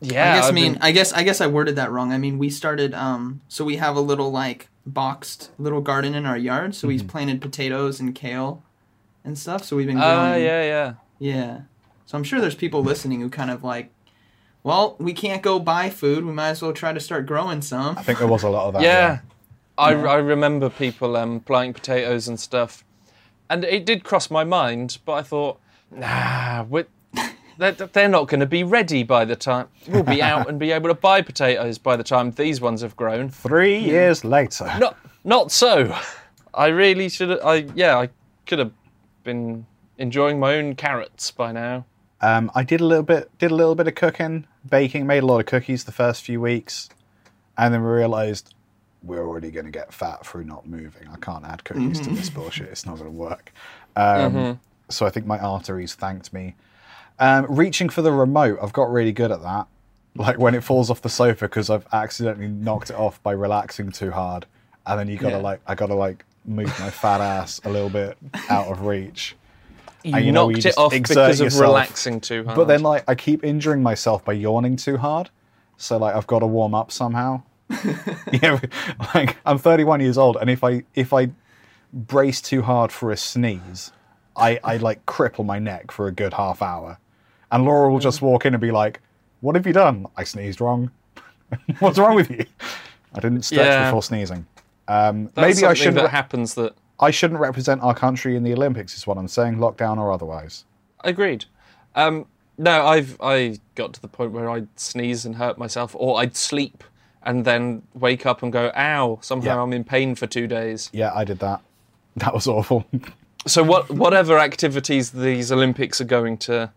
Yeah, 0.00 0.32
I 0.32 0.36
guess. 0.36 0.48
I 0.48 0.52
mean, 0.52 0.72
been- 0.74 0.82
I 0.82 0.92
guess. 0.92 1.12
I 1.12 1.22
guess 1.22 1.40
I 1.40 1.46
worded 1.46 1.76
that 1.76 1.90
wrong. 1.90 2.12
I 2.12 2.18
mean, 2.18 2.38
we 2.38 2.48
started. 2.50 2.94
Um, 2.94 3.42
so 3.48 3.64
we 3.64 3.76
have 3.76 3.96
a 3.96 4.00
little 4.00 4.30
like 4.30 4.68
boxed 4.86 5.50
little 5.58 5.80
garden 5.82 6.14
in 6.14 6.24
our 6.26 6.38
yard. 6.38 6.74
So 6.74 6.80
Mm-hmm. 6.86 6.88
we've 6.88 7.06
planted 7.08 7.40
potatoes 7.42 8.00
and 8.00 8.14
kale, 8.14 8.62
and 9.24 9.38
stuff. 9.38 9.64
So 9.64 9.76
we've 9.76 9.86
been 9.86 9.96
growing. 9.96 10.10
Ah, 10.12 10.34
yeah, 10.34 10.62
yeah. 10.62 10.94
Yeah. 11.18 11.60
So 12.06 12.18
I'm 12.18 12.24
sure 12.24 12.40
there's 12.40 12.54
people 12.54 12.82
listening 12.82 13.20
who 13.20 13.30
kind 13.30 13.50
of 13.50 13.62
like, 13.62 13.90
well, 14.62 14.96
we 14.98 15.12
can't 15.12 15.42
go 15.42 15.58
buy 15.58 15.90
food. 15.90 16.24
We 16.24 16.32
might 16.32 16.50
as 16.50 16.62
well 16.62 16.72
try 16.72 16.92
to 16.92 17.00
start 17.00 17.26
growing 17.26 17.62
some. 17.62 17.96
I 17.96 18.02
think 18.02 18.18
there 18.18 18.28
was 18.28 18.42
a 18.42 18.48
lot 18.50 18.66
of 18.66 18.74
that. 18.74 18.82
yeah. 18.82 19.20
I, 19.78 19.94
I 19.94 20.16
remember 20.16 20.68
people 20.68 21.16
um, 21.16 21.40
planting 21.40 21.72
potatoes 21.72 22.28
and 22.28 22.38
stuff, 22.38 22.84
and 23.48 23.64
it 23.64 23.86
did 23.86 24.04
cross 24.04 24.30
my 24.30 24.44
mind. 24.44 24.98
But 25.06 25.12
I 25.12 25.22
thought, 25.22 25.58
nah, 25.90 26.64
we 26.64 26.84
they're, 27.56 27.72
they're 27.72 28.08
not 28.08 28.28
going 28.28 28.40
to 28.40 28.46
be 28.46 28.62
ready 28.62 29.02
by 29.02 29.24
the 29.24 29.36
time 29.36 29.68
we'll 29.88 30.02
be 30.02 30.22
out 30.22 30.48
and 30.48 30.58
be 30.58 30.72
able 30.72 30.88
to 30.88 30.94
buy 30.94 31.22
potatoes 31.22 31.78
by 31.78 31.96
the 31.96 32.02
time 32.04 32.32
these 32.32 32.60
ones 32.60 32.82
have 32.82 32.96
grown. 32.96 33.30
Three 33.30 33.78
years 33.78 34.24
later. 34.24 34.70
Not 34.78 34.98
not 35.24 35.52
so. 35.52 35.96
I 36.52 36.66
really 36.66 37.08
should. 37.08 37.40
I 37.40 37.66
yeah, 37.74 37.98
I 37.98 38.10
could 38.46 38.58
have 38.58 38.72
been 39.30 39.66
enjoying 39.98 40.40
my 40.40 40.54
own 40.54 40.74
carrots 40.74 41.30
by 41.30 41.52
now. 41.52 41.84
Um, 42.20 42.50
I 42.54 42.64
did 42.64 42.80
a 42.80 42.84
little 42.84 43.04
bit, 43.04 43.30
did 43.38 43.50
a 43.50 43.54
little 43.54 43.74
bit 43.74 43.86
of 43.86 43.94
cooking, 43.94 44.46
baking, 44.68 45.06
made 45.06 45.22
a 45.22 45.26
lot 45.26 45.38
of 45.40 45.46
cookies 45.46 45.84
the 45.84 45.92
first 45.92 46.22
few 46.22 46.40
weeks, 46.40 46.88
and 47.56 47.72
then 47.72 47.82
we 47.82 47.88
realised 47.90 48.54
we're 49.02 49.26
already 49.26 49.50
going 49.50 49.64
to 49.64 49.70
get 49.72 49.94
fat 49.94 50.26
through 50.26 50.44
not 50.44 50.66
moving. 50.66 51.08
I 51.10 51.16
can't 51.16 51.44
add 51.44 51.64
cookies 51.64 52.00
to 52.00 52.10
this 52.10 52.28
bullshit. 52.28 52.68
It's 52.68 52.84
not 52.84 52.98
going 52.98 53.10
to 53.10 53.16
work. 53.16 53.52
Um, 53.96 54.58
So 54.90 55.06
I 55.06 55.10
think 55.10 55.24
my 55.24 55.38
arteries 55.38 55.94
thanked 55.94 56.32
me. 56.32 56.56
Um, 57.18 57.46
reaching 57.48 57.88
for 57.88 58.02
the 58.02 58.12
remote, 58.12 58.58
I've 58.60 58.72
got 58.72 58.90
really 58.90 59.12
good 59.12 59.30
at 59.30 59.42
that. 59.42 59.68
Like 60.16 60.38
when 60.38 60.54
it 60.56 60.64
falls 60.64 60.90
off 60.90 61.00
the 61.00 61.08
sofa 61.08 61.46
because 61.46 61.70
I've 61.70 61.86
accidentally 61.92 62.48
knocked 62.48 62.90
it 62.90 62.96
off 62.96 63.22
by 63.22 63.32
relaxing 63.32 63.92
too 63.92 64.10
hard, 64.10 64.44
and 64.84 64.98
then 64.98 65.06
you 65.08 65.16
gotta 65.16 65.36
Yeah. 65.36 65.42
like, 65.42 65.60
I 65.66 65.74
gotta 65.76 65.94
like 65.94 66.24
move 66.44 66.66
my 66.80 66.90
fat 66.90 67.20
ass 67.20 67.60
a 67.64 67.70
little 67.70 67.90
bit 67.90 68.16
out 68.48 68.68
of 68.68 68.82
reach. 68.82 69.36
You, 70.02 70.14
And 70.16 70.24
you 70.24 70.32
know, 70.32 70.48
knocked 70.48 70.64
you 70.64 70.70
it 70.70 70.78
off 70.78 70.92
because 70.92 71.40
of 71.40 71.44
yourself. 71.46 71.60
relaxing 71.62 72.20
too 72.20 72.44
hard. 72.44 72.56
But 72.56 72.68
then, 72.68 72.82
like, 72.82 73.04
I 73.06 73.14
keep 73.14 73.44
injuring 73.44 73.82
myself 73.82 74.24
by 74.24 74.32
yawning 74.32 74.76
too 74.76 74.96
hard. 74.96 75.28
So, 75.76 75.98
like, 75.98 76.14
I've 76.14 76.26
got 76.26 76.38
to 76.38 76.46
warm 76.46 76.74
up 76.74 76.90
somehow. 76.90 77.42
yeah, 78.32 78.58
like 79.14 79.36
I'm 79.46 79.56
31 79.58 80.00
years 80.00 80.18
old, 80.18 80.36
and 80.40 80.50
if 80.50 80.64
I 80.64 80.82
if 80.96 81.12
I 81.12 81.30
brace 81.92 82.40
too 82.40 82.62
hard 82.62 82.90
for 82.90 83.12
a 83.12 83.16
sneeze, 83.16 83.92
I, 84.36 84.58
I 84.64 84.76
like 84.78 85.06
cripple 85.06 85.44
my 85.46 85.58
neck 85.60 85.90
for 85.92 86.08
a 86.08 86.12
good 86.12 86.34
half 86.34 86.62
hour. 86.62 86.98
And 87.52 87.64
Laura 87.64 87.90
will 87.92 88.00
just 88.00 88.22
walk 88.22 88.44
in 88.44 88.54
and 88.54 88.60
be 88.60 88.70
like, 88.72 89.00
What 89.40 89.54
have 89.54 89.66
you 89.68 89.72
done? 89.72 90.06
I 90.16 90.24
sneezed 90.24 90.60
wrong. 90.60 90.90
What's 91.78 91.98
wrong 91.98 92.16
with 92.16 92.30
you? 92.30 92.44
I 93.14 93.20
didn't 93.20 93.42
stretch 93.42 93.66
Yeah. 93.66 93.84
before 93.84 94.02
sneezing. 94.02 94.46
Um, 94.90 95.30
maybe 95.36 95.64
I 95.64 95.74
shouldn't. 95.74 95.96
that 95.96 96.10
happens 96.10 96.54
that 96.54 96.74
I 96.98 97.10
shouldn't 97.10 97.40
represent 97.40 97.80
our 97.82 97.94
country 97.94 98.36
in 98.36 98.42
the 98.42 98.52
Olympics. 98.52 98.96
Is 98.96 99.06
what 99.06 99.16
I'm 99.18 99.28
saying, 99.28 99.56
lockdown 99.56 99.98
or 99.98 100.10
otherwise. 100.12 100.64
Agreed. 101.04 101.44
Um, 101.94 102.26
no, 102.58 102.86
I've 102.86 103.16
I 103.20 103.58
got 103.74 103.92
to 103.94 104.02
the 104.02 104.08
point 104.08 104.32
where 104.32 104.50
I'd 104.50 104.68
sneeze 104.78 105.24
and 105.24 105.36
hurt 105.36 105.56
myself, 105.58 105.94
or 105.98 106.20
I'd 106.20 106.36
sleep 106.36 106.82
and 107.22 107.44
then 107.44 107.82
wake 107.94 108.26
up 108.26 108.42
and 108.42 108.52
go, 108.52 108.72
"Ow!" 108.76 109.18
Somehow 109.22 109.56
Yeah. 109.56 109.62
I'm 109.62 109.72
in 109.72 109.84
pain 109.84 110.14
for 110.14 110.26
two 110.26 110.46
days. 110.46 110.90
Yeah, 110.92 111.12
I 111.14 111.24
did 111.24 111.38
that. 111.40 111.60
That 112.16 112.34
was 112.34 112.46
awful. 112.48 112.84
So 113.46 113.62
what, 113.62 113.88
whatever 113.90 114.38
activities 114.38 115.12
these 115.12 115.50
Olympics 115.50 115.98
are 116.02 116.04
going 116.04 116.36
to 116.38 116.70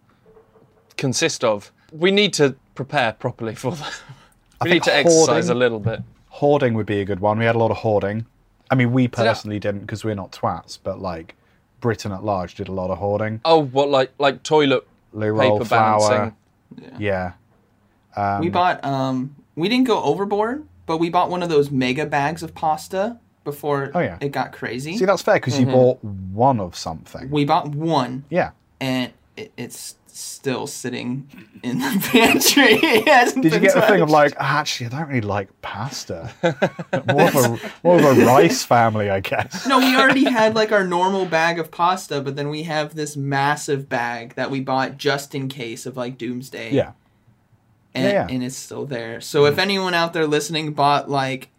consist 0.96 1.44
of, 1.44 1.74
we 1.92 2.10
need 2.10 2.32
to 2.36 2.56
prepare 2.76 3.12
properly 3.14 3.54
for 3.56 3.76
them. 3.76 3.92
We 4.64 4.70
need 4.72 4.84
to 4.84 4.96
exercise 4.96 5.48
hoarding- 5.48 5.50
a 5.52 5.56
little 5.56 5.80
bit. 5.82 6.00
Hoarding 6.38 6.74
would 6.74 6.86
be 6.86 7.00
a 7.02 7.06
good 7.06 7.20
one. 7.20 7.38
We 7.40 7.46
had 7.46 7.56
a 7.56 7.60
lot 7.60 7.72
of 7.72 7.78
hoarding. 7.78 8.26
I 8.72 8.76
mean, 8.76 8.92
we 8.92 9.08
personally 9.08 9.60
didn't 9.60 9.82
because 9.82 10.04
we're 10.04 10.16
not 10.16 10.32
twats, 10.32 10.78
but 10.82 11.00
like 11.00 11.36
Britain 11.80 12.12
at 12.12 12.24
large 12.24 12.56
did 12.56 12.68
a 12.68 12.72
lot 12.72 12.90
of 12.90 12.98
hoarding. 12.98 13.42
Oh, 13.46 13.60
what 13.64 13.90
like 13.90 14.12
like 14.18 14.42
toilet 14.44 14.88
Loo 15.14 15.30
roll, 15.30 15.58
paper 15.60 15.66
flour. 15.66 16.00
balancing? 16.00 16.36
Yeah. 16.98 17.34
we 18.40 18.50
bought 18.50 18.84
um 18.84 19.36
we 19.56 19.70
didn't 19.70 19.86
go 19.88 20.02
overboard, 20.04 20.66
but 20.86 20.98
we 20.98 21.10
bought 21.10 21.30
one 21.30 21.44
of 21.44 21.50
those 21.50 21.70
mega 21.70 22.06
bags 22.06 22.42
of 22.42 22.56
pasta 22.56 23.20
before 23.44 23.92
Oh, 23.94 24.00
yeah. 24.00 24.18
it 24.22 24.30
got 24.32 24.54
crazy. 24.54 24.98
See, 24.98 25.06
that's 25.06 25.22
fair 25.22 25.36
because 25.36 25.56
Mm-hmm. 25.56 25.70
you 25.70 25.76
bought 25.76 26.04
one 26.04 26.60
of 26.60 26.76
something. 26.76 27.30
we 27.30 27.46
bought 27.46 27.68
one 27.70 28.24
yeah. 28.30 28.52
and 28.80 29.12
it, 29.38 29.52
it's 29.58 29.96
still 30.16 30.68
sitting 30.68 31.28
in 31.64 31.80
the 31.80 32.08
pantry. 32.12 32.78
Did 33.42 33.54
you 33.54 33.60
get 33.60 33.74
the 33.74 33.82
thing 33.82 34.02
of 34.02 34.10
like, 34.10 34.34
actually, 34.38 34.88
I 34.88 34.90
don't 34.90 35.08
really 35.08 35.22
like 35.22 35.62
pasta. 35.62 36.32
more, 36.44 37.28
of 37.28 37.36
a, 37.36 37.72
more 37.84 37.98
of 37.98 38.18
a 38.18 38.26
rice 38.26 38.64
family, 38.64 39.10
I 39.10 39.20
guess. 39.20 39.68
No, 39.68 39.80
we 39.80 39.96
already 39.96 40.26
had 40.26 40.56
like 40.56 40.72
our 40.72 40.86
normal 40.86 41.26
bag 41.26 41.60
of 41.60 41.72
pasta, 41.72 42.22
but 42.22 42.36
then 42.36 42.50
we 42.50 42.64
have 42.64 42.96
this 42.96 43.18
massive 43.18 43.90
bag 43.90 44.36
that 44.36 44.52
we 44.52 44.62
bought 44.62 44.98
just 44.98 45.34
in 45.34 45.48
case 45.48 45.86
of 45.86 45.98
like 45.98 46.18
doomsday. 46.18 46.72
Yeah. 46.72 46.92
and, 47.94 48.06
Yeah, 48.06 48.12
yeah. 48.12 48.28
and 48.30 48.44
it's 48.44 48.56
still 48.56 48.86
there. 48.86 49.22
So 49.22 49.46
if 49.46 49.56
mm. 49.56 49.60
anyone 49.60 49.94
out 49.94 50.14
there 50.14 50.28
listening 50.28 50.74
bought 50.74 51.10
like, 51.10 51.50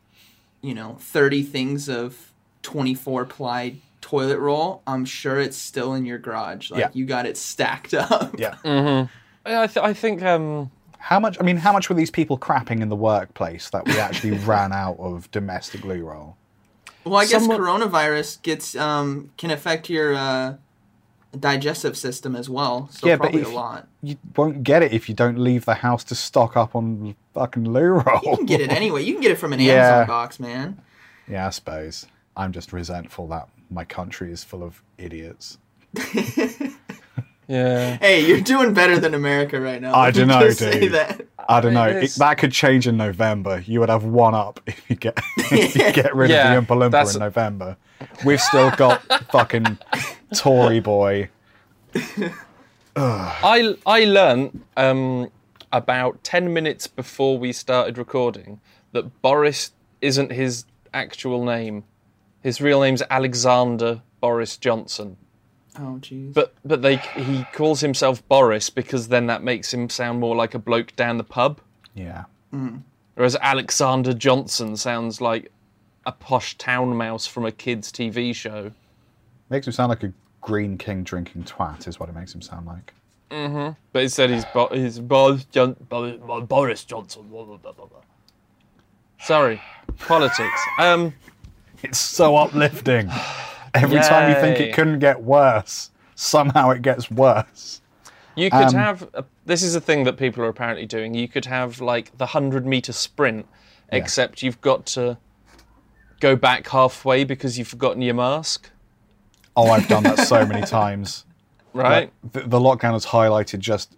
you 0.61 0.75
know, 0.75 0.97
thirty 1.01 1.43
things 1.43 1.89
of 1.89 2.33
twenty-four 2.63 3.27
ply 3.27 3.77
toilet 4.05 4.39
roll, 4.39 4.83
I'm 4.87 5.07
sure 5.07 5.41
it's 5.41 5.57
still 5.57 5.95
in 5.95 6.05
your 6.05 6.19
garage. 6.19 6.71
Like 6.71 6.81
Yeah. 6.81 6.91
you 6.93 7.07
got 7.07 7.25
it 7.25 7.37
stacked 7.39 7.95
up. 7.95 8.39
Yeah. 8.39 8.57
Yeah, 9.47 9.61
I, 9.61 9.67
th- 9.67 9.85
I 9.85 9.93
think 9.93 10.23
um, 10.23 10.71
How 10.99 11.21
much? 11.21 11.37
I 11.39 11.43
mean, 11.43 11.59
how 11.59 11.71
much 11.73 11.91
were 11.91 11.95
these 11.95 12.11
people 12.11 12.39
crapping 12.39 12.81
in 12.81 12.89
the 12.89 12.97
workplace 12.97 13.69
that 13.71 13.85
we 13.87 13.99
actually 13.99 14.39
ran 14.53 14.73
out 14.73 14.97
of 14.99 15.31
domestic 15.33 15.85
loo 15.85 16.03
roll? 16.03 16.39
Well, 17.05 17.17
I 17.17 17.25
guess 17.27 17.43
Someone- 17.43 17.59
coronavirus 17.61 18.41
gets 18.41 18.75
um 18.75 19.31
can 19.37 19.51
affect 19.51 19.91
your 19.91 20.15
uh, 20.15 20.55
digestive 21.39 21.97
system 21.99 22.35
as 22.35 22.49
well. 22.49 22.89
So 22.91 23.07
Yeah, 23.07 23.17
but 23.17 23.25
probably 23.25 23.43
if- 23.43 23.49
a 23.49 23.51
lot. 23.51 23.87
You 24.03 24.17
won't 24.37 24.63
get 24.63 24.83
it 24.83 24.93
if 24.95 25.09
you 25.11 25.15
don't 25.15 25.39
leave 25.39 25.67
the 25.67 25.75
house 25.75 26.05
to 26.05 26.15
stock 26.15 26.57
up 26.57 26.75
on 26.75 27.15
fucking 27.35 27.65
loo 27.71 28.01
roll. 28.01 28.21
You 28.23 28.37
can 28.37 28.47
get 28.47 28.61
it 28.63 28.71
anyway. 28.73 29.03
You 29.03 29.13
can 29.13 29.21
get 29.23 29.31
it 29.33 29.37
from 29.39 29.53
an 29.53 29.61
Yeah. 29.69 29.73
Amazon 29.99 30.07
box, 30.07 30.41
man. 30.41 30.81
Yeah, 31.29 31.47
I 31.47 31.51
suppose. 31.51 32.07
I'm 32.37 32.53
just 32.53 32.73
resentful 32.73 33.29
that 33.29 33.49
my 33.71 33.85
country 33.85 34.31
is 34.33 34.45
full 34.45 34.62
of 34.62 34.83
idiots. 34.99 35.59
yeah. 37.47 37.97
Hey, 37.99 38.27
you're 38.27 38.41
doing 38.41 38.73
better 38.75 38.99
than 38.99 39.15
America 39.15 39.61
right 39.61 39.81
now. 39.81 39.95
I 39.95 40.11
dunno, 40.11 40.41
just 40.41 40.59
say 40.59 40.81
dude. 40.81 40.93
that. 40.93 41.27
I 41.49 41.61
don't 41.61 41.75
know. 41.75 41.85
It, 41.87 42.12
that 42.19 42.39
could 42.39 42.53
change 42.53 42.87
in 42.87 42.97
November. 42.97 43.62
You 43.67 43.81
would 43.81 43.91
have 43.91 44.05
one 44.05 44.35
up 44.35 44.61
if 44.67 44.89
you 44.89 44.97
get 44.97 45.19
if 45.37 45.75
you 45.77 45.93
get 45.93 46.15
rid 46.15 46.31
Yeah, 46.31 46.55
of 46.55 46.67
the 46.67 46.75
Oompa 46.75 46.91
Loompa 46.91 47.15
in 47.15 47.21
November. 47.21 47.77
We've 48.25 48.41
still 48.41 48.71
got 48.73 49.03
fucking 49.31 49.79
Tory 50.35 50.81
boy. 50.81 51.29
I 52.97 53.75
I 53.87 54.05
learned 54.05 54.62
um, 54.77 55.31
about 55.73 56.23
ten 56.25 56.53
minutes 56.53 56.87
before 56.87 57.39
we 57.39 57.53
started 57.53 57.99
recording 57.99 58.61
that 58.93 59.21
Boris 59.23 59.73
isn't 60.01 60.33
his 60.33 60.65
actual 60.93 61.45
name. 61.45 61.85
His 62.45 62.61
real 62.61 62.80
name's 62.80 63.03
Alexander 63.11 64.03
Boris 64.20 64.57
Johnson. 64.57 65.16
Oh, 65.76 65.99
jeez. 66.01 66.32
But 66.32 66.55
but 66.64 66.82
they 66.82 66.99
he 66.99 67.45
calls 67.53 67.80
himself 67.80 68.26
Boris 68.28 68.70
because 68.70 69.09
then 69.09 69.26
that 69.26 69.42
makes 69.42 69.74
him 69.74 69.88
sound 69.88 70.20
more 70.20 70.36
like 70.36 70.55
a 70.55 70.59
bloke 70.61 70.95
down 70.95 71.16
the 71.18 71.24
pub. 71.24 71.61
Yeah. 71.95 72.24
Whereas 73.16 73.34
Alexander 73.40 74.12
Johnson 74.14 74.76
sounds 74.76 75.20
like 75.20 75.51
a 76.07 76.12
posh 76.12 76.57
town 76.59 76.95
mouse 76.97 77.26
from 77.26 77.45
a 77.45 77.51
kids' 77.51 77.90
TV 77.90 78.32
show. 78.34 78.70
Makes 79.51 79.66
him 79.66 79.72
sound 79.72 79.88
like 79.88 80.05
a 80.05 80.12
Greene 80.40 80.78
King 80.78 81.03
drinking 81.03 81.45
twat, 81.45 81.88
is 81.88 81.99
what 81.99 82.09
it 82.09 82.14
makes 82.14 82.32
him 82.34 82.42
sound 82.42 82.66
like. 82.66 82.92
Mhm. 83.30 83.74
But 83.92 84.03
instead 84.05 84.30
he's, 84.30 84.45
Bo- 84.45 84.68
he's 84.68 85.01
Boris, 85.01 85.45
John- 85.47 85.74
Bo- 85.88 86.18
Bo- 86.18 86.42
Boris 86.42 86.84
Johnson. 86.84 87.22
Blah, 87.28 87.45
blah, 87.45 87.57
blah, 87.57 87.72
blah, 87.72 87.86
blah. 87.86 87.99
Sorry, 89.20 89.61
politics. 90.01 90.61
Um, 90.78 91.12
It's 91.85 91.99
so 91.99 92.37
uplifting. 92.37 93.11
Every 93.74 93.99
time 94.01 94.30
you 94.30 94.37
think 94.41 94.59
it 94.61 94.74
couldn't 94.74 94.99
get 95.01 95.22
worse, 95.22 95.91
somehow 96.14 96.70
it 96.70 96.82
gets 96.82 97.11
worse. 97.11 97.80
you 98.37 98.51
could 98.51 98.68
Um, 98.68 98.74
have. 98.74 99.03
A, 99.14 99.24
this 99.47 99.62
is 99.62 99.74
a 99.74 99.80
thing 99.80 100.05
that 100.05 100.16
people 100.16 100.43
are 100.45 100.49
apparently 100.49 100.87
doing. 100.87 101.14
You 101.14 101.28
could 101.28 101.45
have 101.47 101.80
like 101.80 102.16
the 102.18 102.26
hundred 102.26 102.66
meter 102.66 102.93
sprint, 102.93 103.47
except 103.91 104.43
you've 104.43 104.61
got 104.61 104.87
to 104.87 105.18
go 106.20 106.35
back 106.37 106.68
halfway 106.68 107.24
because 107.24 107.59
you've 107.59 107.68
forgotten 107.68 108.01
your 108.03 108.14
mask. 108.14 108.70
Oh, 109.57 109.70
I've 109.70 109.87
done 109.89 110.03
that 110.05 110.20
so 110.20 110.45
many 110.47 110.66
times. 110.66 111.24
Right. 111.74 112.11
Like, 112.22 112.32
the, 112.32 112.41
the 112.49 112.59
lockdown 112.59 112.93
has 112.93 113.07
highlighted 113.07 113.59
just 113.61 113.95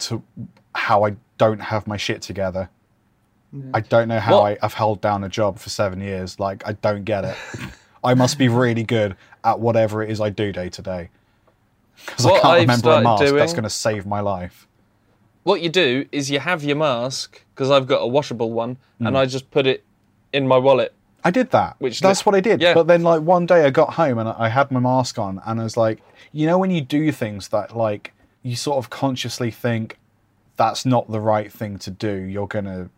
to 0.00 0.22
how 0.74 1.04
I 1.04 1.16
don't 1.38 1.60
have 1.60 1.86
my 1.86 1.96
shit 1.96 2.22
together. 2.22 2.68
I 3.74 3.80
don't 3.80 4.08
know 4.08 4.20
how 4.20 4.40
What? 4.42 4.52
I, 4.52 4.58
I've 4.64 4.74
held 4.74 5.00
down 5.00 5.24
a 5.24 5.28
job 5.28 5.58
for 5.58 5.70
seven 5.70 6.00
years. 6.00 6.38
Like, 6.38 6.62
I 6.66 6.72
don't 6.72 7.04
get 7.04 7.24
it. 7.24 7.36
I 8.04 8.14
must 8.14 8.38
be 8.38 8.48
really 8.48 8.84
good 8.84 9.16
at 9.44 9.58
whatever 9.60 10.02
it 10.02 10.10
is 10.10 10.20
I 10.20 10.30
do 10.30 10.52
day 10.52 10.68
to 10.70 10.82
day. 10.82 11.10
Because 12.06 12.26
I 12.26 12.30
can't 12.32 12.44
I've 12.46 12.60
remember 12.62 12.88
a 12.90 13.00
started 13.00 13.02
mask 13.24 13.34
that's 13.34 13.52
going 13.52 13.64
to 13.64 13.70
save 13.70 14.06
my 14.06 14.20
life. 14.20 14.66
what 15.42 15.60
you 15.60 15.68
do 15.68 16.06
is 16.12 16.30
you 16.30 16.38
have 16.38 16.62
your 16.64 16.76
mask 16.76 17.42
because 17.54 17.70
I've 17.70 17.86
got 17.86 17.98
a 17.98 18.06
washable 18.06 18.52
one, 18.52 18.76
Hmm. 18.98 19.08
and 19.08 19.18
I 19.18 19.26
just 19.26 19.50
put 19.50 19.66
it 19.66 19.84
in 20.32 20.46
my 20.48 20.56
wallet. 20.56 20.94
I 21.24 21.30
did 21.30 21.50
that. 21.50 21.76
Which 21.80 22.00
That's 22.00 22.20
li- 22.20 22.30
what 22.30 22.34
I 22.36 22.40
did. 22.40 22.62
yeah. 22.62 22.72
But 22.72 22.86
then, 22.86 23.02
like 23.02 23.20
one 23.22 23.44
day, 23.46 23.64
I 23.66 23.70
got 23.70 23.94
home 23.94 24.18
and 24.18 24.28
I 24.28 24.48
had 24.48 24.70
my 24.70 24.80
mask 24.80 25.18
on, 25.18 25.40
and 25.44 25.60
I 25.60 25.64
was 25.64 25.76
like, 25.76 26.00
you 26.32 26.46
know, 26.46 26.56
when 26.56 26.70
you 26.70 26.80
do 26.80 27.10
things 27.12 27.48
that 27.48 27.76
like 27.76 28.14
you 28.42 28.56
sort 28.56 28.78
of 28.78 28.88
consciously 28.88 29.50
think 29.50 29.98
that's 30.56 30.86
not 30.86 31.10
the 31.10 31.20
right 31.20 31.52
thing 31.52 31.78
to 31.80 31.90
do, 31.90 32.14
you're 32.14 32.46
gonna 32.46 32.88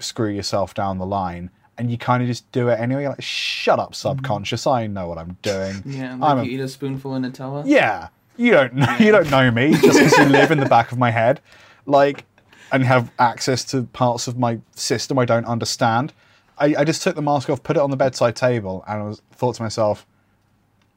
screw 0.00 0.30
yourself 0.30 0.74
down 0.74 0.98
the 0.98 1.06
line, 1.06 1.50
and 1.78 1.90
you 1.90 1.98
kind 1.98 2.22
of 2.22 2.28
just 2.28 2.50
do 2.52 2.68
it 2.68 2.78
anyway. 2.78 3.02
You're 3.02 3.10
like, 3.10 3.22
shut 3.22 3.78
up, 3.78 3.92
mm-hmm. 3.92 4.08
subconscious. 4.08 4.66
I 4.66 4.86
know 4.86 5.08
what 5.08 5.18
I'm 5.18 5.36
doing. 5.42 5.82
yeah, 5.86 6.12
I'm 6.12 6.20
like 6.20 6.38
a- 6.38 6.46
you 6.46 6.58
eat 6.58 6.60
a 6.60 6.68
spoonful 6.68 7.14
of 7.14 7.22
Nutella. 7.22 7.64
yeah, 7.66 8.08
you 8.36 8.52
don't 8.52 8.74
know, 8.74 8.96
you 8.98 9.12
don't 9.12 9.30
know 9.30 9.50
me 9.50 9.72
just 9.72 9.98
because 9.98 10.18
you 10.18 10.24
live 10.26 10.50
in 10.50 10.58
the 10.58 10.66
back 10.66 10.92
of 10.92 10.98
my 10.98 11.10
head, 11.10 11.40
like, 11.86 12.24
and 12.72 12.84
have 12.84 13.10
access 13.18 13.64
to 13.64 13.82
parts 13.84 14.26
of 14.28 14.38
my 14.38 14.60
system 14.74 15.18
I 15.18 15.24
don't 15.24 15.46
understand. 15.46 16.12
I, 16.58 16.74
I 16.78 16.84
just 16.84 17.02
took 17.02 17.16
the 17.16 17.22
mask 17.22 17.48
off, 17.48 17.62
put 17.62 17.76
it 17.76 17.80
on 17.80 17.90
the 17.90 17.96
bedside 17.96 18.36
table, 18.36 18.84
and 18.86 19.02
I 19.02 19.04
was 19.04 19.22
thought 19.32 19.56
to 19.56 19.62
myself, 19.62 20.06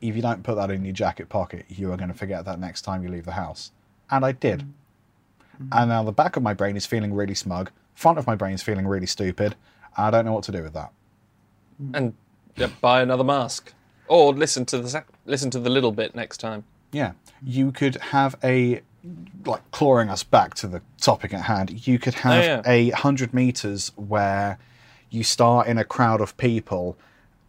if 0.02 0.16
you 0.16 0.22
don't 0.22 0.44
put 0.44 0.56
that 0.56 0.70
in 0.70 0.84
your 0.84 0.94
jacket 0.94 1.30
pocket, 1.30 1.66
you 1.70 1.92
are 1.94 1.98
going 1.98 2.10
to 2.10 2.14
forget 2.14 2.44
that 2.46 2.60
next 2.60 2.82
time 2.82 3.04
you 3.04 3.10
leave 3.10 3.26
the 3.26 3.32
house. 3.32 3.72
And 4.12 4.26
I 4.26 4.34
did. 4.34 4.60
Mm-hmm. 4.60 5.70
And 5.72 5.90
now 5.90 6.04
the 6.04 6.12
back 6.12 6.36
of 6.36 6.44
my 6.44 6.54
brain 6.54 6.76
is 6.76 6.86
feeling 6.86 7.14
really 7.14 7.36
smug. 7.36 7.72
Front 7.94 8.18
of 8.18 8.28
my 8.28 8.36
brain 8.36 8.54
is 8.54 8.64
feeling 8.64 8.88
really 8.88 9.06
stupid. 9.06 9.56
I 9.98 10.12
don't 10.12 10.26
know 10.26 10.34
what 10.34 10.44
to 10.46 10.52
do 10.52 10.64
with 10.64 10.74
that. 10.74 10.92
and 11.94 12.14
yeah, 12.56 12.70
buy 12.82 13.02
another 13.02 13.24
mask, 13.24 13.74
or 14.08 14.34
listen 14.34 14.66
to 14.66 14.80
the 14.80 15.04
listen 15.26 15.50
to 15.52 15.60
the 15.60 15.70
little 15.70 15.92
bit 15.92 16.16
next 16.16 16.38
time. 16.38 16.64
Yeah, 16.92 17.14
you 17.44 17.72
could 17.72 17.96
have 17.96 18.36
a 18.44 18.82
like 19.46 19.70
clawing 19.72 20.10
us 20.10 20.24
back 20.24 20.54
to 20.56 20.68
the 20.68 20.82
topic 21.00 21.34
at 21.34 21.42
hand. 21.42 21.88
You 21.88 22.00
could 22.00 22.16
oh, 22.16 22.30
have 22.30 22.44
yeah. 22.44 22.62
a 22.66 22.90
hundred 22.92 23.34
meters 23.34 23.92
where 23.96 24.58
you 25.10 25.24
start 25.24 25.68
in 25.68 25.78
a 25.78 25.84
crowd 25.84 26.22
of 26.22 26.36
people 26.38 26.98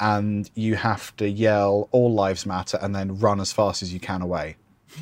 and 0.00 0.50
you 0.54 0.76
have 0.76 1.16
to 1.16 1.28
yell 1.28 1.88
"All 1.92 2.12
lives 2.12 2.46
matter" 2.46 2.78
and 2.80 2.94
then 2.94 3.18
run 3.18 3.40
as 3.40 3.52
fast 3.52 3.82
as 3.82 3.92
you 3.92 4.00
can 4.00 4.22
away. 4.22 4.56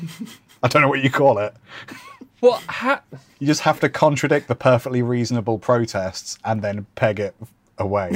I 0.63 0.67
don't 0.67 0.81
know 0.81 0.87
what 0.87 1.03
you 1.03 1.09
call 1.09 1.39
it. 1.39 1.53
What? 2.43 2.61
Ha- 2.63 3.03
You 3.39 3.47
just 3.47 3.61
have 3.61 3.79
to 3.79 3.87
contradict 3.87 4.49
the 4.49 4.55
perfectly 4.55 5.01
reasonable 5.01 5.57
protests 5.59 6.37
and 6.43 6.61
then 6.61 6.85
peg 6.95 7.21
it 7.21 7.33
away. 7.77 8.11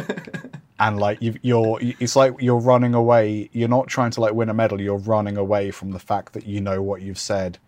and 0.80 0.98
like 0.98 1.20
you, 1.20 1.34
you're, 1.42 1.78
it's 1.82 2.16
like 2.16 2.32
you're 2.40 2.56
running 2.56 2.94
away. 2.94 3.50
You're 3.52 3.68
not 3.68 3.88
trying 3.88 4.10
to 4.12 4.22
like 4.22 4.32
win 4.32 4.48
a 4.48 4.54
medal. 4.54 4.80
You're 4.80 4.96
running 4.96 5.36
away 5.36 5.70
from 5.70 5.90
the 5.90 5.98
fact 5.98 6.32
that 6.32 6.46
you 6.46 6.62
know 6.62 6.80
what 6.80 7.02
you've 7.02 7.18
said 7.18 7.58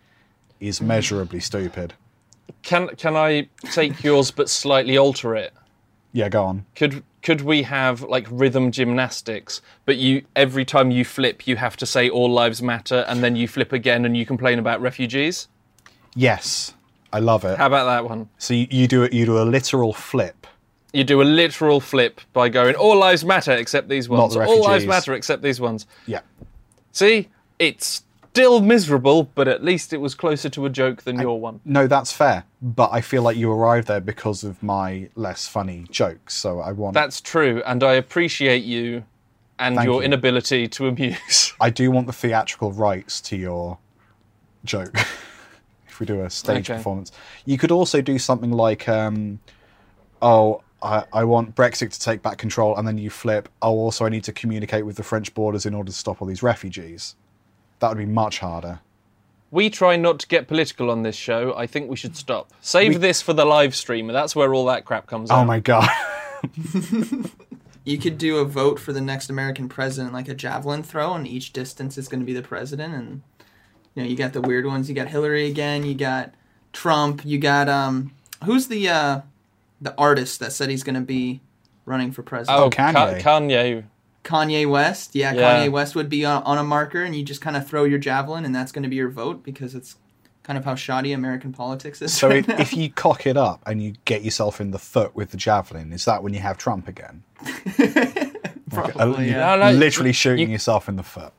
is 0.59 0.79
mm. 0.79 0.87
measurably 0.87 1.39
stupid. 1.39 1.93
Can 2.63 2.87
can 2.95 3.15
I 3.15 3.47
take 3.71 4.03
yours 4.03 4.31
but 4.31 4.49
slightly 4.49 4.97
alter 4.97 5.35
it? 5.35 5.53
Yeah, 6.13 6.29
go 6.29 6.45
on. 6.45 6.65
Could 6.73 7.03
could 7.21 7.41
we 7.41 7.61
have 7.61 8.01
like 8.01 8.25
rhythm 8.31 8.71
gymnastics, 8.71 9.61
but 9.85 9.97
you 9.97 10.25
every 10.35 10.65
time 10.65 10.89
you 10.89 11.05
flip 11.05 11.45
you 11.45 11.57
have 11.57 11.77
to 11.77 11.85
say 11.85 12.09
all 12.09 12.31
lives 12.31 12.63
matter 12.63 13.05
and 13.07 13.23
then 13.23 13.35
you 13.35 13.47
flip 13.47 13.71
again 13.71 14.03
and 14.03 14.17
you 14.17 14.25
complain 14.25 14.57
about 14.57 14.81
refugees? 14.81 15.47
Yes, 16.15 16.73
I 17.11 17.19
love 17.19 17.45
it. 17.45 17.57
How 17.57 17.67
about 17.67 17.85
that 17.85 18.05
one? 18.09 18.29
So 18.37 18.53
you, 18.53 18.67
you 18.69 18.87
do 18.87 19.03
it. 19.03 19.13
You 19.13 19.25
do 19.25 19.39
a 19.39 19.43
literal 19.43 19.93
flip. 19.93 20.47
You 20.93 21.03
do 21.03 21.21
a 21.21 21.23
literal 21.23 21.81
flip 21.81 22.21
by 22.31 22.47
going 22.47 22.75
all 22.75 22.97
lives 22.97 23.25
matter 23.25 23.51
except 23.51 23.89
these 23.89 24.07
ones. 24.07 24.33
the 24.33 24.45
all 24.45 24.63
lives 24.63 24.85
matter 24.85 25.13
except 25.13 25.41
these 25.41 25.59
ones. 25.59 25.87
Yeah. 26.05 26.21
See? 26.93 27.27
It's 27.59 28.03
still 28.31 28.61
miserable, 28.61 29.23
but 29.35 29.47
at 29.49 29.63
least 29.63 29.91
it 29.91 29.97
was 29.97 30.15
closer 30.15 30.49
to 30.49 30.65
a 30.65 30.69
joke 30.69 31.03
than 31.03 31.19
your 31.19 31.39
one. 31.39 31.59
No, 31.65 31.87
that's 31.87 32.13
fair. 32.13 32.45
But 32.61 32.91
I 32.93 33.01
feel 33.01 33.21
like 33.23 33.35
you 33.35 33.51
arrived 33.51 33.87
there 33.87 33.99
because 33.99 34.45
of 34.45 34.61
my 34.63 35.09
less 35.15 35.47
funny 35.47 35.85
jokes. 35.89 36.33
So 36.35 36.59
I 36.61 36.71
want. 36.71 36.93
That's 36.93 37.19
true, 37.19 37.61
and 37.65 37.83
I 37.83 37.93
appreciate 37.93 38.63
you 38.63 39.03
and 39.59 39.75
Thank 39.75 39.85
your 39.85 40.01
you. 40.01 40.05
inability 40.05 40.67
to 40.67 40.87
amuse. 40.91 41.53
I 41.59 41.69
do 41.69 41.91
want 41.91 42.07
the 42.07 42.13
theatrical 42.13 42.71
rights 42.71 43.21
to 43.21 43.37
your 43.37 43.77
joke. 44.63 44.95
if 45.95 45.99
we 46.01 46.05
do 46.05 46.21
a 46.21 46.29
stage 46.29 46.69
Okay. 46.69 46.77
performance, 46.77 47.11
you 47.45 47.57
could 47.57 47.71
also 47.71 48.01
do 48.01 48.19
something 48.19 48.51
like, 48.51 48.87
um, 48.89 49.39
"Oh, 50.21 50.61
I, 50.81 51.05
I 51.13 51.23
want 51.23 51.55
Brexit 51.55 51.91
to 51.93 51.99
take 51.99 52.21
back 52.21 52.37
control," 52.37 52.75
and 52.75 52.85
then 52.87 52.97
you 52.97 53.09
flip. 53.09 53.47
Oh, 53.61 53.71
also, 53.71 54.05
I 54.05 54.09
need 54.09 54.23
to 54.25 54.33
communicate 54.33 54.85
with 54.85 54.97
the 54.97 55.03
French 55.03 55.33
borders 55.33 55.65
in 55.65 55.73
order 55.73 55.89
to 55.91 55.97
stop 55.97 56.21
all 56.21 56.27
these 56.27 56.43
refugees. 56.43 57.15
That 57.79 57.89
would 57.89 57.97
be 57.97 58.05
much 58.05 58.39
harder. 58.39 58.79
We 59.51 59.69
try 59.69 59.95
not 59.95 60.19
to 60.19 60.27
get 60.27 60.47
political 60.47 60.91
on 60.91 61.03
this 61.03 61.15
show. 61.15 61.55
I 61.55 61.65
think 61.65 61.89
we 61.89 61.95
should 61.95 62.17
stop. 62.17 62.51
Save 62.59 62.99
this 62.99 63.21
for 63.21 63.31
the 63.31 63.45
live 63.45 63.73
stream, 63.75 64.09
and 64.09 64.15
that's 64.15 64.35
where 64.35 64.53
all 64.53 64.65
that 64.65 64.83
crap 64.83 65.07
comes 65.07 65.31
Oh 65.31 65.35
out. 65.35 65.47
my 65.47 65.59
god! 65.59 65.89
You 67.87 67.99
could 67.99 68.17
do 68.17 68.37
a 68.39 68.45
vote 68.45 68.79
for 68.79 68.93
the 68.93 68.99
next 69.01 69.29
American 69.29 69.69
president, 69.69 70.11
like 70.11 70.27
a 70.27 70.33
javelin 70.33 70.81
throw, 70.81 71.13
and 71.13 71.27
each 71.27 71.53
distance 71.53 71.99
is 71.99 72.07
going 72.07 72.19
to 72.19 72.25
be 72.25 72.33
the 72.33 72.41
president. 72.41 72.95
And 72.95 73.21
you 73.95 74.03
know, 74.03 74.09
you 74.09 74.15
got 74.15 74.33
the 74.33 74.41
weird 74.41 74.65
ones. 74.65 74.87
You 74.89 74.95
got 74.95 75.07
Hillary 75.07 75.47
again. 75.47 75.85
You 75.85 75.95
got 75.95 76.33
Trump. 76.73 77.25
You 77.25 77.37
got 77.39 77.67
um, 77.69 78.11
who's 78.43 78.67
the 78.67 78.87
uh, 78.89 79.21
the 79.81 79.95
artist 79.97 80.39
that 80.41 80.51
said 80.53 80.69
he's 80.69 80.83
going 80.83 80.95
to 80.95 81.01
be 81.01 81.41
running 81.85 82.11
for 82.11 82.21
president? 82.23 82.61
Oh, 82.61 82.69
Kanye. 82.69 83.21
Ka- 83.21 83.39
Kanye. 83.39 83.83
Kanye 84.23 84.69
West. 84.69 85.15
Yeah, 85.15 85.33
Yeah. 85.33 85.65
Kanye 85.65 85.71
West 85.71 85.95
would 85.95 86.09
be 86.09 86.25
on, 86.25 86.41
on 86.43 86.57
a 86.57 86.63
marker, 86.63 87.03
and 87.03 87.15
you 87.15 87.23
just 87.23 87.41
kind 87.41 87.55
of 87.55 87.67
throw 87.67 87.83
your 87.83 87.99
javelin, 87.99 88.43
and 88.45 88.53
that's 88.55 88.71
going 88.71 88.83
to 88.83 88.89
be 88.89 88.95
your 88.95 89.09
vote 89.09 89.43
because 89.43 89.75
it's 89.75 89.95
kind 90.43 90.57
of 90.57 90.65
how 90.65 90.73
shoddy 90.75 91.11
American 91.11 91.53
politics 91.53 92.01
is. 92.01 92.13
So 92.13 92.29
right 92.29 92.37
if, 92.39 92.47
now. 92.47 92.57
if 92.59 92.73
you 92.75 92.89
cock 92.89 93.25
it 93.27 93.37
up 93.37 93.61
and 93.67 93.81
you 93.83 93.93
get 94.05 94.23
yourself 94.23 94.59
in 94.59 94.71
the 94.71 94.79
foot 94.79 95.15
with 95.15 95.29
the 95.31 95.37
javelin, 95.37 95.93
is 95.93 96.05
that 96.05 96.21
when 96.23 96.33
you 96.33 96.39
have 96.39 96.57
Trump 96.57 96.87
again? 96.87 97.23
Probably, 98.69 99.25
you- 99.25 99.31
yeah. 99.31 99.55
No, 99.55 99.71
no, 99.71 99.77
literally 99.77 100.11
shooting 100.11 100.47
you- 100.49 100.53
yourself 100.53 100.89
in 100.89 100.95
the 100.95 101.03
foot. 101.03 101.33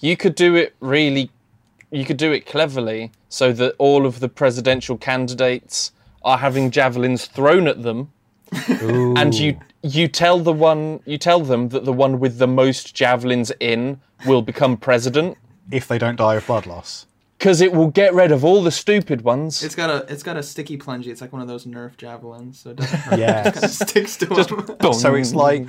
You 0.00 0.16
could 0.16 0.34
do 0.34 0.54
it 0.54 0.74
really. 0.80 1.30
You 1.90 2.04
could 2.04 2.16
do 2.18 2.32
it 2.32 2.44
cleverly, 2.46 3.12
so 3.28 3.52
that 3.54 3.74
all 3.78 4.04
of 4.06 4.20
the 4.20 4.28
presidential 4.28 4.96
candidates 4.98 5.92
are 6.22 6.38
having 6.38 6.70
javelins 6.70 7.26
thrown 7.26 7.66
at 7.68 7.82
them, 7.82 8.12
and 8.80 9.34
you 9.34 9.58
you 9.82 10.08
tell 10.08 10.38
the 10.40 10.52
one 10.52 11.00
you 11.06 11.16
tell 11.18 11.40
them 11.40 11.68
that 11.68 11.84
the 11.84 11.92
one 11.92 12.18
with 12.20 12.38
the 12.38 12.46
most 12.46 12.94
javelins 12.94 13.52
in 13.60 14.00
will 14.26 14.42
become 14.42 14.76
president 14.76 15.36
if 15.70 15.86
they 15.86 15.98
don't 15.98 16.16
die 16.16 16.34
of 16.34 16.46
blood 16.46 16.66
loss. 16.66 17.06
because 17.38 17.60
it 17.60 17.72
will 17.72 17.86
get 17.88 18.12
rid 18.14 18.32
of 18.32 18.44
all 18.44 18.62
the 18.62 18.70
stupid 18.72 19.22
ones. 19.22 19.62
It's 19.62 19.74
got 19.76 19.88
a 19.90 20.12
it's 20.12 20.22
got 20.22 20.36
a 20.36 20.42
sticky 20.42 20.76
plungy. 20.78 21.06
It's 21.06 21.20
like 21.20 21.32
one 21.32 21.40
of 21.42 21.48
those 21.48 21.64
Nerf 21.66 21.96
javelins, 21.96 22.58
so 22.60 22.70
it 22.70 22.76
doesn't 22.76 22.98
kind 23.02 23.12
of 23.14 23.18
Yes. 23.20 23.78
sticks 23.78 24.16
to 24.18 24.26
him. 24.26 24.92
so 24.92 25.14
it's 25.14 25.34
like 25.34 25.66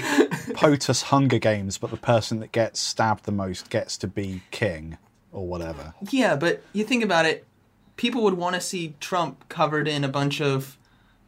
POTUS 0.53 1.03
Hunger 1.03 1.38
Games, 1.39 1.78
but 1.78 1.91
the 1.91 1.97
person 1.97 2.39
that 2.39 2.51
gets 2.51 2.80
stabbed 2.80 3.26
the 3.26 3.32
most 3.32 3.70
gets 3.70 3.95
to 3.97 4.07
be 4.07 4.41
king 4.51 4.97
or 5.32 5.47
whatever. 5.47 5.93
Yeah, 6.09 6.36
but 6.36 6.61
you 6.73 6.84
think 6.84 7.03
about 7.03 7.25
it, 7.25 7.45
people 7.97 8.23
would 8.23 8.36
want 8.36 8.55
to 8.55 8.61
see 8.61 8.95
Trump 8.99 9.47
covered 9.49 9.88
in 9.88 10.03
a 10.03 10.07
bunch 10.09 10.41
of 10.41 10.77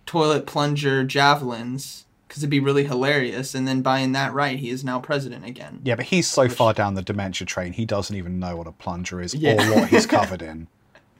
toilet 0.06 0.46
plunger 0.46 1.04
javelins 1.04 2.06
because 2.28 2.42
it'd 2.44 2.50
be 2.50 2.60
really 2.60 2.86
hilarious. 2.86 3.54
And 3.54 3.68
then 3.68 3.82
buying 3.82 4.14
that 4.14 4.34
right, 4.34 4.58
he 4.58 4.70
is 4.70 4.84
now 4.84 5.00
president 5.00 5.46
again. 5.46 5.82
Yeah, 5.84 5.96
but 5.96 6.06
he's 6.06 6.28
so 6.30 6.48
far 6.48 6.74
down 6.74 6.94
the 6.96 7.02
dementia 7.02 7.46
train, 7.46 7.74
he 7.74 7.86
doesn't 7.86 8.16
even 8.16 8.40
know 8.40 8.56
what 8.56 8.68
a 8.68 8.72
plunger 8.72 9.22
is 9.22 9.34
Yeah. 9.36 9.70
or 9.72 9.76
what 9.82 9.90
he's 9.90 10.06
covered 10.20 10.42
in. 10.42 10.68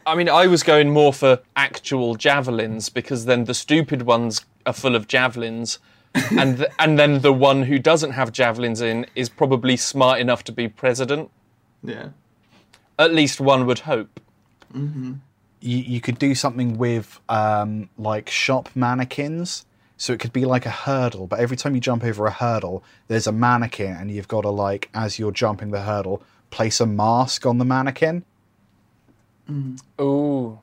I 0.06 0.16
mean, 0.16 0.30
I 0.30 0.48
was 0.48 0.64
going 0.64 0.90
more 0.90 1.14
for 1.14 1.40
actual 1.56 2.16
javelins 2.16 2.90
because 2.90 3.26
then 3.26 3.44
the 3.44 3.54
stupid 3.54 4.02
ones 4.04 4.46
are 4.66 4.74
full 4.74 4.96
of 4.96 5.08
javelins, 5.08 5.78
and 6.32 6.58
th- 6.58 6.70
and 6.80 6.98
then 6.98 7.22
the 7.22 7.32
one 7.34 7.64
who 7.64 7.78
doesn't 7.78 8.12
have 8.12 8.32
javelins 8.32 8.82
in 8.82 9.06
is 9.16 9.30
probably 9.30 9.78
smart 9.78 10.20
enough 10.20 10.44
to 10.46 10.52
be 10.52 10.68
president. 10.68 11.30
Yeah. 11.84 12.10
At 13.02 13.14
least 13.14 13.40
one 13.42 13.66
would 13.66 13.80
hope. 13.80 14.20
you, 15.62 15.78
you 15.78 16.02
could 16.02 16.20
do 16.20 16.36
something 16.36 16.78
with 16.78 17.20
um, 17.30 17.90
like 17.98 18.30
shop 18.30 18.70
mannequins. 18.76 19.66
So 19.98 20.14
it 20.14 20.20
could 20.20 20.34
be 20.34 20.46
like 20.46 20.66
a 20.66 20.72
hurdle, 20.72 21.28
but 21.28 21.40
every 21.40 21.56
time 21.56 21.76
you 21.76 21.82
jump 21.82 22.04
over 22.04 22.26
a 22.26 22.32
hurdle, 22.32 22.84
there's 23.08 23.28
a 23.28 23.32
mannequin, 23.32 23.96
and 23.96 24.10
you've 24.10 24.28
got 24.28 24.42
to 24.42 24.50
like, 24.50 24.90
as 24.96 25.20
you're 25.20 25.32
jumping 25.32 25.70
the 25.70 25.82
hurdle, 25.82 26.24
place 26.50 26.80
a 26.82 26.88
mask 26.88 27.46
on 27.46 27.60
the 27.60 27.66
mannequin, 27.66 28.26
Ooh, 30.00 30.60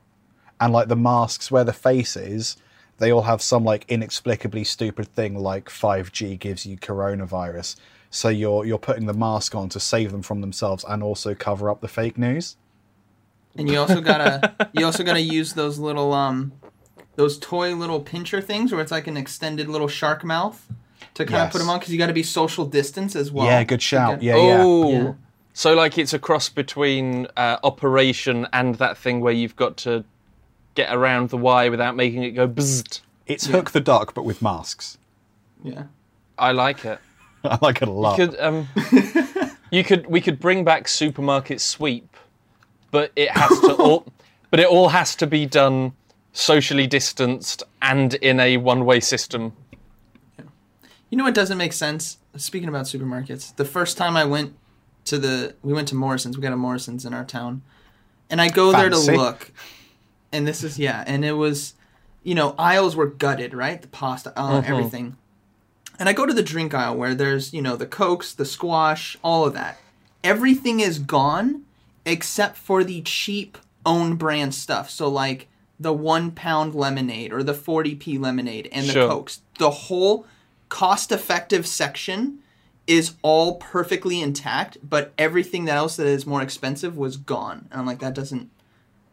and 0.59 0.73
like 0.73 0.89
the 0.89 0.95
masks 0.97 1.49
where 1.51 1.63
the 1.63 1.73
face 1.73 2.17
is, 2.17 2.57
they 2.97 3.11
all 3.11 3.21
have 3.21 3.41
some 3.41 3.63
like 3.63 3.85
inexplicably 3.87 4.63
stupid 4.65 5.07
thing 5.07 5.37
like 5.37 5.69
5G 5.69 6.37
gives 6.37 6.65
you 6.65 6.77
coronavirus. 6.77 7.77
So 8.09 8.29
you're 8.29 8.65
you're 8.65 8.79
putting 8.79 9.05
the 9.05 9.13
mask 9.13 9.53
on 9.55 9.69
to 9.69 9.79
save 9.79 10.11
them 10.11 10.21
from 10.21 10.41
themselves 10.41 10.83
and 10.87 11.03
also 11.03 11.35
cover 11.35 11.69
up 11.69 11.81
the 11.81 11.87
fake 11.87 12.17
news. 12.17 12.57
And 13.55 13.69
you 13.69 13.77
also 13.79 14.01
gotta 14.01 14.55
you 14.73 14.85
also 14.85 15.03
gotta 15.03 15.21
use 15.21 15.53
those 15.53 15.77
little 15.79 16.13
um 16.13 16.51
those 17.15 17.37
toy 17.37 17.75
little 17.75 17.99
pincher 17.99 18.41
things 18.41 18.71
where 18.71 18.81
it's 18.81 18.91
like 18.91 19.07
an 19.07 19.17
extended 19.17 19.67
little 19.67 19.87
shark 19.87 20.23
mouth 20.23 20.65
to 21.15 21.25
kind 21.25 21.43
of 21.43 21.51
put 21.51 21.57
them 21.59 21.69
on 21.69 21.77
because 21.79 21.91
you 21.91 21.97
got 21.99 22.07
to 22.07 22.13
be 22.13 22.23
social 22.23 22.65
distance 22.65 23.15
as 23.15 23.29
well. 23.31 23.45
yeah, 23.45 23.63
good 23.63 23.81
shout. 23.81 24.19
get- 24.19 24.23
Yeah, 24.23 24.35
yeah. 24.37 24.63
oh. 24.63 24.91
Yeah. 24.91 25.13
So 25.53 25.73
like 25.73 25.97
it's 25.97 26.13
a 26.13 26.19
cross 26.19 26.47
between 26.49 27.27
uh, 27.35 27.57
Operation 27.63 28.47
and 28.53 28.75
that 28.75 28.97
thing 28.97 29.19
where 29.19 29.33
you've 29.33 29.55
got 29.57 29.75
to 29.77 30.05
get 30.75 30.93
around 30.95 31.29
the 31.29 31.37
wire 31.37 31.69
without 31.71 31.95
making 31.97 32.23
it 32.23 32.31
go 32.31 32.47
bzzzt. 32.47 33.01
It's 33.27 33.47
Hook 33.47 33.71
the 33.71 33.81
Duck, 33.81 34.13
but 34.13 34.23
with 34.23 34.41
masks. 34.41 34.97
Yeah. 35.63 35.83
I 36.37 36.51
like 36.53 36.85
it. 36.85 36.99
I 37.43 37.57
like 37.61 37.81
it 37.81 37.87
a 37.87 37.91
lot. 37.91 38.15
could 38.17 38.39
um 38.39 38.67
you 39.71 39.83
could 39.83 40.07
we 40.07 40.21
could 40.21 40.39
bring 40.39 40.63
back 40.63 40.87
supermarket 40.87 41.61
sweep 41.61 42.15
but 42.91 43.11
it 43.15 43.29
has 43.31 43.59
to 43.61 43.73
all 43.75 44.05
but 44.51 44.59
it 44.59 44.67
all 44.67 44.89
has 44.89 45.15
to 45.15 45.27
be 45.27 45.45
done 45.45 45.93
socially 46.33 46.87
distanced 46.87 47.63
and 47.81 48.13
in 48.15 48.39
a 48.39 48.57
one-way 48.57 48.99
system 48.99 49.53
You 51.09 51.17
know 51.17 51.23
what 51.23 51.33
doesn't 51.33 51.57
make 51.57 51.73
sense? 51.73 52.17
Speaking 52.37 52.69
about 52.69 52.85
supermarkets, 52.85 53.55
the 53.55 53.65
first 53.65 53.97
time 53.97 54.15
I 54.15 54.25
went 54.25 54.53
to 55.05 55.17
the 55.17 55.55
we 55.63 55.73
went 55.73 55.87
to 55.87 55.95
Morrison's. 55.95 56.37
We 56.37 56.43
got 56.43 56.53
a 56.53 56.57
Morrison's 56.57 57.03
in 57.05 57.13
our 57.15 57.25
town, 57.25 57.63
and 58.29 58.39
I 58.39 58.49
go 58.49 58.71
there 58.71 58.89
to 58.89 58.97
look, 58.97 59.51
and 60.31 60.47
this 60.47 60.63
is 60.63 60.77
yeah, 60.77 61.03
and 61.07 61.25
it 61.25 61.31
was, 61.33 61.73
you 62.23 62.35
know, 62.35 62.53
aisles 62.59 62.95
were 62.95 63.07
gutted, 63.07 63.53
right? 63.55 63.81
The 63.81 63.87
pasta, 63.87 64.31
uh, 64.39 64.61
everything, 64.63 65.17
and 65.99 66.09
I 66.09 66.13
go 66.13 66.25
to 66.25 66.33
the 66.33 66.41
drink 66.41 66.73
aisle 66.73 66.95
where 66.95 67.13
there's 67.13 67.53
you 67.53 67.61
know 67.61 67.75
the 67.75 67.85
cokes, 67.85 68.33
the 68.33 68.45
squash, 68.45 69.17
all 69.23 69.45
of 69.45 69.53
that. 69.53 69.77
Everything 70.23 70.79
is 70.79 70.97
gone 70.99 71.63
except 72.05 72.57
for 72.57 72.83
the 72.83 73.01
cheap 73.01 73.57
own 73.85 74.15
brand 74.15 74.55
stuff. 74.55 74.89
So 74.89 75.07
like 75.07 75.47
the 75.79 75.93
one 75.93 76.31
pound 76.31 76.75
lemonade 76.75 77.31
or 77.31 77.43
the 77.43 77.53
40p 77.53 78.19
lemonade 78.19 78.67
and 78.71 78.87
the 78.87 78.93
Sure. 78.93 79.07
cokes. 79.07 79.41
The 79.59 79.69
whole 79.69 80.25
cost 80.69 81.11
effective 81.11 81.65
section 81.65 82.39
is 82.85 83.13
all 83.21 83.55
perfectly 83.55 84.21
intact, 84.21 84.77
but 84.83 85.13
everything 85.17 85.65
that 85.65 85.77
else 85.77 85.95
that 85.97 86.07
is 86.07 86.25
more 86.25 86.41
expensive 86.41 86.97
was 86.97 87.17
gone. 87.17 87.67
And 87.71 87.79
I'm 87.79 87.85
like, 87.85 87.99
that 87.99 88.13
doesn't 88.15 88.49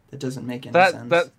that 0.09 0.19
doesn't 0.19 0.45
make 0.47 0.65
any 0.65 0.73
that 0.73 0.91
sense. 0.91 1.09
that 1.09 1.31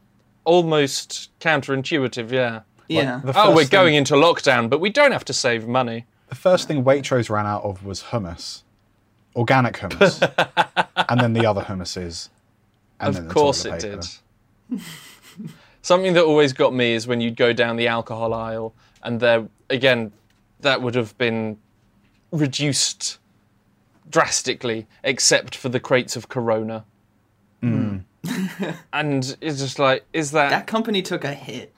almost 0.44 1.30
counterintuitive 1.40 2.30
yeah 2.30 2.60
yeah. 2.88 3.20
The 3.24 3.32
oh 3.38 3.50
we're 3.50 3.62
first 3.62 3.70
going 3.70 3.94
into 3.94 4.14
lockdown 4.14 4.68
but 4.68 4.80
we 4.80 4.90
don't 4.90 5.12
have 5.12 5.24
to 5.26 5.32
save 5.32 5.66
money 5.66 6.06
The 6.28 6.34
first 6.34 6.68
thing 6.68 6.84
Waitrose 6.84 7.30
ran 7.30 7.46
out 7.46 7.64
of 7.64 7.84
was 7.84 8.04
hummus, 8.04 8.62
organic 9.36 9.74
hummus, 9.74 10.20
and 11.08 11.20
then 11.20 11.32
the 11.32 11.46
other 11.46 11.62
hummuses. 11.62 12.28
And 13.00 13.14
then 13.14 13.22
of 13.22 13.28
the 13.28 13.34
course 13.34 13.62
toilet 13.62 13.84
it 13.84 13.90
paper. 13.90 14.02
did 14.70 14.80
something 15.82 16.12
that 16.14 16.24
always 16.24 16.52
got 16.52 16.74
me 16.74 16.92
is 16.92 17.06
when 17.06 17.20
you'd 17.20 17.36
go 17.36 17.52
down 17.52 17.76
the 17.76 17.88
alcohol 17.88 18.34
aisle 18.34 18.74
and 19.02 19.20
there 19.20 19.48
again 19.70 20.12
that 20.60 20.82
would 20.82 20.94
have 20.94 21.16
been 21.18 21.56
reduced 22.30 23.18
drastically, 24.10 24.86
except 25.04 25.54
for 25.54 25.68
the 25.68 25.80
crates 25.80 26.16
of 26.16 26.28
Corona. 26.28 26.84
Hmm. 27.60 27.98
and 28.92 29.36
it's 29.40 29.58
just 29.58 29.78
like, 29.78 30.04
is 30.12 30.32
that? 30.32 30.50
That 30.50 30.66
company 30.66 31.02
took 31.02 31.24
a 31.24 31.34
hit. 31.34 31.72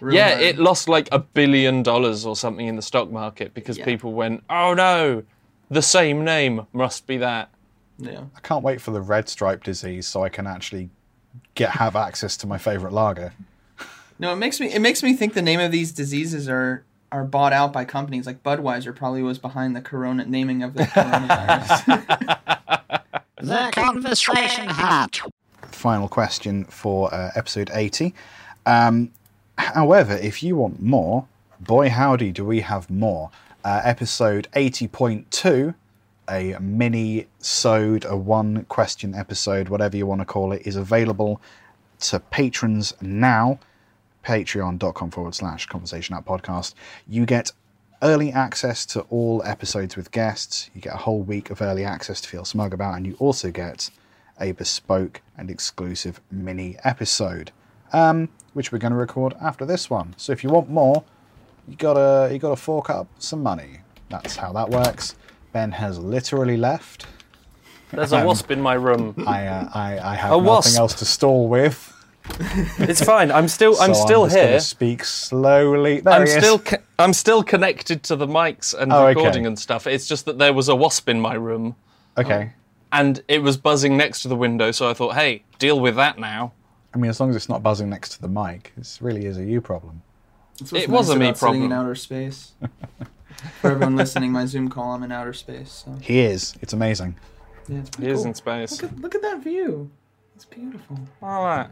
Real 0.00 0.14
yeah, 0.16 0.30
hard. 0.30 0.42
it 0.42 0.58
lost 0.58 0.88
like 0.88 1.08
a 1.12 1.18
billion 1.18 1.82
dollars 1.82 2.24
or 2.26 2.36
something 2.36 2.66
in 2.66 2.76
the 2.76 2.82
stock 2.82 3.10
market 3.10 3.54
because 3.54 3.78
Yeah. 3.78 3.84
people 3.84 4.12
went, 4.12 4.44
"Oh 4.48 4.74
no, 4.74 5.22
the 5.70 5.82
same 5.82 6.24
name 6.24 6.66
must 6.72 7.06
be 7.06 7.16
that." 7.18 7.50
Yeah. 7.98 8.22
I 8.36 8.40
can't 8.40 8.62
wait 8.62 8.80
for 8.80 8.92
the 8.92 9.00
red 9.00 9.28
stripe 9.28 9.64
disease 9.64 10.06
so 10.06 10.22
I 10.22 10.28
can 10.28 10.46
actually 10.46 10.90
get 11.54 11.70
have 11.70 11.96
access 11.96 12.36
to 12.38 12.46
my 12.46 12.58
favorite 12.58 12.92
lager. 12.92 13.32
No, 14.20 14.32
it 14.32 14.36
makes 14.36 14.60
me 14.60 14.72
it 14.72 14.80
makes 14.80 15.02
me 15.02 15.14
think 15.14 15.34
the 15.34 15.42
name 15.42 15.58
of 15.60 15.72
these 15.72 15.90
diseases 15.92 16.48
are 16.48 16.84
are 17.10 17.24
bought 17.24 17.52
out 17.52 17.72
by 17.72 17.84
companies 17.84 18.26
like 18.26 18.42
Budweiser 18.42 18.94
probably 18.94 19.22
was 19.22 19.38
behind 19.38 19.74
the 19.74 19.80
corona 19.80 20.24
naming 20.26 20.62
of 20.62 20.74
the 20.74 20.84
coronavirus. 20.84 22.44
The 23.40 23.70
conversation 23.72 24.68
hat. 24.68 25.20
Final 25.62 26.08
question 26.08 26.64
for 26.64 27.12
uh, 27.14 27.30
episode 27.36 27.70
80. 27.72 28.12
Um, 28.66 29.12
however, 29.58 30.14
if 30.14 30.42
you 30.42 30.56
want 30.56 30.80
more, 30.80 31.26
boy 31.60 31.90
howdy, 31.90 32.32
do 32.32 32.44
we 32.44 32.60
have 32.60 32.88
more. 32.90 33.30
Uh, 33.64 33.80
episode 33.84 34.48
80.2, 34.54 35.74
a 36.30 36.56
mini 36.60 37.26
sode, 37.38 38.04
a 38.04 38.16
one 38.16 38.64
question 38.64 39.14
episode, 39.14 39.68
whatever 39.68 39.96
you 39.96 40.06
want 40.06 40.20
to 40.20 40.24
call 40.24 40.52
it, 40.52 40.62
is 40.66 40.76
available 40.76 41.40
to 42.00 42.20
patrons 42.20 42.94
now. 43.00 43.58
Patreon.com 44.24 45.10
forward 45.10 45.34
slash 45.34 45.66
conversation 45.66 46.14
at 46.14 46.24
podcast. 46.24 46.74
You 47.08 47.26
get 47.26 47.52
early 48.02 48.30
access 48.30 48.86
to 48.86 49.00
all 49.10 49.42
episodes 49.44 49.96
with 49.96 50.10
guests. 50.10 50.70
You 50.74 50.80
get 50.80 50.94
a 50.94 50.98
whole 50.98 51.22
week 51.22 51.50
of 51.50 51.62
early 51.62 51.84
access 51.84 52.20
to 52.20 52.28
feel 52.28 52.44
smug 52.44 52.72
about, 52.72 52.96
and 52.96 53.06
you 53.06 53.16
also 53.18 53.50
get 53.50 53.90
a 54.40 54.52
bespoke 54.52 55.20
and 55.36 55.50
exclusive 55.50 56.20
mini 56.30 56.76
episode, 56.84 57.50
um, 57.92 58.28
which 58.54 58.72
we're 58.72 58.78
going 58.78 58.92
to 58.92 58.98
record 58.98 59.34
after 59.40 59.64
this 59.66 59.88
one. 59.90 60.14
So 60.16 60.32
if 60.32 60.42
you 60.44 60.50
want 60.50 60.68
more, 60.70 61.04
you 61.68 61.76
gotta 61.76 62.30
you 62.32 62.38
gotta 62.38 62.56
fork 62.56 62.88
up 62.90 63.06
some 63.18 63.42
money. 63.42 63.80
That's 64.08 64.36
how 64.36 64.52
that 64.54 64.70
works. 64.70 65.14
Ben 65.52 65.70
has 65.72 65.98
literally 65.98 66.56
left. 66.56 67.06
There's 67.92 68.12
a 68.12 68.24
wasp 68.24 68.50
in 68.50 68.60
my 68.60 68.74
room. 68.74 69.14
I 69.26 69.46
uh, 69.46 69.68
I, 69.74 69.98
I 69.98 70.14
have 70.14 70.30
A 70.32 70.36
nothing 70.36 70.44
wasp. 70.46 70.78
else 70.78 70.94
to 70.94 71.04
stall 71.04 71.48
with. 71.48 71.94
It's 72.78 73.02
fine. 73.02 73.30
I'm 73.30 73.48
still. 73.48 73.76
I'm 73.80 73.94
so 73.94 74.04
still 74.04 74.22
I'm 74.24 74.28
just 74.30 74.38
here. 74.40 74.60
speak 74.60 75.04
slowly. 75.04 76.00
There 76.00 76.12
I'm 76.12 76.26
he 76.26 76.32
is. 76.32 76.36
still. 76.38 76.58
Co- 76.58 76.76
I'm 76.98 77.12
still 77.12 77.42
connected 77.42 78.02
to 78.04 78.16
the 78.16 78.26
mics 78.26 78.74
and 78.78 78.92
Oh, 78.92 79.06
okay. 79.06 79.14
recording 79.18 79.46
and 79.46 79.58
stuff. 79.58 79.86
It's 79.86 80.06
just 80.06 80.24
that 80.26 80.38
there 80.38 80.52
was 80.52 80.68
a 80.68 80.76
wasp 80.76 81.08
in 81.08 81.20
my 81.20 81.34
room, 81.34 81.76
okay. 82.18 82.52
and 82.92 83.22
it 83.28 83.42
was 83.42 83.56
buzzing 83.56 83.96
next 83.96 84.22
to 84.22 84.28
the 84.28 84.36
window. 84.36 84.70
So 84.72 84.90
I 84.90 84.94
thought, 84.94 85.14
hey, 85.14 85.42
deal 85.58 85.80
with 85.80 85.96
that 85.96 86.18
now. 86.18 86.52
I 86.94 86.98
mean, 86.98 87.10
as 87.10 87.20
long 87.20 87.30
as 87.30 87.36
it's 87.36 87.48
not 87.48 87.62
buzzing 87.62 87.90
next 87.90 88.10
to 88.10 88.20
the 88.22 88.28
mic, 88.28 88.72
this 88.76 89.00
really 89.02 89.26
is 89.26 89.36
a 89.38 89.44
you 89.44 89.60
problem. 89.60 90.02
That's 90.58 90.72
what's 90.72 90.84
It 90.84 90.90
was 90.90 91.08
nice 91.08 91.16
a 91.16 91.18
me 91.18 91.26
about 91.26 91.38
sitting 91.38 91.62
in 91.64 91.72
outer 91.72 91.94
space. 91.94 92.52
For 93.60 93.70
everyone 93.70 93.94
listening, 93.96 94.32
my 94.32 94.46
Zoom 94.46 94.68
call, 94.68 94.92
I'm 94.92 95.02
in 95.02 95.12
outer 95.12 95.32
space. 95.32 95.84
So 95.84 95.96
He 96.02 96.18
is. 96.20 96.54
It's 96.60 96.72
amazing. 96.72 97.16
yeah, 97.68 97.78
it's 97.80 97.88
He 97.90 97.92
pretty 97.96 98.10
is 98.12 98.18
cool. 98.20 98.26
in 98.28 98.34
space. 98.34 98.82
Look 98.82 98.90
at, 98.92 99.00
look 99.00 99.14
at 99.14 99.22
that 99.22 99.42
view. 99.44 99.90
It's 100.34 100.44
beautiful. 100.44 100.98
All 101.22 101.44
right. 101.44 101.68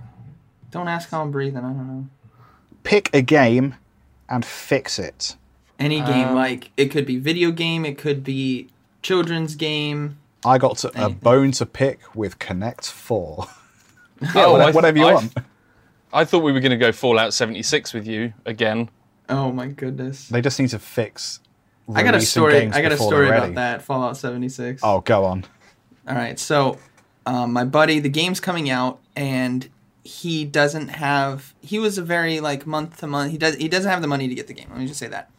Don't 0.70 0.86
ask 0.88 1.08
how 1.10 1.22
I'm 1.22 1.30
breathing. 1.30 1.58
I 1.58 1.62
don't 1.62 1.86
know. 1.88 2.06
Pick 2.84 3.12
a 3.14 3.22
game 3.22 3.74
and 4.28 4.44
fix 4.44 4.98
it. 4.98 5.36
Any 5.78 6.00
game, 6.00 6.28
Um, 6.28 6.34
like 6.34 6.70
it 6.76 6.90
could 6.90 7.04
be 7.06 7.18
video 7.18 7.50
game, 7.50 7.84
it 7.84 7.98
could 7.98 8.22
be 8.24 8.68
children's 9.02 9.54
game. 9.56 10.18
I 10.44 10.58
got 10.58 10.78
to, 10.78 11.04
a 11.04 11.10
bone 11.10 11.50
to 11.52 11.66
pick 11.66 12.00
with 12.14 12.38
Connect 12.38 12.86
4. 14.32 14.42
Oh, 14.42 14.56
I- 14.56 14.70
Whatever 14.70 14.98
you 14.98 15.06
I- 15.06 15.14
want. 15.14 15.34
I 16.12 16.24
thought 16.24 16.42
we 16.42 16.52
were 16.52 16.60
going 16.60 16.70
to 16.70 16.76
go 16.78 16.92
Fallout 16.92 17.34
76 17.34 17.92
with 17.92 18.06
you 18.06 18.32
again. 18.46 18.88
Oh 19.28 19.50
my 19.52 19.66
goodness. 19.66 20.28
They 20.28 20.40
just 20.40 20.58
need 20.58 20.70
to 20.70 20.78
fix. 20.78 21.40
I 21.94 22.02
got 22.02 22.14
a 22.14 22.20
story. 22.20 22.68
I 22.70 22.80
got 22.80 22.92
a 22.92 22.96
story 22.96 23.28
about 23.28 23.54
that. 23.56 23.82
Fallout 23.82 24.16
76. 24.16 24.80
Oh, 24.84 25.00
go 25.00 25.24
on. 25.24 25.44
All 26.08 26.14
right, 26.14 26.38
so 26.38 26.78
um, 27.26 27.52
my 27.52 27.64
buddy, 27.64 27.98
the 27.98 28.08
game's 28.08 28.38
coming 28.40 28.70
out, 28.70 29.00
and 29.16 29.68
he 30.04 30.44
doesn't 30.44 30.88
have. 30.88 31.54
He 31.60 31.78
was 31.80 31.98
a 31.98 32.02
very 32.02 32.38
like 32.40 32.66
month 32.66 32.98
to 32.98 33.06
month. 33.08 33.32
He 33.32 33.38
does. 33.38 33.56
He 33.56 33.68
doesn't 33.68 33.90
have 33.90 34.02
the 34.02 34.08
money 34.08 34.28
to 34.28 34.34
get 34.34 34.46
the 34.46 34.54
game. 34.54 34.68
Let 34.70 34.78
me 34.78 34.86
just 34.86 35.00
say 35.00 35.08
that. 35.08 35.30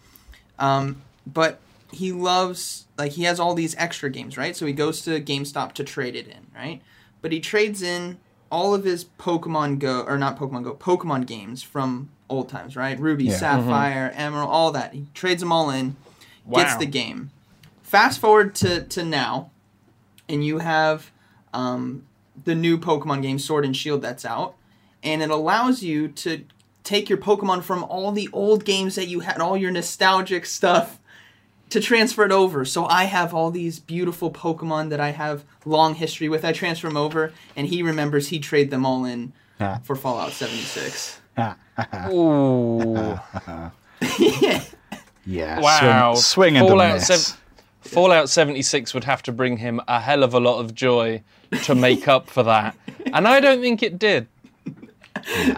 Um, 0.59 1.01
but 1.25 1.59
he 1.91 2.11
loves 2.11 2.88
like 2.97 3.13
he 3.13 3.23
has 3.23 3.39
all 3.39 3.53
these 3.53 3.75
extra 3.78 4.09
games, 4.09 4.38
right? 4.38 4.55
So 4.55 4.65
he 4.65 4.73
goes 4.73 5.01
to 5.03 5.21
GameStop 5.21 5.71
to 5.73 5.84
trade 5.86 6.15
it 6.15 6.28
in, 6.28 6.47
right? 6.53 6.82
But 7.21 7.32
he 7.32 7.39
trades 7.39 7.82
in 7.82 8.17
all 8.52 8.74
of 8.74 8.84
his 8.84 9.06
Pokemon 9.06 9.80
Go 9.80 10.02
or 10.02 10.18
not 10.18 10.38
Pokemon 10.38 10.64
Go, 10.64 10.74
Pokemon 10.74 11.26
games 11.26 11.64
from 11.64 12.10
old 12.30 12.50
times, 12.50 12.76
right? 12.76 13.00
Ruby, 13.00 13.26
Yeah. 13.26 13.36
Sapphire, 13.38 14.12
Emerald, 14.16 14.50
all 14.50 14.72
that. 14.72 14.93
He 14.93 15.08
trades 15.14 15.41
them 15.41 15.52
all 15.52 15.70
in, 15.70 15.95
gets 16.54 16.76
the 16.78 16.86
game. 16.86 17.32
Fast 17.84 18.20
forward 18.20 18.54
to 18.56 18.84
to 18.84 19.04
now, 19.04 19.50
and 20.28 20.45
you 20.45 20.58
have 20.60 21.12
um, 21.54 22.06
the 22.43 22.56
new 22.56 22.78
Pokemon 22.78 23.22
game 23.22 23.39
Sword 23.39 23.66
and 23.66 23.76
Shield 23.76 24.02
that's 24.02 24.26
out, 24.26 24.56
and 25.04 25.22
it 25.22 25.30
allows 25.30 25.84
you 25.84 26.08
to 26.10 26.43
take 26.84 27.10
your 27.10 27.18
Pokemon 27.18 27.64
from 27.64 27.84
all 27.86 28.12
the 28.12 28.30
old 28.34 28.64
games 28.66 28.95
that 28.95 29.08
you 29.08 29.22
had, 29.22 29.39
all 29.39 29.58
your 29.58 29.72
nostalgic 29.72 30.45
stuff, 30.45 31.00
to 31.70 31.80
transfer 31.82 32.24
it 32.24 32.32
over. 32.32 32.63
So 32.65 32.86
I 32.86 33.03
have 33.05 33.34
all 33.34 33.51
these 33.51 33.80
beautiful 33.80 34.32
Pokemon 34.32 34.89
that 34.89 34.99
I 34.99 35.11
have 35.11 35.43
long 35.65 35.95
history 35.95 36.30
with. 36.30 36.45
I 36.45 36.51
transfer 36.53 36.88
them 36.88 36.97
over, 36.97 37.34
and 37.55 37.68
he 37.68 37.84
remembers 37.84 38.30
he 38.30 38.39
traded 38.39 38.72
them 38.72 38.86
all 38.86 39.05
in 39.05 39.34
Ah. 39.59 39.80
for 39.84 39.95
Fallout 39.95 40.32
76. 40.34 41.20
Ooh. 42.11 43.20
Yeah. 45.30 45.59
Wow. 45.59 46.13
Swing, 46.13 46.22
swing 46.53 46.57
and 46.57 46.68
Fallout 46.70 46.91
a 46.91 46.93
miss. 46.95 47.07
sev- 47.28 47.38
Fallout 47.82 48.30
76 48.30 48.93
would 48.93 49.03
have 49.03 49.22
to 49.24 49.32
bring 49.34 49.57
him 49.57 49.82
a 49.88 49.99
hell 49.99 50.24
of 50.24 50.34
a 50.34 50.39
lot 50.39 50.59
of 50.59 50.74
joy 50.74 51.22
to 51.63 51.76
make 51.76 52.07
up 52.07 52.30
for 52.30 52.43
that. 52.43 52.78
And 53.13 53.28
I 53.28 53.39
don't 53.41 53.59
think 53.61 53.84
it 53.84 53.99
did. 53.99 54.28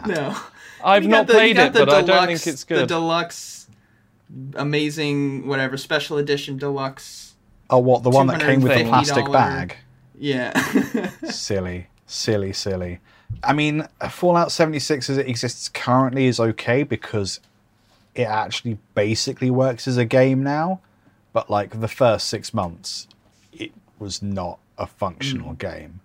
No. 0.07 0.35
I've 0.83 1.05
not 1.05 1.27
the- 1.27 1.33
played 1.33 1.57
it, 1.59 1.73
the 1.73 1.85
but 1.85 1.89
I 1.93 2.01
don't 2.01 2.25
think 2.27 2.47
it's 2.47 2.63
good. 2.63 2.83
The 2.83 2.87
deluxe, 2.87 3.58
amazing, 4.55 5.47
whatever, 5.47 5.77
special 5.77 6.17
edition 6.17 6.57
deluxe. 6.57 7.35
Oh, 7.69 7.79
what? 7.79 8.03
The 8.03 8.09
one 8.09 8.27
that 8.27 8.41
came 8.41 8.61
with 8.61 8.77
the 8.77 8.83
plastic 8.85 9.31
bag? 9.31 9.75
Yeah. 10.17 10.59
silly, 11.29 11.87
silly, 12.07 12.53
silly. 12.53 12.99
I 13.43 13.53
mean, 13.53 13.87
Fallout 14.09 14.51
76 14.51 15.09
as 15.09 15.17
it 15.17 15.27
exists 15.27 15.69
currently 15.69 16.25
is 16.25 16.39
okay 16.39 16.83
because 16.83 17.39
it 18.15 18.23
actually 18.23 18.79
basically 18.95 19.51
works 19.51 19.87
as 19.87 19.97
a 19.97 20.05
game 20.05 20.43
now. 20.43 20.81
But 21.31 21.49
like 21.49 21.79
the 21.79 21.87
first 21.87 22.27
six 22.27 22.53
months, 22.53 23.07
it 23.53 23.71
was 23.99 24.21
not 24.21 24.59
a 24.77 24.87
functional 24.87 25.53
game. 25.53 26.01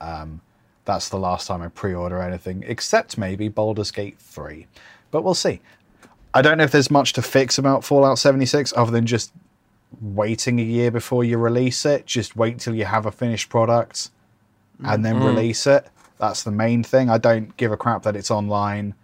Um, 0.00 0.40
that's 0.84 1.10
the 1.10 1.18
last 1.18 1.46
time 1.46 1.60
I 1.60 1.68
pre-order 1.68 2.22
anything, 2.22 2.64
except 2.66 3.18
maybe 3.18 3.48
Baldur's 3.48 3.90
Gate 3.90 4.18
3. 4.18 4.66
But 5.10 5.22
we'll 5.22 5.34
see. 5.34 5.60
I 6.34 6.42
don't 6.42 6.58
know 6.58 6.64
if 6.64 6.72
there's 6.72 6.90
much 6.90 7.12
to 7.14 7.22
fix 7.22 7.58
about 7.58 7.84
Fallout 7.84 8.18
76 8.18 8.72
other 8.76 8.90
than 8.90 9.06
just 9.06 9.32
waiting 10.00 10.60
a 10.60 10.62
year 10.62 10.90
before 10.90 11.24
you 11.24 11.38
release 11.38 11.86
it. 11.86 12.06
Just 12.06 12.36
wait 12.36 12.58
till 12.58 12.74
you 12.74 12.84
have 12.84 13.06
a 13.06 13.12
finished 13.12 13.48
product 13.48 14.10
and 14.84 15.04
then 15.04 15.16
mm. 15.16 15.22
Mm. 15.22 15.26
release 15.26 15.66
it. 15.66 15.88
That's 16.18 16.42
the 16.42 16.50
main 16.50 16.82
thing. 16.82 17.10
I 17.10 17.18
don't 17.18 17.56
give 17.56 17.72
a 17.72 17.76
crap 17.76 18.02
that 18.02 18.16
it's 18.16 18.30
online. 18.30 18.94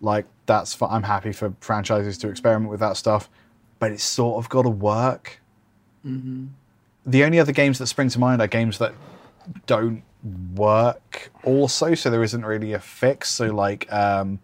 Like 0.00 0.26
that's 0.46 0.80
I'm 0.80 1.02
happy 1.02 1.32
for 1.32 1.52
franchises 1.60 2.16
to 2.18 2.28
experiment 2.28 2.70
with 2.70 2.80
that 2.80 2.96
stuff, 2.96 3.28
but 3.78 3.92
it's 3.92 4.04
sort 4.04 4.42
of 4.42 4.48
got 4.48 4.62
to 4.62 4.70
work. 4.70 5.40
Mm-hmm. 6.06 6.46
The 7.06 7.24
only 7.24 7.38
other 7.38 7.52
games 7.52 7.78
that 7.78 7.86
spring 7.86 8.08
to 8.10 8.18
mind 8.18 8.40
are 8.40 8.46
games 8.46 8.78
that 8.78 8.94
don't 9.66 10.02
work 10.54 11.30
also, 11.44 11.94
so 11.94 12.10
there 12.10 12.22
isn't 12.22 12.44
really 12.44 12.72
a 12.72 12.78
fix. 12.78 13.28
So 13.30 13.46
like 13.46 13.92
um, 13.92 14.38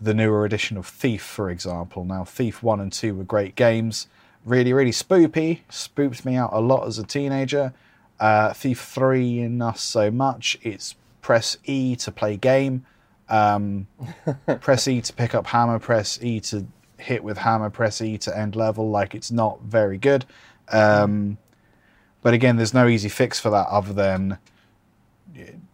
the 0.00 0.14
newer 0.14 0.44
edition 0.44 0.76
of 0.76 0.86
Thief, 0.86 1.22
for 1.22 1.50
example. 1.50 2.04
Now 2.04 2.24
Thief 2.24 2.62
one 2.62 2.80
and 2.80 2.92
two 2.92 3.14
were 3.14 3.24
great 3.24 3.54
games, 3.54 4.08
really 4.44 4.72
really 4.72 4.90
spoopy, 4.90 5.60
Spooped 5.68 6.24
me 6.24 6.36
out 6.36 6.50
a 6.52 6.60
lot 6.60 6.86
as 6.86 6.98
a 6.98 7.04
teenager. 7.04 7.72
Uh, 8.18 8.52
Thief 8.52 8.80
three 8.80 9.46
not 9.48 9.78
so 9.78 10.10
much. 10.10 10.58
It's 10.62 10.94
press 11.20 11.56
E 11.64 11.96
to 11.96 12.12
play 12.12 12.36
game, 12.36 12.86
um, 13.28 13.86
press 14.60 14.86
E 14.88 15.00
to 15.00 15.12
pick 15.12 15.34
up 15.34 15.46
hammer, 15.48 15.78
press 15.78 16.22
E 16.22 16.40
to 16.40 16.66
hit 16.98 17.22
with 17.22 17.38
hammer, 17.38 17.70
press 17.70 18.00
E 18.00 18.16
to 18.18 18.36
end 18.36 18.56
level. 18.56 18.90
Like 18.90 19.14
it's 19.14 19.30
not 19.30 19.60
very 19.62 19.98
good. 19.98 20.24
Um, 20.68 21.38
but 22.22 22.34
again, 22.34 22.56
there's 22.56 22.74
no 22.74 22.88
easy 22.88 23.08
fix 23.08 23.38
for 23.38 23.50
that 23.50 23.68
other 23.68 23.92
than 23.92 24.38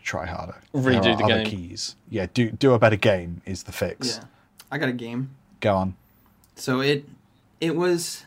try 0.02 0.26
harder. 0.26 0.56
There 0.72 0.82
Redo 0.82 1.14
are 1.14 1.16
the 1.16 1.24
other 1.24 1.44
game. 1.44 1.46
keys. 1.46 1.96
Yeah, 2.08 2.26
do 2.32 2.50
do 2.50 2.72
a 2.74 2.78
better 2.78 2.96
game 2.96 3.40
is 3.44 3.62
the 3.64 3.72
fix. 3.72 4.18
yeah. 4.18 4.24
I 4.70 4.78
got 4.78 4.88
a 4.88 4.92
game. 4.92 5.30
Go 5.60 5.76
on. 5.76 5.96
So 6.56 6.80
it 6.80 7.06
it 7.60 7.76
was 7.76 8.24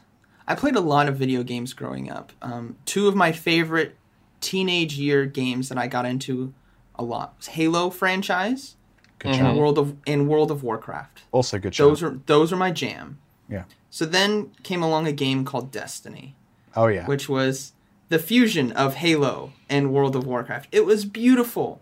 I 0.48 0.56
played 0.56 0.76
a 0.76 0.80
lot 0.82 1.08
of 1.08 1.16
video 1.18 1.44
games 1.44 1.74
growing 1.74 2.10
up. 2.12 2.32
Um, 2.42 2.76
two 2.86 3.08
of 3.08 3.16
my 3.16 3.32
favorite 3.32 3.96
teenage 4.42 4.94
year 4.98 5.26
games 5.26 5.70
that 5.70 5.78
I 5.78 5.88
got 5.88 6.06
into 6.06 6.54
a 6.96 7.04
lot 7.04 7.36
was 7.38 7.48
Halo 7.48 7.90
franchise 7.90 8.76
Good 9.20 9.30
and 9.30 9.38
shout. 9.38 9.56
World 9.58 9.78
of 9.78 9.96
and 10.06 10.28
World 10.28 10.52
of 10.52 10.62
Warcraft. 10.64 11.24
Also 11.32 11.58
good 11.60 11.74
shout. 11.74 11.88
Those 11.90 12.04
are 12.04 12.20
those 12.26 12.54
are 12.54 12.58
my 12.58 12.72
jam. 12.72 13.18
yeah. 13.50 13.64
So 13.90 14.06
then 14.06 14.52
came 14.64 14.84
along 14.84 15.08
a 15.08 15.14
game 15.14 15.46
called 15.46 15.72
Destiny, 15.72 16.36
Oh 16.76 16.88
yeah. 16.88 17.06
which 17.08 17.30
was 17.30 17.72
the 18.10 18.20
fusion 18.20 18.72
of 18.72 18.96
Halo 18.96 19.54
and 19.70 19.92
World 19.92 20.16
of 20.16 20.26
Warcraft. 20.26 20.70
It 20.72 20.86
was 20.86 21.06
beautiful, 21.06 21.82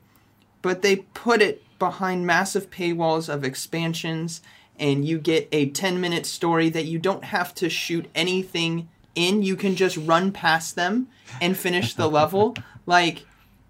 but 0.62 0.82
they 0.82 0.98
put 0.98 1.42
it 1.42 1.64
behind 1.80 2.26
massive 2.26 2.70
paywalls 2.70 3.32
of 3.32 3.44
expansions, 3.44 4.42
and 4.80 5.06
you 5.06 5.20
get 5.20 5.50
a 5.52 5.70
10 5.70 6.00
minute 6.00 6.26
story 6.26 6.70
that 6.70 6.86
you 6.86 6.98
don't 6.98 7.26
have 7.26 7.54
to 7.56 7.70
shoot 7.70 8.10
anything 8.16 8.90
in. 9.16 9.44
You 9.44 9.56
can 9.56 9.76
just 9.76 9.98
run 9.98 10.32
past 10.32 10.76
them 10.76 11.08
and 11.42 11.58
finish 11.58 11.94
the 11.94 12.10
level. 12.10 12.56
Like, 12.86 13.26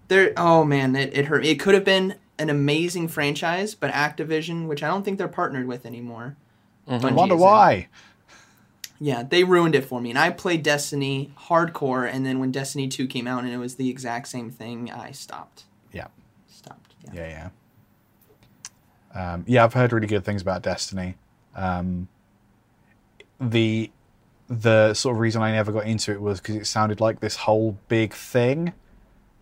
there, 0.08 0.32
oh 0.36 0.64
man, 0.64 0.96
it, 0.96 1.16
it 1.16 1.26
hurt. 1.26 1.46
It 1.46 1.60
could 1.60 1.74
have 1.74 1.84
been 1.84 2.16
an 2.36 2.50
amazing 2.50 3.06
franchise, 3.06 3.76
but 3.76 3.92
Activision, 3.92 4.66
which 4.66 4.82
I 4.82 4.88
don't 4.88 5.04
think 5.04 5.18
they're 5.18 5.28
partnered 5.28 5.68
with 5.68 5.86
anymore. 5.86 6.36
Mm-hmm. 6.88 7.06
I 7.06 7.12
wonder 7.12 7.36
why. 7.36 7.72
in. 7.74 7.86
Yeah, 9.00 9.22
they 9.22 9.44
ruined 9.44 9.74
it 9.74 9.84
for 9.84 10.00
me. 10.00 10.10
And 10.10 10.18
I 10.18 10.30
played 10.30 10.62
Destiny 10.62 11.32
hardcore, 11.48 12.10
and 12.10 12.24
then 12.24 12.38
when 12.38 12.52
Destiny 12.52 12.88
2 12.88 13.06
came 13.06 13.26
out 13.26 13.44
and 13.44 13.52
it 13.52 13.58
was 13.58 13.74
the 13.76 13.90
exact 13.90 14.28
same 14.28 14.50
thing, 14.50 14.90
I 14.90 15.10
stopped. 15.10 15.64
Yeah. 15.92 16.06
Stopped. 16.48 16.94
Yeah. 17.04 17.10
Yeah, 17.14 17.50
yeah. 19.14 19.34
Um, 19.34 19.44
yeah, 19.46 19.64
I've 19.64 19.74
heard 19.74 19.92
really 19.92 20.06
good 20.06 20.24
things 20.24 20.42
about 20.42 20.62
Destiny. 20.62 21.16
Um, 21.54 22.08
the 23.40 23.90
the 24.48 24.92
sort 24.92 25.16
of 25.16 25.20
reason 25.20 25.40
I 25.42 25.52
never 25.52 25.72
got 25.72 25.86
into 25.86 26.12
it 26.12 26.20
was 26.20 26.40
because 26.40 26.56
it 26.56 26.66
sounded 26.66 27.00
like 27.00 27.20
this 27.20 27.36
whole 27.36 27.78
big 27.88 28.12
thing, 28.12 28.74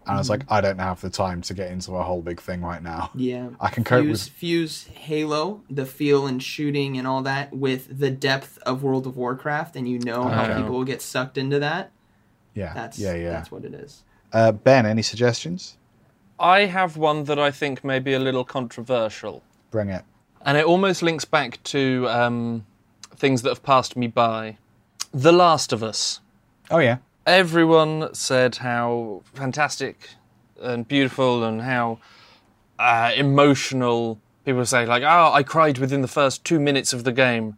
and 0.06 0.16
I 0.16 0.18
was 0.18 0.28
like, 0.30 0.42
I 0.50 0.60
don't 0.60 0.78
have 0.78 1.00
the 1.00 1.10
time 1.10 1.42
to 1.42 1.54
get 1.54 1.70
into 1.70 1.92
a 1.96 2.02
whole 2.02 2.22
big 2.22 2.40
thing 2.40 2.62
right 2.62 2.82
now. 2.82 3.10
Yeah. 3.14 3.50
I 3.60 3.68
can 3.68 3.84
cope 3.84 4.04
fuse, 4.04 4.24
with- 4.26 4.32
fuse 4.34 4.84
Halo, 4.94 5.62
the 5.70 5.86
feel 5.86 6.26
and 6.26 6.42
shooting 6.42 6.98
and 6.98 7.06
all 7.06 7.22
that, 7.22 7.52
with 7.52 7.98
the 7.98 8.10
depth 8.10 8.58
of 8.66 8.82
World 8.82 9.06
of 9.06 9.16
Warcraft, 9.16 9.76
and 9.76 9.88
you 9.88 9.98
know 9.98 10.24
how 10.24 10.44
Okay. 10.44 10.56
people 10.56 10.72
will 10.72 10.84
get 10.84 11.02
sucked 11.02 11.38
into 11.38 11.58
that. 11.60 11.92
Yeah, 12.54 12.72
That's 12.74 12.98
yeah, 12.98 13.14
yeah. 13.14 13.30
That's 13.30 13.50
what 13.50 13.64
it 13.64 13.74
is. 13.74 14.02
Uh, 14.32 14.52
ben, 14.52 14.86
any 14.86 15.02
suggestions? 15.02 15.76
I 16.38 16.60
have 16.66 16.96
one 16.96 17.24
that 17.24 17.38
I 17.38 17.50
think 17.50 17.84
may 17.84 17.98
be 17.98 18.12
a 18.14 18.18
little 18.18 18.44
controversial. 18.44 19.42
Bring 19.70 19.88
it. 19.90 20.02
And 20.44 20.58
it 20.58 20.64
almost 20.64 21.02
links 21.02 21.24
back 21.24 21.62
to 21.64 22.06
um, 22.08 22.66
things 23.14 23.42
that 23.42 23.50
have 23.50 23.62
passed 23.62 23.96
me 23.96 24.08
by. 24.08 24.58
The 25.12 25.32
Last 25.32 25.72
of 25.72 25.82
Us. 25.82 26.20
Oh 26.70 26.78
yeah, 26.78 26.98
Everyone 27.26 28.12
said 28.14 28.56
how 28.56 29.22
fantastic 29.34 30.10
and 30.60 30.86
beautiful 30.86 31.44
and 31.44 31.62
how 31.62 31.98
uh, 32.78 33.12
emotional. 33.14 34.18
People 34.44 34.66
say, 34.66 34.84
like, 34.86 35.04
oh, 35.04 35.30
I 35.32 35.44
cried 35.44 35.78
within 35.78 36.02
the 36.02 36.08
first 36.08 36.44
two 36.44 36.58
minutes 36.58 36.92
of 36.92 37.04
the 37.04 37.12
game. 37.12 37.56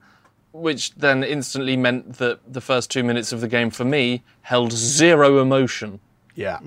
Which 0.52 0.94
then 0.94 1.24
instantly 1.24 1.76
meant 1.76 2.18
that 2.18 2.40
the 2.52 2.60
first 2.60 2.90
two 2.90 3.02
minutes 3.02 3.32
of 3.32 3.40
the 3.40 3.48
game 3.48 3.70
for 3.70 3.84
me 3.84 4.22
held 4.42 4.72
zero 4.72 5.38
emotion. 5.38 5.98
yeah, 6.36 6.60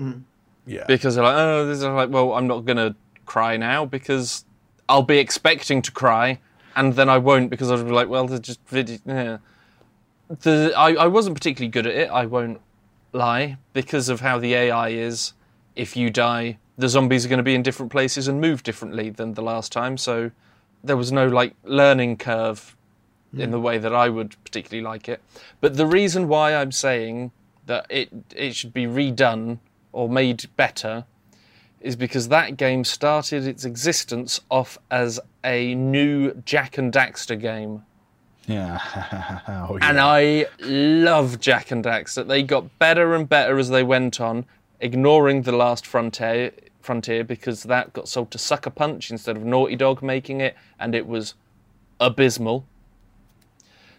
yeah. 0.66 0.84
because 0.86 1.14
they're 1.14 1.24
like, 1.24 1.36
oh, 1.36 1.66
this 1.66 1.78
is 1.78 1.84
like, 1.84 2.10
well, 2.10 2.34
I'm 2.34 2.46
not 2.46 2.66
gonna 2.66 2.94
cry 3.24 3.56
now 3.56 3.86
because 3.86 4.44
I'll 4.90 5.02
be 5.02 5.18
expecting 5.18 5.80
to 5.82 5.90
cry, 5.90 6.38
and 6.76 6.94
then 6.94 7.08
I 7.08 7.16
won't 7.16 7.48
because 7.48 7.70
I'll 7.70 7.82
be 7.82 7.90
like, 7.90 8.08
well, 8.08 8.26
they're 8.26 8.38
just 8.38 8.60
video. 8.66 8.98
Yeah. 9.06 9.38
The 10.28 10.74
I, 10.76 10.92
I 10.94 11.06
wasn't 11.06 11.36
particularly 11.36 11.70
good 11.70 11.86
at 11.86 11.94
it. 11.94 12.10
I 12.10 12.26
won't 12.26 12.60
lie 13.12 13.58
because 13.72 14.08
of 14.08 14.20
how 14.20 14.38
the 14.38 14.54
AI 14.54 14.90
is. 14.90 15.32
If 15.74 15.96
you 15.96 16.10
die, 16.10 16.58
the 16.76 16.88
zombies 16.88 17.24
are 17.24 17.28
going 17.28 17.38
to 17.38 17.44
be 17.44 17.54
in 17.54 17.62
different 17.62 17.92
places 17.92 18.28
and 18.28 18.40
move 18.40 18.62
differently 18.62 19.10
than 19.10 19.34
the 19.34 19.42
last 19.42 19.72
time. 19.72 19.96
So 19.96 20.30
there 20.82 20.96
was 20.96 21.12
no 21.12 21.26
like 21.26 21.54
learning 21.64 22.16
curve 22.16 22.76
hmm. 23.32 23.40
in 23.40 23.50
the 23.50 23.60
way 23.60 23.78
that 23.78 23.94
I 23.94 24.08
would 24.08 24.36
particularly 24.44 24.82
like 24.82 25.08
it. 25.08 25.22
But 25.60 25.76
the 25.76 25.86
reason 25.86 26.28
why 26.28 26.54
I'm 26.54 26.72
saying 26.72 27.32
that 27.66 27.86
it 27.90 28.08
it 28.34 28.54
should 28.56 28.72
be 28.72 28.86
redone 28.86 29.58
or 29.92 30.08
made 30.08 30.48
better 30.56 31.04
is 31.80 31.96
because 31.96 32.28
that 32.28 32.56
game 32.56 32.84
started 32.84 33.46
its 33.46 33.64
existence 33.64 34.40
off 34.50 34.78
as 34.90 35.20
a 35.44 35.74
new 35.74 36.34
Jak 36.44 36.76
and 36.78 36.92
Daxter 36.92 37.40
game. 37.40 37.84
Yeah. 38.48 38.80
oh, 39.48 39.76
yeah. 39.76 39.88
And 39.88 40.00
I 40.00 40.46
love 40.60 41.38
Jak 41.38 41.70
and 41.70 41.84
Daxter. 41.84 42.26
They 42.26 42.42
got 42.42 42.78
better 42.78 43.14
and 43.14 43.28
better 43.28 43.58
as 43.58 43.68
they 43.68 43.82
went 43.82 44.20
on, 44.20 44.46
ignoring 44.80 45.42
the 45.42 45.52
last 45.52 45.86
frontier 45.86 46.52
frontier 46.80 47.22
because 47.22 47.64
that 47.64 47.92
got 47.92 48.08
sold 48.08 48.30
to 48.30 48.38
Sucker 48.38 48.70
Punch 48.70 49.10
instead 49.10 49.36
of 49.36 49.44
Naughty 49.44 49.76
Dog 49.76 50.02
making 50.02 50.40
it, 50.40 50.56
and 50.80 50.94
it 50.94 51.06
was 51.06 51.34
abysmal. 52.00 52.64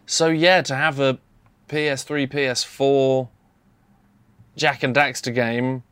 So 0.07 0.27
yeah, 0.27 0.63
to 0.63 0.75
have 0.75 0.99
a 0.99 1.19
PS3, 1.67 2.27
PS4 2.27 3.29
Jak 4.57 4.81
and 4.81 4.95
Daxter 4.95 5.33
game 5.33 5.83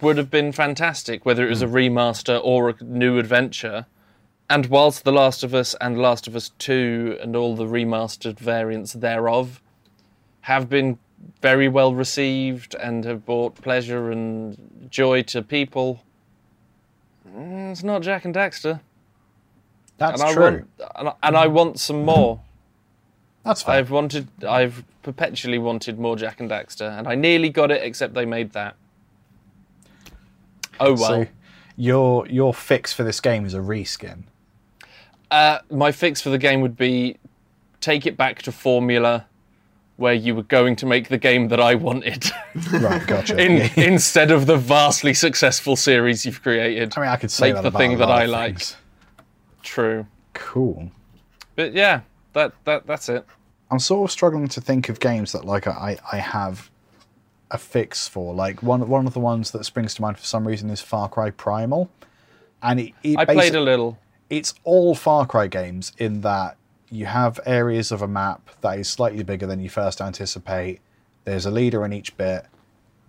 would 0.00 0.16
have 0.16 0.30
been 0.30 0.52
fantastic, 0.52 1.26
whether 1.26 1.46
it 1.46 1.50
was 1.50 1.60
a 1.60 1.66
hmm. 1.66 1.74
remaster 1.74 2.40
or 2.42 2.70
a 2.70 2.82
new 2.82 3.18
adventure. 3.18 3.84
And 4.50 4.66
whilst 4.66 5.04
The 5.04 5.12
Last 5.12 5.44
of 5.44 5.54
Us 5.54 5.74
and 5.80 5.98
Last 5.98 6.26
of 6.26 6.34
Us 6.34 6.50
2 6.58 7.18
and 7.20 7.36
all 7.36 7.54
the 7.54 7.66
remastered 7.66 8.38
variants 8.38 8.94
thereof 8.94 9.60
have 10.42 10.70
been 10.70 10.98
very 11.42 11.68
well 11.68 11.94
received 11.94 12.74
and 12.74 13.04
have 13.04 13.26
brought 13.26 13.56
pleasure 13.56 14.10
and 14.10 14.88
joy 14.90 15.22
to 15.24 15.42
people, 15.42 16.02
mm, 17.28 17.72
it's 17.72 17.82
not 17.82 18.00
Jak 18.00 18.24
and 18.24 18.34
Daxter. 18.34 18.80
That's 19.98 20.22
and 20.22 20.30
I 20.30 20.32
true. 20.32 20.42
want 20.42 20.70
and 20.96 21.08
I, 21.08 21.14
and 21.24 21.36
I 21.36 21.46
want 21.48 21.78
some 21.78 22.04
more. 22.04 22.40
That's 23.44 23.62
fine. 23.62 23.76
I've 23.76 23.90
wanted 23.90 24.28
I've 24.46 24.82
perpetually 25.02 25.58
wanted 25.58 25.98
more 25.98 26.16
Jak 26.16 26.40
and 26.40 26.48
Daxter 26.48 26.98
and 26.98 27.06
I 27.06 27.16
nearly 27.16 27.50
got 27.50 27.70
it 27.70 27.82
except 27.82 28.14
they 28.14 28.24
made 28.24 28.52
that. 28.52 28.76
Oh 30.80 30.94
well. 30.94 30.96
So 30.96 31.26
your 31.76 32.26
your 32.28 32.54
fix 32.54 32.94
for 32.94 33.02
this 33.02 33.20
game 33.20 33.44
is 33.44 33.52
a 33.52 33.58
reskin. 33.58 34.22
Uh, 35.30 35.58
my 35.70 35.92
fix 35.92 36.20
for 36.20 36.30
the 36.30 36.38
game 36.38 36.60
would 36.60 36.76
be 36.76 37.16
take 37.80 38.06
it 38.06 38.16
back 38.16 38.42
to 38.42 38.52
formula 38.52 39.26
where 39.96 40.14
you 40.14 40.34
were 40.34 40.44
going 40.44 40.76
to 40.76 40.86
make 40.86 41.08
the 41.08 41.18
game 41.18 41.48
that 41.48 41.60
I 41.60 41.74
wanted 41.74 42.30
Right, 42.72 43.04
gotcha. 43.06 43.36
in, 43.36 43.68
instead 43.76 44.30
of 44.30 44.46
the 44.46 44.56
vastly 44.56 45.12
successful 45.12 45.74
series 45.74 46.24
you've 46.24 46.40
created. 46.40 46.94
I 46.96 47.00
mean, 47.00 47.10
I 47.10 47.16
could 47.16 47.32
say 47.32 47.52
make 47.52 47.62
that 47.62 47.70
the 47.72 47.76
thing 47.76 47.98
that 47.98 48.08
I 48.10 48.26
like. 48.26 48.62
True. 49.62 50.06
Cool. 50.34 50.92
But 51.56 51.72
yeah, 51.72 52.02
that, 52.32 52.52
that 52.64 52.86
that's 52.86 53.08
it. 53.08 53.26
I'm 53.70 53.80
sort 53.80 54.08
of 54.08 54.12
struggling 54.12 54.48
to 54.48 54.60
think 54.60 54.88
of 54.88 55.00
games 55.00 55.32
that 55.32 55.44
like 55.44 55.66
I 55.66 55.98
I 56.10 56.18
have 56.18 56.70
a 57.50 57.58
fix 57.58 58.08
for. 58.08 58.34
Like 58.34 58.62
one 58.62 58.88
one 58.88 59.06
of 59.06 59.14
the 59.14 59.20
ones 59.20 59.50
that 59.50 59.64
springs 59.64 59.94
to 59.94 60.02
mind 60.02 60.18
for 60.18 60.24
some 60.24 60.46
reason 60.46 60.70
is 60.70 60.80
Far 60.80 61.08
Cry 61.08 61.30
Primal, 61.30 61.90
and 62.62 62.80
it, 62.80 62.92
it 63.02 63.18
I 63.18 63.24
played 63.24 63.54
a 63.54 63.60
little. 63.60 63.98
It's 64.30 64.54
all 64.64 64.94
Far 64.94 65.26
Cry 65.26 65.46
games 65.46 65.92
in 65.98 66.20
that 66.22 66.56
you 66.90 67.06
have 67.06 67.38
areas 67.46 67.92
of 67.92 68.02
a 68.02 68.08
map 68.08 68.50
that 68.60 68.78
is 68.78 68.88
slightly 68.88 69.22
bigger 69.22 69.46
than 69.46 69.60
you 69.60 69.68
first 69.68 70.00
anticipate. 70.00 70.80
There's 71.24 71.46
a 71.46 71.50
leader 71.50 71.84
in 71.84 71.92
each 71.92 72.16
bit. 72.16 72.46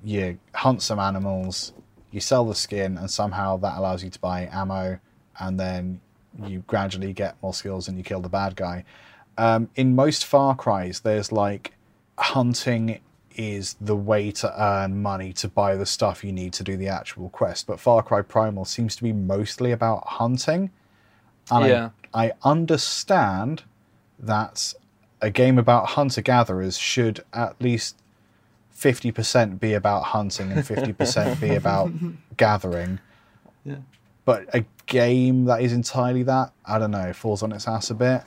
You 0.04 0.40
hunt 0.54 0.82
some 0.82 1.00
animals, 1.00 1.74
you 2.12 2.20
sell 2.20 2.46
the 2.46 2.56
skin, 2.56 2.98
and 2.98 3.10
somehow 3.10 3.58
that 3.58 3.78
allows 3.78 4.04
you 4.04 4.10
to 4.10 4.20
buy 4.20 4.50
ammo, 4.52 5.00
and 5.40 5.60
then 5.60 6.02
you 6.46 6.64
gradually 6.68 7.14
get 7.14 7.36
more 7.42 7.54
skills 7.54 7.88
and 7.88 7.98
you 7.98 8.04
kill 8.04 8.22
the 8.22 8.30
bad 8.30 8.56
guy. 8.56 8.86
Um, 9.38 9.70
in 9.76 9.96
most 9.96 10.26
Far 10.26 10.56
Cries, 10.56 11.02
there's 11.02 11.32
like 11.32 11.74
hunting 12.18 13.00
is 13.36 13.76
the 13.80 13.96
way 13.96 14.32
to 14.32 14.62
earn 14.62 15.02
money 15.02 15.32
to 15.32 15.48
buy 15.48 15.76
the 15.76 15.86
stuff 15.86 16.26
you 16.26 16.32
need 16.32 16.52
to 16.52 16.64
do 16.64 16.76
the 16.76 16.90
actual 16.90 17.30
quest, 17.30 17.68
but 17.68 17.80
Far 17.80 18.04
Cry 18.04 18.22
Primal 18.22 18.66
seems 18.66 18.96
to 18.98 19.04
be 19.04 19.14
mostly 19.14 19.72
about 19.72 20.06
hunting. 20.06 20.72
And 21.52 21.66
Yeah. 21.68 21.90
I, 22.14 22.28
I 22.28 22.32
understand 22.44 23.64
that 24.18 24.74
a 25.22 25.30
game 25.30 25.58
about 25.58 25.88
hunter 25.90 26.22
gatherers 26.22 26.78
should 26.78 27.24
at 27.34 27.62
least 27.62 27.98
50% 28.76 29.60
be 29.60 29.74
about 29.74 30.04
hunting 30.04 30.52
and 30.52 30.64
50% 30.64 31.40
be 31.40 31.56
about 31.56 31.92
gathering. 32.38 33.00
Yeah. 33.66 33.78
But 34.26 34.54
a 34.54 34.64
game 34.86 35.46
that 35.46 35.62
is 35.62 35.74
entirely 35.74 36.24
that, 36.24 36.52
I 36.66 36.80
don't 36.80 36.92
know, 36.92 37.12
falls 37.14 37.44
on 37.44 37.52
its 37.52 37.68
ass 37.68 37.90
a 37.90 37.96
bit. 37.96 38.24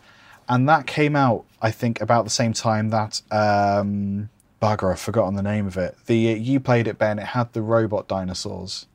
And 0.48 0.68
that 0.68 0.86
came 0.86 1.16
out, 1.16 1.44
I 1.62 1.70
think, 1.70 2.00
about 2.00 2.24
the 2.24 2.30
same 2.30 2.52
time 2.52 2.90
that 2.90 3.22
um, 3.30 4.28
bugger, 4.60 4.92
I've 4.92 5.00
forgotten 5.00 5.34
the 5.34 5.42
name 5.42 5.66
of 5.66 5.76
it. 5.78 5.96
The 6.06 6.16
you 6.16 6.60
played 6.60 6.86
it, 6.86 6.98
Ben. 6.98 7.18
It 7.18 7.26
had 7.26 7.52
the 7.52 7.62
robot 7.62 8.08
dinosaurs 8.08 8.86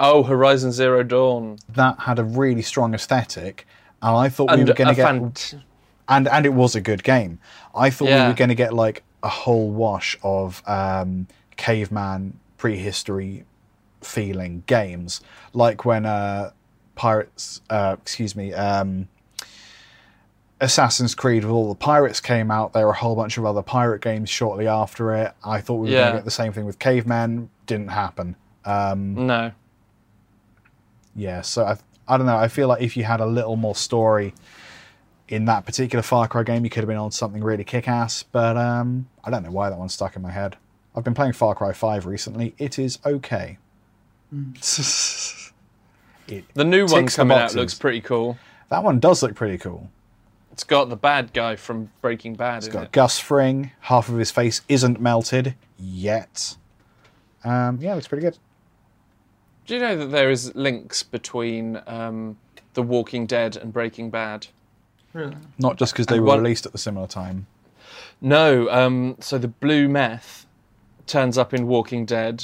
Oh, 0.00 0.22
Horizon 0.22 0.72
Zero 0.72 1.02
Dawn. 1.02 1.58
that 1.70 1.98
had 2.00 2.18
a 2.18 2.24
really 2.24 2.62
strong 2.62 2.94
aesthetic, 2.94 3.66
and 4.02 4.16
I 4.16 4.28
thought 4.28 4.50
we 4.50 4.62
were 4.64 4.74
going 4.74 4.88
to 4.88 4.94
get 4.94 5.06
fant- 5.32 5.62
and 6.08 6.28
and 6.28 6.46
it 6.46 6.54
was 6.54 6.74
a 6.76 6.80
good 6.80 7.02
game. 7.02 7.38
I 7.74 7.90
thought 7.90 8.08
we 8.24 8.28
were 8.28 8.34
going 8.34 8.48
to 8.50 8.54
get 8.54 8.72
like 8.72 9.02
a 9.22 9.28
whole 9.28 9.70
wash 9.70 10.16
of 10.22 10.62
um, 10.66 11.26
caveman 11.56 12.38
prehistory 12.56 13.44
feeling 14.00 14.62
games, 14.66 15.20
like 15.52 15.84
when 15.84 16.06
uh, 16.06 16.52
pirates, 16.94 17.60
uh, 17.68 17.96
excuse 18.00 18.36
me, 18.36 18.52
um, 18.54 19.08
Assassin's 20.60 21.14
Creed 21.14 21.44
with 21.44 21.52
all 21.52 21.68
the 21.68 21.74
pirates 21.76 22.20
came 22.20 22.50
out. 22.50 22.72
There 22.72 22.84
were 22.86 22.92
a 22.92 22.96
whole 22.96 23.14
bunch 23.14 23.38
of 23.38 23.44
other 23.44 23.62
pirate 23.62 24.00
games 24.02 24.28
shortly 24.28 24.66
after 24.66 25.14
it. 25.14 25.32
I 25.44 25.60
thought 25.60 25.74
we 25.76 25.88
were 25.88 25.94
going 26.02 26.12
to 26.12 26.18
get 26.18 26.24
the 26.24 26.30
same 26.32 26.52
thing 26.52 26.64
with 26.64 26.78
caveman. 26.80 27.48
Didn't 27.66 27.88
happen. 27.88 28.34
Um, 28.64 29.26
No. 29.26 29.52
Yeah, 31.18 31.40
so 31.42 31.64
I, 31.64 31.76
I 32.06 32.16
don't 32.16 32.26
know. 32.26 32.36
I 32.36 32.48
feel 32.48 32.68
like 32.68 32.80
if 32.80 32.96
you 32.96 33.04
had 33.04 33.20
a 33.20 33.26
little 33.26 33.56
more 33.56 33.74
story 33.74 34.32
in 35.28 35.44
that 35.46 35.66
particular 35.66 36.02
Far 36.02 36.28
Cry 36.28 36.44
game, 36.44 36.64
you 36.64 36.70
could 36.70 36.80
have 36.80 36.88
been 36.88 36.96
on 36.96 37.10
something 37.10 37.42
really 37.42 37.64
kick-ass. 37.64 38.22
But 38.22 38.56
um, 38.56 39.08
I 39.24 39.30
don't 39.30 39.42
know 39.42 39.50
why 39.50 39.68
that 39.68 39.78
one 39.78 39.88
stuck 39.88 40.16
in 40.16 40.22
my 40.22 40.30
head. 40.30 40.56
I've 40.94 41.04
been 41.04 41.14
playing 41.14 41.32
Far 41.32 41.54
Cry 41.54 41.72
Five 41.72 42.06
recently. 42.06 42.54
It 42.56 42.78
is 42.78 42.98
okay. 43.04 43.58
it, 46.28 46.44
The 46.54 46.64
new 46.64 46.86
one 46.86 47.06
coming 47.08 47.36
out 47.36 47.54
looks 47.54 47.74
pretty 47.74 48.00
cool. 48.00 48.38
that 48.68 48.84
one 48.84 49.00
does 49.00 49.22
look 49.22 49.34
pretty 49.34 49.58
cool. 49.58 49.90
It's 50.52 50.64
got 50.64 50.88
the 50.88 50.96
bad 50.96 51.32
guy 51.32 51.56
from 51.56 51.90
Breaking 52.00 52.34
Bad 52.34 52.58
It's 52.58 52.68
got 52.68 52.84
it. 52.84 52.92
Gus 52.92 53.18
Fring. 53.18 53.70
Half 53.80 54.08
of 54.08 54.16
his 54.16 54.30
face 54.30 54.62
isn't 54.68 55.00
melted 55.00 55.54
yet. 55.78 56.56
Um, 57.44 57.78
yeah, 57.80 57.92
it 57.92 57.94
looks 57.94 58.08
pretty 58.08 58.22
good. 58.22 58.38
Do 59.68 59.74
you 59.74 59.80
know 59.80 59.96
that 59.98 60.06
there 60.06 60.30
is 60.30 60.54
links 60.54 61.02
between 61.02 61.80
um, 61.86 62.38
The 62.72 62.82
Walking 62.82 63.26
Dead 63.26 63.56
and 63.56 63.70
Breaking 63.72 64.08
Bad? 64.08 64.46
Really? 65.12 65.36
Not 65.58 65.76
just 65.76 65.92
because 65.92 66.06
they 66.06 66.16
And 66.16 66.24
were 66.24 66.28
one- 66.30 66.42
released 66.42 66.64
at 66.64 66.72
the 66.72 66.78
similar 66.78 67.06
time. 67.06 67.46
No. 68.22 68.68
Um, 68.70 69.16
so 69.20 69.36
the 69.36 69.48
blue 69.48 69.86
meth 69.88 70.46
turns 71.06 71.36
up 71.36 71.52
in 71.52 71.66
Walking 71.66 72.06
Dead. 72.06 72.42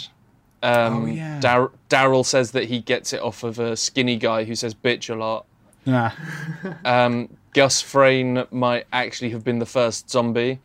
Um, 0.63 1.05
Oh, 1.05 1.07
yeah. 1.07 1.41
Dar- 1.41 1.71
Daryl 1.89 2.25
says 2.27 2.51
that 2.53 2.65
he 2.65 2.81
gets 2.81 3.13
it 3.15 3.21
off 3.23 3.43
of 3.43 3.59
a 3.59 3.75
skinny 3.77 4.17
guy 4.17 4.45
who 4.45 4.55
says 4.55 4.75
bitch 4.75 5.09
a 5.09 5.15
lot. 5.17 5.47
Nah. 5.87 6.11
Um, 6.85 7.29
Gus 7.55 7.81
Fring 7.81 8.45
might 8.51 8.87
actually 8.93 9.31
have 9.31 9.45
been 9.45 9.61
the 9.61 9.67
first 9.67 10.11
zombie, 10.11 10.61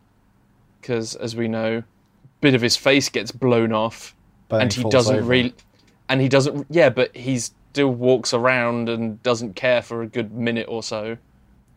because 0.80 1.14
as 1.14 1.34
we 1.36 1.48
know, 1.48 1.78
a 1.78 1.84
bit 2.42 2.54
of 2.54 2.60
his 2.60 2.76
face 2.76 3.08
gets 3.08 3.30
blown 3.32 3.72
off, 3.72 4.14
But 4.48 4.60
and 4.62 4.70
then 4.72 4.84
he 4.84 4.90
doesn't 4.90 5.26
really, 5.26 5.54
and 6.10 6.20
he 6.20 6.28
doesn't. 6.28 6.66
Yeah, 6.68 6.90
but 6.90 7.16
he 7.16 7.38
still 7.38 7.88
walks 7.88 8.34
around 8.34 8.88
and 8.88 9.22
doesn't 9.22 9.54
care 9.54 9.80
for 9.80 10.02
a 10.02 10.06
good 10.06 10.32
minute 10.32 10.66
or 10.68 10.82
so. 10.82 11.16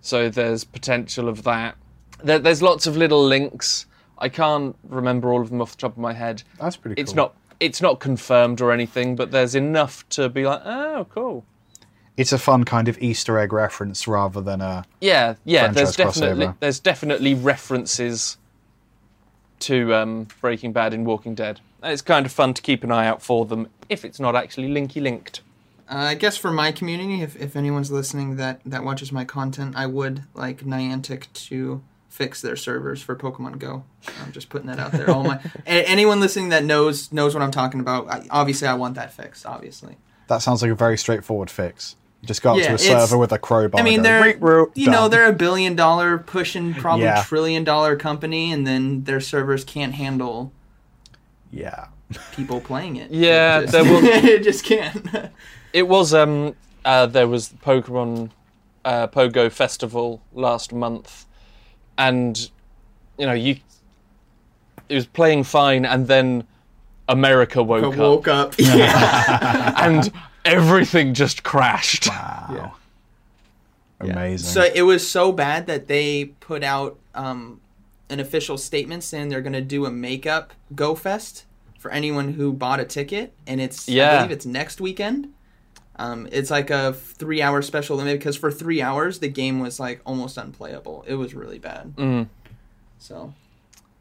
So 0.01 0.27
there's 0.27 0.65
potential 0.65 1.29
of 1.29 1.43
that. 1.43 1.77
There, 2.21 2.39
there's 2.39 2.61
lots 2.61 2.87
of 2.87 2.97
little 2.97 3.23
links. 3.23 3.85
I 4.17 4.27
can't 4.29 4.75
remember 4.89 5.31
all 5.31 5.41
of 5.41 5.49
them 5.49 5.61
off 5.61 5.71
the 5.71 5.77
top 5.77 5.91
of 5.91 5.97
my 5.99 6.13
head. 6.13 6.43
That's 6.59 6.75
pretty 6.75 6.95
cool. 6.95 7.01
It's 7.01 7.13
not. 7.13 7.35
It's 7.59 7.81
not 7.81 7.99
confirmed 8.01 8.59
or 8.59 8.71
anything, 8.73 9.15
but 9.15 9.31
there's 9.31 9.55
enough 9.55 10.07
to 10.09 10.27
be 10.27 10.45
like, 10.45 10.61
oh, 10.65 11.07
cool. 11.13 11.45
It's 12.17 12.33
a 12.33 12.37
fun 12.37 12.65
kind 12.65 12.89
of 12.89 13.01
Easter 13.01 13.39
egg 13.39 13.53
reference 13.53 14.07
rather 14.07 14.41
than 14.41 14.59
a. 14.59 14.83
Yeah, 14.99 15.35
yeah. 15.45 15.67
There's 15.67 15.95
definitely 15.95 16.47
crossover. 16.47 16.55
there's 16.59 16.79
definitely 16.79 17.35
references 17.35 18.37
to 19.59 19.93
um, 19.93 20.27
Breaking 20.41 20.73
Bad 20.73 20.93
in 20.93 21.05
Walking 21.05 21.35
Dead. 21.35 21.61
It's 21.83 22.01
kind 22.01 22.25
of 22.25 22.31
fun 22.31 22.53
to 22.53 22.61
keep 22.61 22.83
an 22.83 22.91
eye 22.91 23.07
out 23.07 23.21
for 23.21 23.45
them 23.45 23.67
if 23.89 24.05
it's 24.05 24.19
not 24.19 24.35
actually 24.35 24.69
linky 24.69 25.01
linked. 25.01 25.41
Uh, 25.89 25.95
I 25.97 26.15
guess 26.15 26.37
for 26.37 26.49
my 26.51 26.71
community, 26.71 27.21
if, 27.21 27.35
if 27.35 27.55
anyone's 27.55 27.91
listening 27.91 28.37
that, 28.37 28.61
that 28.65 28.83
watches 28.83 29.11
my 29.11 29.25
content, 29.25 29.75
I 29.75 29.85
would 29.85 30.23
like 30.33 30.61
Niantic 30.61 31.27
to 31.33 31.83
fix 32.09 32.41
their 32.41 32.55
servers 32.55 33.01
for 33.01 33.15
Pokemon 33.15 33.59
Go. 33.59 33.83
I'm 34.23 34.31
just 34.31 34.49
putting 34.49 34.67
that 34.67 34.79
out 34.79 34.91
there. 34.93 35.09
All 35.09 35.23
my 35.23 35.39
a- 35.67 35.87
anyone 35.87 36.19
listening 36.19 36.49
that 36.49 36.63
knows 36.63 37.11
knows 37.11 37.33
what 37.33 37.43
I'm 37.43 37.51
talking 37.51 37.79
about. 37.79 38.07
I, 38.07 38.25
obviously, 38.29 38.67
I 38.67 38.75
want 38.75 38.95
that 38.95 39.11
fixed. 39.13 39.45
Obviously, 39.45 39.97
That 40.27 40.37
sounds 40.41 40.61
like 40.61 40.71
a 40.71 40.75
very 40.75 40.97
straightforward 40.97 41.49
fix. 41.49 41.95
You 42.21 42.27
just 42.27 42.41
go 42.41 42.51
up 42.53 42.59
Yeah, 42.59 42.69
to 42.69 42.73
a 42.75 42.77
server 42.77 43.17
with 43.17 43.33
a 43.33 43.37
crowbar. 43.39 43.81
I 43.81 43.83
mean, 43.83 43.97
go, 43.97 44.03
they're 44.03 44.23
"Reek, 44.23 44.37
root, 44.39 44.71
you 44.75 44.89
know 44.89 45.09
they're 45.09 45.27
a 45.27 45.33
billion 45.33 45.75
dollar 45.75 46.17
pushing 46.17 46.73
probably 46.73 47.03
Yeah. 47.05 47.23
trillion 47.23 47.65
dollar 47.65 47.97
company, 47.97 48.51
and 48.53 48.65
then 48.65 49.03
their 49.03 49.19
servers 49.19 49.65
can't 49.65 49.95
handle 49.95 50.53
yeah. 51.53 51.87
people 52.35 52.59
playing 52.59 52.95
it. 52.97 53.11
Yeah, 53.11 53.59
it 53.59 53.61
just, 53.61 53.73
there 53.73 53.83
will- 53.91 54.03
it 54.03 54.43
just 54.43 54.65
can't. 54.65 55.07
It 55.73 55.87
was 55.87 56.13
um 56.13 56.55
uh, 56.85 57.07
there 57.07 57.27
was 57.27 57.47
the 57.49 57.57
Pokemon 57.57 58.29
uh, 58.85 59.07
Pogo 59.07 59.51
Festival 59.51 60.21
last 60.33 60.71
month, 60.71 61.25
and 61.97 62.49
you 63.17 63.25
know 63.25 63.33
you 63.33 63.55
it 64.89 64.93
was 64.95 65.07
playing 65.07 65.45
fine, 65.45 65.83
and 65.85 66.07
then 66.07 66.43
America 67.09 67.63
woke 67.63 67.93
up, 67.93 67.97
woke 67.97 68.27
up. 68.27 68.55
Yeah. 68.59 69.73
and 69.77 70.11
everything 70.45 71.15
just 71.15 71.41
crashed. 71.41 72.07
Wow. 72.07 72.75
Amazing. 73.99 74.49
So 74.49 74.69
it 74.75 74.83
was 74.83 75.09
so 75.09 75.31
bad 75.31 75.65
that 75.67 75.87
they 75.87 76.25
put 76.39 76.63
out 76.63 76.99
um, 77.15 77.61
an 78.09 78.19
official 78.19 78.57
statement 78.57 79.03
saying 79.03 79.29
they're 79.29 79.41
going 79.41 79.53
to 79.53 79.61
do 79.61 79.85
a 79.85 79.91
makeup 79.91 80.53
Go 80.75 80.95
Fest 80.95 81.45
for 81.79 81.91
anyone 81.91 82.33
who 82.33 82.53
bought 82.53 82.79
a 82.79 82.85
ticket, 82.85 83.33
and 83.47 83.59
it's 83.59 83.87
yeah. 83.89 84.03
I 84.03 84.05
Yeah. 84.13 84.17
believe 84.19 84.31
it's 84.31 84.45
next 84.45 84.79
weekend. 84.81 85.29
Um, 85.97 86.27
it's 86.31 86.49
like 86.49 86.69
a 86.71 86.93
three-hour 86.93 87.61
special 87.61 87.97
limit 87.97 88.17
because 88.19 88.35
for 88.35 88.51
three 88.51 88.81
hours 88.81 89.19
the 89.19 89.27
game 89.27 89.59
was 89.59 89.79
like 89.79 90.01
almost 90.05 90.37
unplayable. 90.37 91.03
It 91.07 91.15
was 91.15 91.33
really 91.35 91.59
bad. 91.59 91.93
Mm. 91.97 92.27
So, 92.97 93.33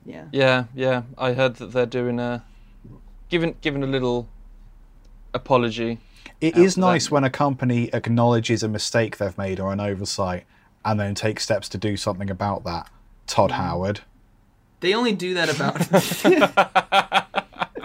yeah. 0.06 0.24
Yeah, 0.32 0.64
yeah. 0.74 1.02
I 1.18 1.34
heard 1.34 1.56
that 1.56 1.72
they're 1.72 1.84
doing 1.86 2.18
a 2.18 2.44
giving 3.28 3.56
giving 3.60 3.82
a 3.82 3.86
little 3.86 4.26
apology. 5.34 5.98
It 6.40 6.54
is 6.56 6.60
out 6.60 6.64
is 6.64 6.74
that. 6.76 6.80
nice 6.80 7.10
when 7.10 7.24
a 7.24 7.30
company 7.30 7.90
acknowledges 7.92 8.62
a 8.62 8.68
mistake 8.68 9.18
they've 9.18 9.36
made 9.36 9.60
or 9.60 9.72
an 9.72 9.80
oversight 9.80 10.44
and 10.84 10.98
then 10.98 11.14
takes 11.14 11.44
steps 11.44 11.68
to 11.70 11.78
do 11.78 11.96
something 11.96 12.30
about 12.30 12.64
that. 12.64 12.88
Todd 13.32 13.50
Mm. 13.50 13.54
Howard. 13.54 14.00
They 14.80 14.92
only 14.94 15.12
do 15.12 15.32
that 15.34 15.48
about. 15.48 15.78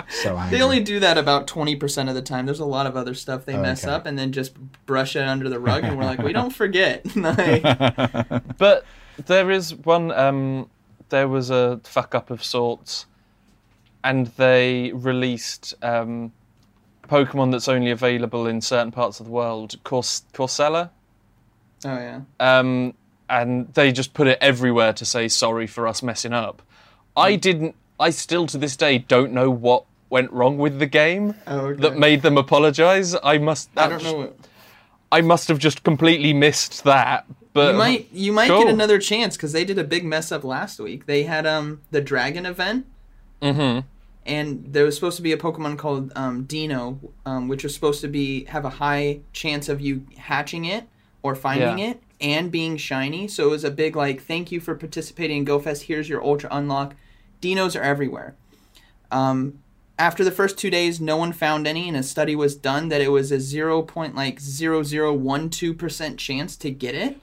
So 0.09 0.37
angry. 0.37 0.57
They 0.57 0.63
only 0.63 0.79
do 0.79 0.99
that 1.01 1.17
about 1.17 1.47
20% 1.47 2.07
of 2.09 2.15
the 2.15 2.21
time. 2.21 2.45
There's 2.45 2.61
a 2.61 2.65
lot 2.65 2.85
of 2.87 2.95
other 2.95 3.13
stuff 3.13 3.43
they 3.45 3.57
mess 3.57 3.83
Okay. 3.83 3.93
up 3.93 4.05
and 4.05 4.17
then 4.17 4.31
just 4.31 4.53
brush 4.85 5.15
it 5.17 5.23
under 5.27 5.49
the 5.49 5.59
rug, 5.59 5.83
and 5.83 5.97
we're 5.97 6.05
like, 6.05 6.19
we 6.19 6.31
don't 6.33 6.53
forget. 6.63 7.05
Like, 7.15 7.61
But 8.57 8.85
there 9.25 9.51
is 9.51 9.75
one. 9.75 10.11
Um, 10.11 10.69
there 11.09 11.27
was 11.27 11.49
a 11.49 11.81
fuck 11.83 12.15
up 12.15 12.31
of 12.31 12.41
sorts, 12.43 13.05
and 14.03 14.27
they 14.37 14.91
released 14.93 15.73
um, 15.83 16.31
Pokemon 17.09 17.51
that's 17.51 17.67
only 17.67 17.91
available 17.91 18.47
in 18.47 18.61
certain 18.61 18.91
parts 18.93 19.19
of 19.19 19.25
the 19.25 19.31
world. 19.33 19.75
Cors- 19.83 20.23
Corsola, 20.33 20.89
oh, 21.85 21.97
yeah. 21.97 22.21
um, 22.39 22.93
and 23.29 23.73
they 23.73 23.91
just 23.91 24.13
put 24.13 24.27
it 24.27 24.37
everywhere 24.41 24.93
to 24.93 25.05
say 25.05 25.27
sorry 25.27 25.67
for 25.67 25.87
us 25.87 26.01
messing 26.03 26.33
up. 26.33 26.61
I 27.15 27.35
didn't. 27.35 27.75
I 27.99 28.11
still 28.11 28.45
to 28.47 28.57
this 28.57 28.75
day 28.77 28.99
don't 28.99 29.31
know 29.33 29.49
what 29.49 29.85
went 30.09 30.31
wrong 30.31 30.57
with 30.57 30.79
the 30.79 30.85
game 30.85 31.33
Oh, 31.47 31.59
okay. 31.67 31.81
that 31.81 31.97
made 31.97 32.21
them 32.21 32.37
apologize. 32.37 33.15
I 33.23 33.37
must. 33.39 33.69
I 33.75 33.89
don't 33.89 34.03
know 34.03 34.13
what. 34.17 34.37
I 35.11 35.21
must 35.21 35.47
have 35.47 35.57
just 35.59 35.83
completely 35.83 36.33
missed 36.33 36.83
that. 36.83 37.25
But 37.53 37.71
You 37.71 37.77
might 37.77 38.07
you 38.13 38.31
might 38.33 38.49
Cool. 38.49 38.63
get 38.65 38.73
another 38.73 38.99
chance 38.99 39.35
because 39.35 39.51
they 39.51 39.65
did 39.65 39.79
a 39.79 39.83
big 39.83 40.05
mess 40.05 40.31
up 40.31 40.43
last 40.43 40.79
week. 40.79 41.05
They 41.07 41.23
had 41.23 41.45
um 41.47 41.81
the 41.91 42.01
dragon 42.01 42.45
event, 42.45 42.85
Mhm. 43.41 43.83
and 44.25 44.65
there 44.71 44.83
was 44.85 44.95
supposed 44.95 45.17
to 45.17 45.23
be 45.23 45.31
a 45.31 45.37
Pokemon 45.37 45.77
called 45.77 46.11
um, 46.15 46.45
Deino, 46.45 46.99
um, 47.25 47.47
which 47.47 47.63
was 47.63 47.73
supposed 47.73 48.01
to 48.01 48.07
be 48.07 48.43
have 48.45 48.63
a 48.65 48.69
high 48.69 49.19
chance 49.33 49.69
of 49.69 49.81
you 49.81 50.05
hatching 50.17 50.65
it 50.65 50.83
or 51.23 51.33
finding 51.35 51.79
Yeah. 51.79 51.91
it 51.91 52.01
and 52.19 52.51
being 52.51 52.77
shiny. 52.77 53.27
So 53.27 53.47
it 53.47 53.51
was 53.51 53.63
a 53.63 53.71
big 53.71 53.95
like 53.95 54.21
thank 54.21 54.51
you 54.51 54.59
for 54.59 54.75
participating 54.75 55.39
in 55.39 55.45
GoFest. 55.45 55.83
Here's 55.83 56.09
your 56.09 56.23
Ultra 56.23 56.49
Unlock. 56.51 56.95
Deinos 57.41 57.79
are 57.79 57.83
everywhere. 57.83 58.35
Um, 59.11 59.59
after 59.99 60.23
the 60.23 60.31
first 60.31 60.57
two 60.57 60.69
days, 60.69 61.01
no 61.01 61.17
one 61.17 61.33
found 61.33 61.65
any, 61.65 61.87
and 61.87 61.97
a 61.97 62.03
study 62.03 62.35
was 62.35 62.55
done 62.55 62.89
that 62.89 63.01
it 63.01 63.11
was 63.11 63.31
a 63.31 63.39
zero 63.39 63.81
point 63.81 64.15
like 64.15 64.39
zero 64.39 64.83
zero 64.83 65.13
one 65.13 65.49
two 65.49 65.73
percent 65.73 66.19
chance 66.19 66.55
to 66.57 66.71
get 66.71 66.95
it. 66.95 67.19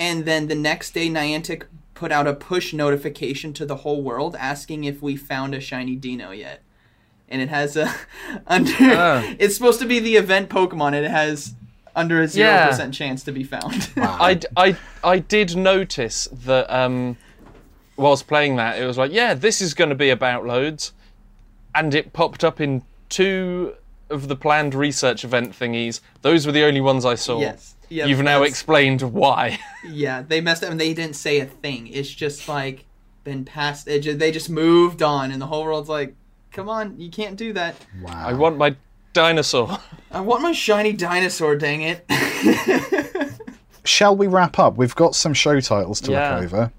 And 0.00 0.24
then 0.24 0.48
the 0.48 0.54
next 0.54 0.92
day, 0.92 1.08
Niantic 1.08 1.64
put 1.94 2.12
out 2.12 2.28
a 2.28 2.34
push 2.34 2.72
notification 2.72 3.52
to 3.52 3.66
the 3.66 3.76
whole 3.76 4.02
world 4.02 4.36
asking 4.38 4.84
if 4.84 5.02
we 5.02 5.16
found 5.16 5.54
a 5.54 5.60
shiny 5.60 5.96
Deino 5.96 6.36
yet. 6.36 6.62
And 7.28 7.42
it 7.42 7.48
has 7.48 7.76
a 7.76 7.92
under. 8.46 8.72
Oh. 8.80 9.34
It's 9.38 9.56
supposed 9.56 9.80
to 9.80 9.86
be 9.86 9.98
the 9.98 10.16
event 10.16 10.48
Pokemon. 10.48 10.94
It 10.94 11.10
has 11.10 11.54
under 11.98 12.22
a 12.22 12.28
zero 12.28 12.48
Yeah. 12.48 12.68
percent 12.68 12.94
chance 12.94 13.22
to 13.24 13.32
be 13.32 13.44
found. 13.44 13.90
I, 13.96 14.40
I, 14.56 14.76
I 15.02 15.18
did 15.18 15.56
notice 15.56 16.28
that 16.44 16.70
um, 16.70 17.16
whilst 17.96 18.26
playing 18.26 18.56
that, 18.56 18.78
it 18.80 18.86
was 18.86 18.96
like, 18.96 19.12
yeah, 19.12 19.34
this 19.34 19.60
is 19.60 19.74
going 19.74 19.90
to 19.90 19.96
be 19.96 20.10
about 20.10 20.46
loads. 20.46 20.92
And 21.74 21.94
it 21.94 22.12
popped 22.12 22.44
up 22.44 22.60
in 22.60 22.82
two 23.08 23.74
of 24.10 24.28
the 24.28 24.36
planned 24.36 24.74
research 24.74 25.24
event 25.24 25.52
thingies. 25.52 26.00
Those 26.22 26.46
were 26.46 26.52
the 26.52 26.64
only 26.64 26.80
ones 26.80 27.04
I 27.04 27.14
saw. 27.14 27.40
Yes. 27.40 27.74
Yeah, 27.90 28.06
You've 28.06 28.22
now 28.22 28.42
explained 28.42 29.00
why. 29.02 29.58
Yeah, 29.90 30.22
they 30.22 30.40
messed 30.42 30.62
up 30.62 30.70
and 30.70 30.78
they 30.80 30.92
didn't 30.92 31.16
say 31.16 31.40
a 31.40 31.46
thing. 31.46 31.86
It's 31.88 32.10
just 32.10 32.48
like 32.48 32.84
been 33.24 33.44
past. 33.44 33.86
They 33.86 33.98
just, 34.00 34.18
they 34.18 34.30
just 34.30 34.50
moved 34.50 35.02
on, 35.02 35.30
and 35.30 35.40
the 35.40 35.46
whole 35.46 35.64
world's 35.64 35.88
like, 35.88 36.14
"Come 36.52 36.68
on, 36.68 37.00
you 37.00 37.10
can't 37.10 37.36
do 37.36 37.54
that." 37.54 37.74
Wow. 38.02 38.12
I 38.28 38.34
want 38.34 38.58
my 38.58 38.76
dinosaur. 39.14 39.78
I 40.10 40.20
want 40.20 40.42
my 40.42 40.52
shiny 40.52 40.92
dinosaur. 40.92 41.56
Dang 41.56 41.82
it! 41.82 42.04
Shall 43.84 44.16
we 44.16 44.26
wrap 44.26 44.58
up? 44.58 44.76
We've 44.76 44.94
got 44.94 45.14
some 45.14 45.34
show 45.34 45.60
titles 45.60 46.00
to 46.02 46.12
Yeah. 46.12 46.36
look 46.36 46.44
over. 46.44 46.72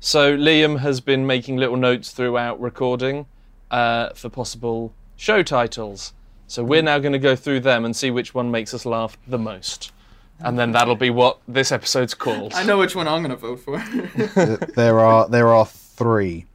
So 0.00 0.36
Liam 0.36 0.78
has 0.78 1.00
been 1.00 1.26
making 1.26 1.56
little 1.56 1.76
notes 1.76 2.12
throughout 2.12 2.60
recording 2.60 3.26
uh, 3.70 4.10
for 4.14 4.28
possible 4.28 4.92
show 5.16 5.42
titles. 5.42 6.12
So 6.46 6.62
we're 6.64 6.82
now 6.82 6.98
going 6.98 7.12
to 7.12 7.18
go 7.18 7.34
through 7.36 7.60
them 7.60 7.84
and 7.84 7.94
see 7.94 8.10
which 8.10 8.34
one 8.34 8.50
makes 8.50 8.72
us 8.72 8.86
laugh 8.86 9.18
the 9.26 9.38
most. 9.38 9.92
And 10.40 10.56
then 10.56 10.70
that'll 10.70 10.94
be 10.96 11.10
what 11.10 11.40
this 11.48 11.72
episode's 11.72 12.14
called. 12.14 12.54
I 12.54 12.62
know 12.62 12.78
which 12.78 12.94
one 12.94 13.08
I'm 13.08 13.22
gonna 13.22 13.34
vote 13.34 13.58
for. 13.58 13.78
There 14.76 15.00
are 15.00 15.28
there 15.28 15.48
are 15.48 15.66
three 15.66 16.46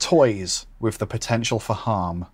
toys 0.00 0.66
with 0.80 0.98
the 0.98 1.06
potential 1.06 1.60
for 1.60 1.74
harm. 1.74 2.26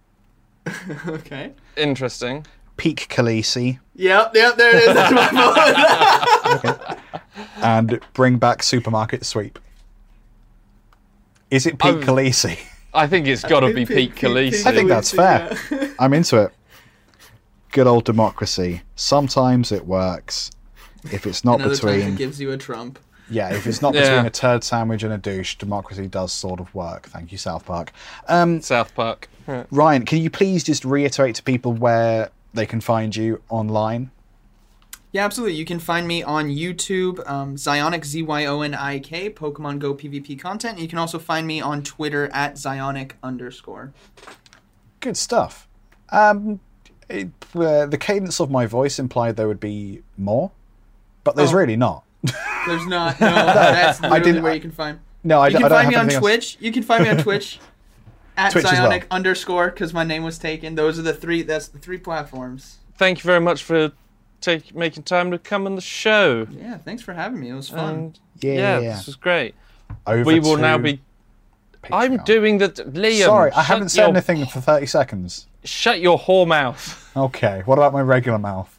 okay. 1.07 1.53
Interesting. 1.77 2.47
Peak 2.79 3.07
Khaleesi 3.11 3.79
Yep, 3.97 4.31
yep. 4.35 4.57
There 4.57 4.77
it 4.77 4.89
is. 4.89 4.95
That's 4.95 5.13
my 5.13 6.87
vote. 6.87 6.99
and 7.63 8.01
bring 8.15 8.39
back 8.39 8.63
supermarket 8.63 9.27
sweep. 9.27 9.59
Is 11.51 11.67
it 11.67 11.79
Peak 11.79 11.95
Um, 11.95 12.03
Khaleesi? 12.03 12.59
I 12.95 13.07
think 13.07 13.27
it's 13.27 13.43
got 13.45 13.61
to 13.61 13.69
be 13.75 13.85
Pete- 13.85 13.89
Pete 13.89 14.15
Pete- 14.15 14.31
Khaleesi. 14.31 14.67
I 14.67 14.73
think 14.73 14.89
that's 14.89 15.11
fair. 15.13 15.57
Yeah. 15.71 15.89
I'm 15.99 16.13
into 16.15 16.41
it. 16.43 16.53
Good 17.73 17.87
old 17.87 18.05
democracy. 18.05 18.83
Sometimes 18.97 19.73
it 19.73 19.87
works. 19.87 20.51
If 21.13 21.27
it's 21.27 21.45
not 21.45 21.55
And 21.55 21.63
other 21.65 21.77
times 21.77 21.81
between 21.97 22.15
it 22.15 22.19
gives 22.19 22.41
you 22.41 22.51
a 22.53 22.57
Trump. 22.57 22.99
yeah, 23.31 23.53
if 23.55 23.67
it's 23.67 23.81
not 23.83 23.95
Yeah. 23.95 24.03
between 24.03 24.27
a 24.27 24.31
turd 24.31 24.65
sandwich 24.65 25.03
and 25.03 25.13
a 25.13 25.19
douche, 25.19 25.57
democracy 25.57 26.07
does 26.07 26.33
sort 26.33 26.61
of 26.61 26.75
work. 26.75 27.07
Thank 27.09 27.31
you, 27.33 27.39
South 27.39 27.67
Park. 27.67 27.93
Um, 28.29 28.61
South 28.63 28.95
Park. 28.95 29.29
Ryan, 29.71 30.05
can 30.05 30.19
you 30.19 30.29
please 30.31 30.63
just 30.65 30.85
reiterate 30.85 31.35
to 31.37 31.43
people 31.43 31.73
where 31.73 32.31
they 32.59 32.67
can 32.67 32.81
find 32.81 33.15
you 33.17 33.41
online? 33.49 34.11
Yeah, 35.13 35.25
absolutely. 35.25 35.57
You 35.57 35.65
can 35.65 35.79
find 35.79 36.07
me 36.07 36.23
on 36.23 36.49
YouTube, 36.49 37.27
um, 37.27 37.57
Zyonik 37.57 38.05
Z 38.05 38.21
Y 38.23 38.45
O 38.45 38.61
N 38.61 38.75
I 38.75 38.99
K, 38.99 39.31
Pokemon 39.31 39.79
Go 39.79 39.95
PvP 39.95 40.39
content. 40.39 40.79
You 40.79 40.87
can 40.89 40.99
also 40.99 41.19
find 41.19 41.47
me 41.47 41.61
on 41.63 41.83
Twitter 41.83 42.29
at 42.35 42.57
Zyonik 42.57 43.13
underscore. 43.23 43.93
Good 45.01 45.17
stuff. 45.17 45.67
Um, 46.11 46.61
it, 47.09 47.29
uh, 47.55 47.87
the 47.87 47.97
cadence 47.99 48.39
of 48.41 48.51
my 48.51 48.67
voice 48.67 48.99
implied 48.99 49.37
there 49.37 49.49
would 49.49 49.61
be 49.61 50.03
more, 50.19 50.51
but 51.25 51.37
there's 51.37 51.55
Oh. 51.55 51.59
really 51.59 51.77
not. 51.77 52.05
There's 52.67 52.87
not. 52.87 53.19
No, 53.21 53.27
that's 53.35 54.01
literally 54.03 54.25
didn't- 54.25 54.43
where 54.43 54.55
you 54.55 54.61
can 54.61 54.73
find. 54.73 54.99
No, 55.25 55.41
I, 55.41 55.49
You 55.49 55.57
can 55.57 55.65
I 55.65 55.69
find 55.69 55.89
me 55.89 55.95
on 55.95 56.01
anything 56.03 56.17
else. 56.17 56.23
Twitch. 56.23 56.57
You 56.61 56.71
can 56.73 56.83
find 56.83 57.03
me 57.05 57.11
on 57.11 57.17
Twitch 57.27 57.59
at 58.39 58.53
Twitch 58.53 58.65
as 58.65 58.71
Zyonik 58.73 59.01
well. 59.01 59.07
underscore 59.11 59.71
because 59.71 59.93
my 59.93 60.05
name 60.05 60.23
was 60.23 60.39
taken. 60.39 60.75
Those 60.75 60.99
are 60.99 61.03
the 61.03 61.13
three. 61.15 61.43
That's 61.43 61.69
the 61.69 61.79
three 61.79 61.99
platforms. 61.99 62.79
Thank 62.97 63.19
you 63.19 63.27
very 63.27 63.41
much 63.41 63.63
for 63.63 63.93
take, 64.41 64.75
making 64.75 65.03
time 65.05 65.31
to 65.31 65.39
come 65.39 65.67
on 65.67 65.75
the 65.75 65.81
show. 65.83 66.47
Yeah, 66.51 66.79
thanks 66.79 67.03
for 67.03 67.13
having 67.13 67.41
me. 67.41 67.51
It 67.51 67.55
was 67.55 67.69
fun. 67.69 67.95
And 67.95 68.19
Yeah, 68.41 68.53
yeah, 68.55 68.79
yeah. 68.81 68.97
this 68.97 69.07
was 69.07 69.17
great. 69.17 69.55
Over 70.07 70.25
we 70.25 70.41
will 70.41 70.57
now 70.57 70.77
to 70.77 70.83
be. 70.83 71.01
I'm 71.93 72.19
doing 72.25 72.59
the 72.59 72.69
Liam. 72.71 73.25
Sorry, 73.25 73.53
I 73.53 73.63
haven't 73.63 73.91
said 73.91 74.03
your- 74.03 74.09
anything 74.11 74.45
for 74.47 74.61
30 74.61 74.87
seconds. 74.87 75.47
Shut 75.65 76.01
your 76.01 76.19
whore 76.19 76.47
mouth. 76.47 77.11
Okay, 77.17 77.63
what 77.67 77.79
about 77.79 77.93
my 77.93 78.01
regular 78.01 78.39
mouth? 78.39 78.79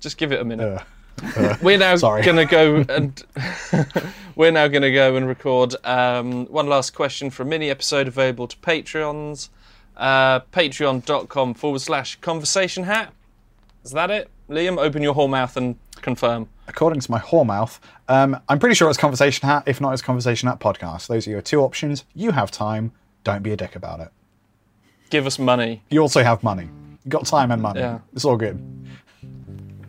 Just 0.00 0.16
give 0.18 0.32
it 0.32 0.40
a 0.40 0.44
minute. 0.44 0.82
Uh, 1.22 1.56
We're 1.62 1.78
now 1.78 1.96
gonna 2.22 2.44
go 2.44 2.76
and 2.88 3.22
we're 4.36 4.50
now 4.50 4.68
gonna 4.68 4.92
go 4.92 5.16
and 5.16 5.26
record 5.28 5.74
um, 5.84 6.46
one 6.46 6.66
last 6.66 6.94
question 6.94 7.30
for 7.30 7.42
a 7.44 7.46
mini 7.46 7.70
episode 7.70 8.08
available 8.08 8.46
to 8.48 8.56
Patreons. 8.58 9.48
Uh, 9.96 10.40
Patreon.com 10.52 11.54
forward 11.54 11.80
slash 11.80 12.16
conversation 12.20 12.84
hat. 12.84 13.12
Is 13.84 13.92
that 13.92 14.10
it? 14.10 14.28
Liam, 14.50 14.76
open 14.78 15.02
your 15.02 15.14
whole 15.14 15.28
mouth 15.28 15.56
and 15.56 15.76
confirm. 16.02 16.48
according 16.68 17.00
to 17.00 17.10
my 17.10 17.18
whore 17.20 17.46
mouth, 17.46 17.80
um, 18.08 18.38
I'm 18.48 18.58
pretty 18.58 18.74
sure 18.74 18.88
it's 18.90 18.98
Conversation 18.98 19.48
Hat. 19.48 19.62
If 19.66 19.80
not, 19.80 19.92
it's 19.92 20.02
Conversation 20.02 20.48
Hat 20.48 20.58
Podcast. 20.60 21.06
Those 21.06 21.26
are 21.26 21.30
your 21.30 21.40
two 21.40 21.60
options. 21.60 22.04
You 22.14 22.32
have 22.32 22.50
time. 22.50 22.92
Don't 23.22 23.42
be 23.42 23.52
a 23.52 23.56
dick 23.56 23.74
about 23.76 24.00
it. 24.00 24.08
Give 25.10 25.26
us 25.26 25.38
money. 25.38 25.82
You 25.90 26.00
also 26.00 26.22
have 26.22 26.42
money. 26.42 26.68
You 27.04 27.10
got 27.10 27.24
time 27.26 27.50
and 27.50 27.62
money. 27.62 27.80
Yeah. 27.80 28.00
It's 28.14 28.24
all 28.24 28.36
good. 28.36 28.58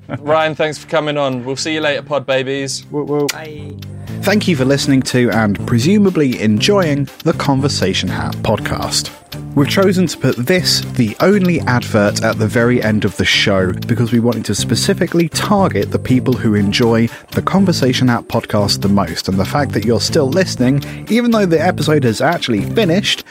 Ryan, 0.20 0.56
thanks 0.56 0.78
for 0.78 0.88
coming 0.88 1.18
on. 1.18 1.46
We'll 1.46 1.56
see 1.56 1.74
you 1.74 1.82
later, 1.82 2.02
pod 2.02 2.26
babies. 2.26 2.86
Woo 2.88 3.04
woo. 3.04 3.28
Bye. 3.28 3.74
Thank 4.22 4.48
you 4.48 4.56
for 4.56 4.66
listening 4.66 5.04
to 5.04 5.30
and 5.30 5.68
presumably 5.68 6.42
enjoying 6.42 7.08
the 7.24 7.34
Conversation 7.34 8.10
Hat 8.10 8.34
podcast. 8.38 9.12
We've 9.56 9.70
chosen 9.70 10.08
to 10.08 10.18
put 10.18 10.36
this, 10.36 10.82
the 10.82 11.16
only 11.20 11.60
advert, 11.62 12.24
at 12.24 12.40
the 12.40 12.48
very 12.48 12.82
end 12.82 13.06
of 13.06 13.16
the 13.18 13.26
show 13.26 13.72
because 13.72 14.12
we 14.12 14.20
wanted 14.20 14.46
to 14.46 14.56
specifically 14.56 15.30
target 15.30 15.92
the 15.92 16.00
people 16.00 16.34
who 16.34 16.56
enjoy 16.56 17.08
the 17.32 17.42
Conversation 17.42 18.08
Hat 18.08 18.24
podcast 18.24 18.82
the 18.82 18.90
most. 18.90 19.28
And 19.28 19.38
the 19.38 19.46
fact 19.46 19.74
that 19.74 19.86
you're 19.86 20.02
still 20.02 20.28
listening, 20.28 20.84
even 21.10 21.32
though 21.32 21.46
the 21.46 21.62
episode 21.62 22.04
has 22.04 22.20
actually 22.20 22.62
finished, 22.72 23.24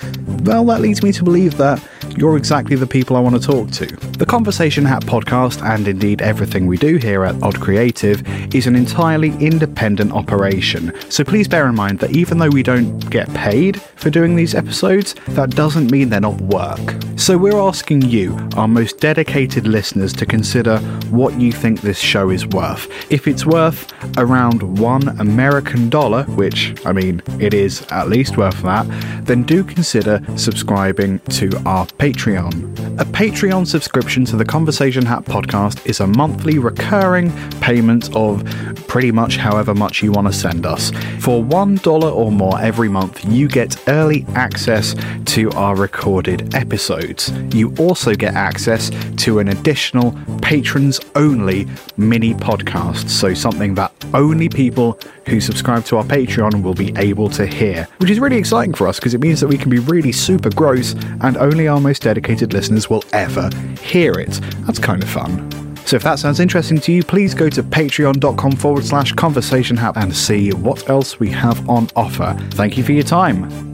well, 0.44 0.64
that 0.66 0.80
leads 0.80 1.02
me 1.02 1.12
to 1.12 1.24
believe 1.24 1.56
that 1.58 1.82
you're 2.16 2.36
exactly 2.36 2.76
the 2.76 2.86
people 2.86 3.16
I 3.16 3.20
want 3.20 3.34
to 3.34 3.40
talk 3.40 3.70
to. 3.72 3.86
The 4.18 4.26
Conversation 4.26 4.84
Hat 4.84 5.02
podcast, 5.02 5.62
and 5.62 5.88
indeed 5.88 6.22
everything 6.22 6.66
we 6.66 6.76
do 6.76 6.96
here 6.96 7.24
at 7.24 7.42
Odd 7.42 7.60
Creative, 7.60 8.22
is 8.54 8.66
an 8.66 8.76
entirely 8.76 9.30
independent 9.44 10.12
operation. 10.12 10.92
So 11.10 11.24
please 11.24 11.48
bear 11.48 11.68
in 11.68 11.74
mind 11.74 11.98
that 12.00 12.12
even 12.12 12.38
though 12.38 12.50
we 12.50 12.62
don't 12.62 12.98
get 13.10 13.32
paid 13.34 13.80
for 13.82 14.10
doing 14.10 14.36
these 14.36 14.54
episodes, 14.54 15.14
that 15.30 15.50
doesn't 15.50 15.90
mean 15.90 16.10
they're 16.10 16.20
not 16.20 16.40
work. 16.40 16.94
So 17.16 17.38
we're 17.38 17.60
asking 17.60 18.02
you, 18.02 18.36
our 18.56 18.68
most 18.68 18.98
dedicated 18.98 19.66
listeners, 19.66 20.12
to 20.14 20.26
consider 20.26 20.78
what 21.10 21.38
you 21.40 21.52
think 21.52 21.80
this 21.80 21.98
show 21.98 22.30
is 22.30 22.46
worth. 22.46 22.88
If 23.10 23.26
it's 23.26 23.46
worth 23.46 23.92
around 24.18 24.78
one 24.78 25.08
American 25.20 25.90
dollar, 25.90 26.24
which, 26.24 26.74
I 26.84 26.92
mean, 26.92 27.22
it 27.40 27.54
is 27.54 27.82
at 27.90 28.08
least 28.08 28.36
worth 28.36 28.60
that, 28.62 28.86
then 29.24 29.42
do 29.42 29.64
consider 29.64 30.20
subscribing 30.36 31.18
to 31.30 31.50
our 31.64 31.86
Patreon. 31.86 32.03
A 32.04 33.06
Patreon 33.06 33.66
subscription 33.66 34.26
to 34.26 34.36
the 34.36 34.44
Conversation 34.44 35.06
Hat 35.06 35.24
podcast 35.24 35.86
is 35.86 36.00
a 36.00 36.06
monthly 36.06 36.58
recurring 36.58 37.32
payment 37.60 38.14
of 38.14 38.44
pretty 38.88 39.10
much 39.10 39.38
however 39.38 39.74
much 39.74 40.02
you 40.02 40.12
want 40.12 40.26
to 40.26 40.32
send 40.32 40.66
us. 40.66 40.90
For 41.20 41.42
$1 41.42 42.14
or 42.14 42.30
more 42.30 42.60
every 42.60 42.90
month, 42.90 43.24
you 43.24 43.48
get 43.48 43.82
early 43.88 44.26
access 44.34 44.94
to 45.24 45.50
our 45.52 45.74
recorded 45.74 46.54
episodes. 46.54 47.32
You 47.54 47.74
also 47.78 48.14
get 48.14 48.34
access 48.34 48.90
to 49.24 49.38
an 49.38 49.48
additional 49.48 50.14
patrons 50.42 51.00
only 51.14 51.66
mini 51.96 52.34
podcast, 52.34 53.08
so 53.08 53.32
something 53.32 53.76
that 53.76 53.92
only 54.12 54.50
people 54.50 55.00
who 55.26 55.40
subscribe 55.40 55.84
to 55.86 55.96
our 55.96 56.04
Patreon 56.04 56.62
will 56.62 56.74
be 56.74 56.92
able 56.96 57.28
to 57.30 57.46
hear, 57.46 57.88
which 57.98 58.10
is 58.10 58.20
really 58.20 58.36
exciting 58.36 58.74
for 58.74 58.88
us 58.88 58.98
because 58.98 59.14
it 59.14 59.20
means 59.20 59.40
that 59.40 59.48
we 59.48 59.58
can 59.58 59.70
be 59.70 59.78
really 59.78 60.12
super 60.12 60.50
gross 60.50 60.94
and 61.20 61.36
only 61.36 61.68
our 61.68 61.80
most 61.80 62.02
dedicated 62.02 62.52
listeners 62.52 62.88
will 62.90 63.04
ever 63.12 63.50
hear 63.80 64.12
it. 64.12 64.40
That's 64.66 64.78
kind 64.78 65.02
of 65.02 65.08
fun. 65.08 65.50
So 65.86 65.96
if 65.96 66.02
that 66.02 66.18
sounds 66.18 66.40
interesting 66.40 66.80
to 66.80 66.92
you, 66.92 67.04
please 67.04 67.34
go 67.34 67.50
to 67.50 67.62
patreon.com 67.62 68.52
forward 68.52 68.84
slash 68.84 69.12
conversation 69.12 69.78
and 69.78 70.16
see 70.16 70.50
what 70.52 70.88
else 70.88 71.20
we 71.20 71.28
have 71.30 71.68
on 71.68 71.88
offer. 71.94 72.36
Thank 72.52 72.78
you 72.78 72.84
for 72.84 72.92
your 72.92 73.04
time. 73.04 73.73